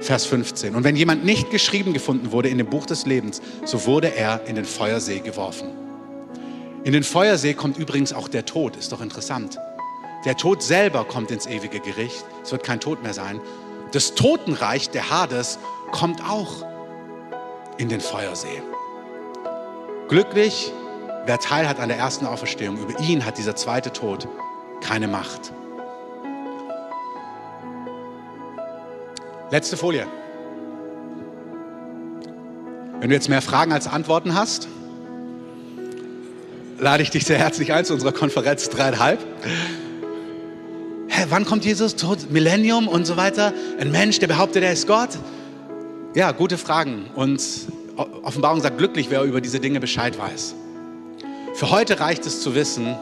Vers 0.01 0.27
15. 0.27 0.75
Und 0.75 0.85
wenn 0.85 0.97
jemand 0.97 1.25
nicht 1.25 1.51
geschrieben 1.51 1.93
gefunden 1.93 2.33
wurde 2.33 2.49
in 2.49 2.59
dem 2.59 2.69
Buch 2.69 2.87
des 2.87 3.07
Lebens, 3.07 3.43
so 3.65 3.87
wurde 3.87 4.15
er 4.15 4.47
in 4.47 4.55
den 4.55 4.65
Feuersee 4.65 5.21
geworfen. 5.21 5.69
In 6.85 6.93
den 6.93 7.03
Feuersee 7.03 7.55
kommt 7.55 7.77
übrigens 7.77 8.13
auch 8.13 8.29
der 8.29 8.45
Tod, 8.45 8.77
ist 8.77 8.93
doch 8.93 9.01
interessant. 9.01 9.59
Der 10.25 10.37
Tod 10.37 10.63
selber 10.63 11.05
kommt 11.05 11.31
ins 11.31 11.47
ewige 11.47 11.81
Gericht, 11.81 12.25
es 12.43 12.53
wird 12.53 12.63
kein 12.63 12.81
Tod 12.81 13.03
mehr 13.03 13.15
sein. 13.15 13.41
Das 13.93 14.15
Totenreich, 14.15 14.91
der 14.91 15.11
Hades, 15.11 15.59
kommt 15.91 16.23
auch 16.23 16.65
in 17.79 17.89
den 17.89 18.01
Feuersee. 18.01 18.63
Glücklich, 20.09 20.73
wer 21.27 21.39
teil 21.39 21.69
hat 21.69 21.81
an 21.81 21.89
der 21.89 21.99
ersten 21.99 22.27
Auferstehung, 22.27 22.79
über 22.79 22.99
ihn 23.01 23.25
hat 23.25 23.39
dieser 23.39 23.57
zweite 23.57 23.93
Tod 23.93 24.29
keine 24.81 25.09
Macht. 25.09 25.53
Letzte 29.51 29.79
Folie. 29.79 30.07
Wenn 33.01 33.09
du 33.09 33.15
jetzt 33.15 33.31
mehr 33.31 33.41
Fragen 33.41 33.73
als 33.73 33.87
Antworten 33.87 34.35
hast, 34.35 34.69
lade 36.79 37.03
ich 37.03 37.09
dich 37.11 37.25
sehr 37.25 37.39
herzlich 37.39 37.73
ein 37.73 37.87
zu 37.87 37.95
unserer 37.95 38.13
Konferenz 38.13 38.69
dreieinhalb. 38.69 39.21
Hä, 41.09 41.25
wann 41.31 41.47
kommt 41.47 41.65
Jesus? 41.65 41.97
Tod, 41.97 42.31
Millennium 42.31 42.89
und 42.89 43.07
so 43.07 43.17
weiter? 43.17 43.55
Ein 43.81 43.91
Mensch, 43.91 44.19
der 44.19 44.27
behauptet, 44.27 44.65
er 44.65 44.73
ist 44.73 44.87
Gott? 44.87 45.11
Ja, 46.15 46.33
gute 46.33 46.59
Fragen. 46.59 47.07
Und 47.15 47.43
Offenbarung 47.97 48.61
sagt 48.61 48.77
glücklich, 48.77 49.07
wer 49.09 49.23
über 49.23 49.41
diese 49.41 49.61
Dinge 49.61 49.81
Bescheid 49.81 50.19
weiß. 50.19 50.55
Für 51.55 51.71
heute 51.71 52.01
reicht 52.01 52.27
es 52.27 52.43
zu 52.43 52.55
wissen, 52.55 52.97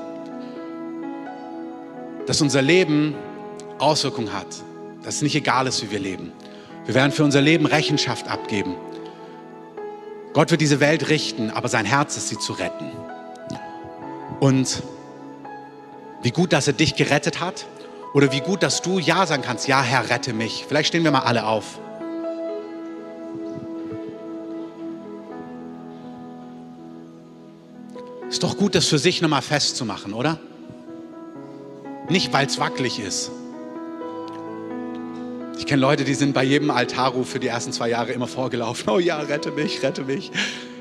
dass 2.29 2.41
unser 2.41 2.63
Leben 2.63 3.17
Auswirkungen 3.79 4.33
hat 4.33 4.47
dass 5.07 5.17
es 5.17 5.23
nicht 5.23 5.37
egal 5.37 5.69
ist, 5.69 5.85
wie 5.85 5.93
wir 5.93 6.01
leben. 6.01 6.33
Wir 6.85 6.97
werden 6.97 7.13
für 7.13 7.23
unser 7.23 7.41
Leben 7.41 7.65
Rechenschaft 7.65 8.27
abgeben. 8.27 8.75
Gott 10.33 10.51
wird 10.51 10.61
diese 10.61 10.81
Welt 10.81 11.09
richten, 11.09 11.51
aber 11.53 11.69
sein 11.69 11.87
Herz 11.87 12.17
ist, 12.17 12.29
sie 12.29 12.39
zu 12.39 12.55
retten. 12.55 12.91
Und 14.41 14.83
wie 16.23 16.33
gut, 16.33 16.53
dass 16.53 16.67
er 16.67 16.73
dich 16.73 16.97
gerettet 16.97 17.41
hat 17.41 17.67
oder 18.15 18.33
wie 18.33 18.41
gut, 18.41 18.65
dass 18.65 18.83
du 18.83 18.99
Ja 18.99 19.27
sagen 19.27 19.45
kannst, 19.45 19.69
ja 19.69 19.81
Herr, 19.81 20.11
rette 20.11 20.33
mich. 20.33 20.65
Vielleicht 20.67 20.89
stehen 20.89 21.05
wir 21.05 21.13
mal 21.13 21.21
alle 21.21 21.47
auf. 21.47 21.79
Ist 28.29 28.43
doch 28.43 28.57
gut, 28.57 28.75
das 28.75 28.87
für 28.87 28.99
sich 28.99 29.23
nochmal 29.23 29.43
festzumachen, 29.43 30.13
oder? 30.13 30.41
Nicht, 32.09 32.33
weil 32.33 32.47
es 32.47 32.59
wackelig 32.59 32.99
ist, 32.99 33.31
ich 35.57 35.67
kenne 35.67 35.81
Leute, 35.81 36.05
die 36.05 36.15
sind 36.15 36.35
bei 36.35 36.45
jedem 36.45 36.71
Altarruf 36.71 37.29
für 37.31 37.41
die 37.41 37.49
ersten 37.49 37.73
zwei 37.73 37.89
Jahre 37.89 38.13
immer 38.13 38.27
vorgelaufen. 38.27 38.89
Oh 38.91 38.99
ja, 38.99 39.19
rette 39.19 39.51
mich, 39.51 39.83
rette 39.83 40.05
mich. 40.05 40.31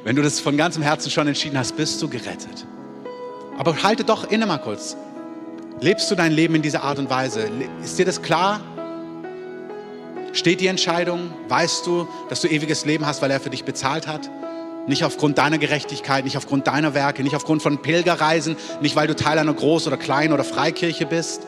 Wenn 0.04 0.16
du 0.16 0.22
das 0.22 0.40
von 0.40 0.58
ganzem 0.58 0.84
Herzen 0.84 1.10
schon 1.10 1.28
entschieden 1.28 1.58
hast, 1.58 1.78
bist 1.78 2.02
du 2.02 2.10
gerettet. 2.10 2.68
Aber 3.58 3.82
halte 3.84 4.04
doch 4.04 4.30
inne 4.30 4.46
mal 4.46 4.58
kurz. 4.58 4.98
Lebst 5.80 6.12
du 6.12 6.16
dein 6.16 6.32
Leben 6.32 6.56
in 6.56 6.62
dieser 6.62 6.84
Art 6.84 7.00
und 7.00 7.10
Weise? 7.10 7.50
Ist 7.84 7.98
dir 7.98 8.06
das 8.06 8.22
klar? 8.22 8.62
Steht 10.34 10.60
die 10.60 10.68
Entscheidung? 10.68 11.32
Weißt 11.48 11.88
du, 11.88 12.08
dass 12.30 12.42
du 12.42 12.48
ewiges 12.48 12.86
Leben 12.86 13.06
hast, 13.06 13.22
weil 13.22 13.32
er 13.32 13.40
für 13.40 13.50
dich 13.50 13.64
bezahlt 13.64 14.08
hat? 14.08 14.30
Nicht 14.88 15.04
aufgrund 15.04 15.38
deiner 15.38 15.58
Gerechtigkeit, 15.58 16.26
nicht 16.26 16.38
aufgrund 16.38 16.68
deiner 16.68 16.94
Werke, 16.94 17.24
nicht 17.24 17.36
aufgrund 17.36 17.64
von 17.64 17.82
Pilgerreisen, 17.82 18.58
nicht 18.82 18.96
weil 18.96 19.08
du 19.08 19.16
Teil 19.16 19.40
einer 19.40 19.54
Groß- 19.54 19.88
oder 19.88 19.98
Klein- 19.98 20.34
oder 20.34 20.44
Freikirche 20.44 21.06
bist. 21.06 21.44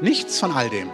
Nichts 0.00 0.38
von 0.38 0.52
all 0.52 0.68
dem. 0.68 0.90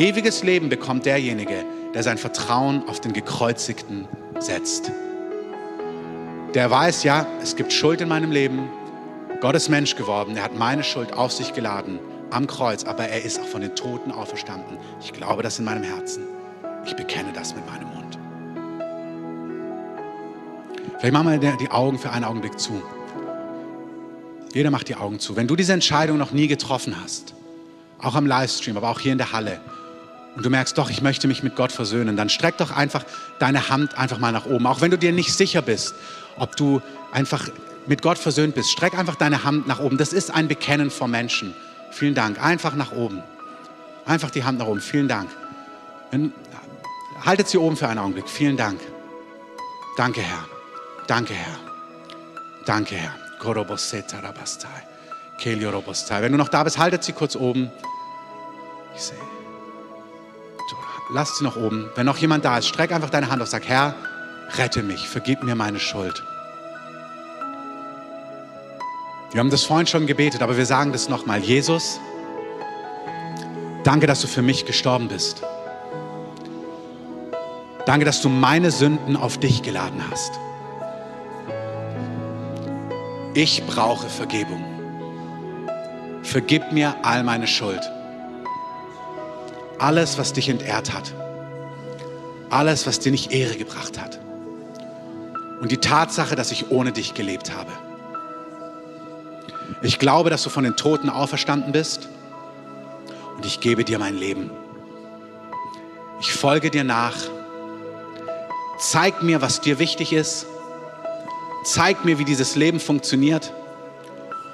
Ewiges 0.00 0.42
Leben 0.42 0.70
bekommt 0.70 1.04
derjenige, 1.04 1.62
der 1.92 2.02
sein 2.02 2.16
Vertrauen 2.16 2.88
auf 2.88 3.02
den 3.02 3.12
Gekreuzigten 3.12 4.08
setzt. 4.38 4.90
Der 6.54 6.70
weiß, 6.70 7.02
ja, 7.02 7.26
es 7.42 7.54
gibt 7.54 7.70
Schuld 7.70 8.00
in 8.00 8.08
meinem 8.08 8.32
Leben. 8.32 8.70
Gott 9.42 9.54
ist 9.54 9.68
Mensch 9.68 9.96
geworden. 9.96 10.38
Er 10.38 10.44
hat 10.44 10.56
meine 10.56 10.84
Schuld 10.84 11.12
auf 11.12 11.32
sich 11.32 11.52
geladen 11.52 11.98
am 12.30 12.46
Kreuz, 12.46 12.84
aber 12.84 13.08
er 13.08 13.22
ist 13.22 13.38
auch 13.40 13.46
von 13.46 13.60
den 13.60 13.76
Toten 13.76 14.10
auferstanden. 14.10 14.78
Ich 15.02 15.12
glaube 15.12 15.42
das 15.42 15.58
in 15.58 15.66
meinem 15.66 15.82
Herzen. 15.82 16.22
Ich 16.86 16.96
bekenne 16.96 17.34
das 17.34 17.54
mit 17.54 17.66
meinem 17.66 17.88
Mund. 17.88 18.18
Vielleicht 20.98 21.12
machen 21.12 21.42
wir 21.42 21.56
die 21.58 21.70
Augen 21.70 21.98
für 21.98 22.08
einen 22.08 22.24
Augenblick 22.24 22.58
zu. 22.58 22.80
Jeder 24.54 24.70
macht 24.70 24.88
die 24.88 24.96
Augen 24.96 25.18
zu. 25.20 25.36
Wenn 25.36 25.46
du 25.46 25.56
diese 25.56 25.74
Entscheidung 25.74 26.16
noch 26.16 26.32
nie 26.32 26.46
getroffen 26.46 26.96
hast, 27.02 27.34
auch 27.98 28.14
am 28.14 28.26
Livestream, 28.26 28.78
aber 28.78 28.88
auch 28.88 29.00
hier 29.00 29.12
in 29.12 29.18
der 29.18 29.32
Halle, 29.32 29.60
und 30.36 30.44
du 30.44 30.50
merkst 30.50 30.78
doch, 30.78 30.90
ich 30.90 31.02
möchte 31.02 31.28
mich 31.28 31.42
mit 31.42 31.56
Gott 31.56 31.72
versöhnen, 31.72 32.16
dann 32.16 32.28
streck 32.28 32.56
doch 32.58 32.70
einfach 32.70 33.04
deine 33.38 33.68
Hand 33.68 33.98
einfach 33.98 34.18
mal 34.18 34.32
nach 34.32 34.46
oben. 34.46 34.66
Auch 34.66 34.80
wenn 34.80 34.90
du 34.90 34.98
dir 34.98 35.12
nicht 35.12 35.32
sicher 35.34 35.62
bist, 35.62 35.94
ob 36.36 36.56
du 36.56 36.80
einfach 37.12 37.48
mit 37.86 38.02
Gott 38.02 38.18
versöhnt 38.18 38.54
bist, 38.54 38.70
streck 38.70 38.96
einfach 38.96 39.16
deine 39.16 39.44
Hand 39.44 39.66
nach 39.66 39.80
oben. 39.80 39.98
Das 39.98 40.12
ist 40.12 40.30
ein 40.30 40.48
Bekennen 40.48 40.90
vor 40.90 41.08
Menschen. 41.08 41.54
Vielen 41.90 42.14
Dank. 42.14 42.42
Einfach 42.42 42.74
nach 42.74 42.92
oben. 42.92 43.22
Einfach 44.06 44.30
die 44.30 44.44
Hand 44.44 44.58
nach 44.58 44.66
oben. 44.66 44.80
Vielen 44.80 45.08
Dank. 45.08 45.28
haltet 47.24 47.48
sie 47.48 47.58
oben 47.58 47.76
für 47.76 47.88
einen 47.88 47.98
Augenblick. 47.98 48.28
Vielen 48.28 48.56
Dank. 48.56 48.80
Danke, 49.96 50.20
Herr. 50.20 50.44
Danke, 51.06 51.34
Herr. 51.34 51.58
Danke, 52.64 52.94
Herr. 52.94 53.14
Wenn 56.22 56.32
du 56.32 56.38
noch 56.38 56.48
da 56.48 56.62
bist, 56.64 56.78
haltet 56.78 57.02
sie 57.02 57.12
kurz 57.12 57.34
oben. 57.34 57.70
Ich 58.94 59.02
sehe 59.02 59.39
lass 61.12 61.38
sie 61.38 61.44
noch 61.44 61.56
oben. 61.56 61.90
Wenn 61.94 62.06
noch 62.06 62.18
jemand 62.18 62.44
da 62.44 62.58
ist, 62.58 62.68
streck 62.68 62.92
einfach 62.92 63.10
deine 63.10 63.30
Hand 63.30 63.42
auf, 63.42 63.48
sag, 63.48 63.66
Herr, 63.66 63.94
rette 64.56 64.82
mich, 64.82 65.08
vergib 65.08 65.42
mir 65.42 65.54
meine 65.54 65.80
Schuld. 65.80 66.22
Wir 69.32 69.38
haben 69.38 69.50
das 69.50 69.62
vorhin 69.62 69.86
schon 69.86 70.06
gebetet, 70.06 70.42
aber 70.42 70.56
wir 70.56 70.66
sagen 70.66 70.92
das 70.92 71.08
nochmal. 71.08 71.40
Jesus, 71.40 72.00
danke, 73.84 74.06
dass 74.06 74.20
du 74.20 74.26
für 74.26 74.42
mich 74.42 74.66
gestorben 74.66 75.08
bist. 75.08 75.42
Danke, 77.86 78.04
dass 78.04 78.20
du 78.20 78.28
meine 78.28 78.70
Sünden 78.70 79.16
auf 79.16 79.38
dich 79.38 79.62
geladen 79.62 80.02
hast. 80.10 80.32
Ich 83.34 83.64
brauche 83.66 84.08
Vergebung. 84.08 84.64
Vergib 86.22 86.72
mir 86.72 86.94
all 87.02 87.22
meine 87.22 87.46
Schuld 87.46 87.80
alles, 89.80 90.18
was 90.18 90.32
dich 90.32 90.48
entehrt 90.48 90.92
hat. 90.92 91.12
Alles, 92.50 92.86
was 92.86 92.98
dir 92.98 93.12
nicht 93.12 93.32
Ehre 93.32 93.56
gebracht 93.56 94.00
hat. 94.00 94.20
Und 95.60 95.72
die 95.72 95.78
Tatsache, 95.78 96.36
dass 96.36 96.52
ich 96.52 96.70
ohne 96.70 96.92
dich 96.92 97.14
gelebt 97.14 97.54
habe. 97.54 97.70
Ich 99.82 99.98
glaube, 99.98 100.30
dass 100.30 100.42
du 100.42 100.50
von 100.50 100.64
den 100.64 100.76
Toten 100.76 101.08
auferstanden 101.08 101.72
bist 101.72 102.08
und 103.36 103.46
ich 103.46 103.60
gebe 103.60 103.84
dir 103.84 103.98
mein 103.98 104.16
Leben. 104.16 104.50
Ich 106.20 106.32
folge 106.32 106.70
dir 106.70 106.84
nach. 106.84 107.16
Zeig 108.78 109.22
mir, 109.22 109.40
was 109.40 109.60
dir 109.60 109.78
wichtig 109.78 110.12
ist. 110.12 110.46
Zeig 111.64 112.04
mir, 112.04 112.18
wie 112.18 112.24
dieses 112.24 112.56
Leben 112.56 112.80
funktioniert. 112.80 113.52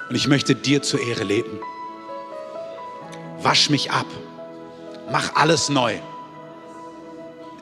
Und 0.09 0.15
ich 0.15 0.27
möchte 0.27 0.55
dir 0.55 0.81
zur 0.81 1.01
Ehre 1.01 1.23
leben. 1.23 1.59
Wasch 3.41 3.69
mich 3.69 3.91
ab. 3.91 4.05
Mach 5.09 5.35
alles 5.35 5.69
neu. 5.69 5.99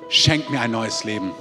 Schenk 0.10 0.50
mir 0.50 0.62
ein 0.62 0.72
neues 0.72 1.04
Leben. 1.04 1.32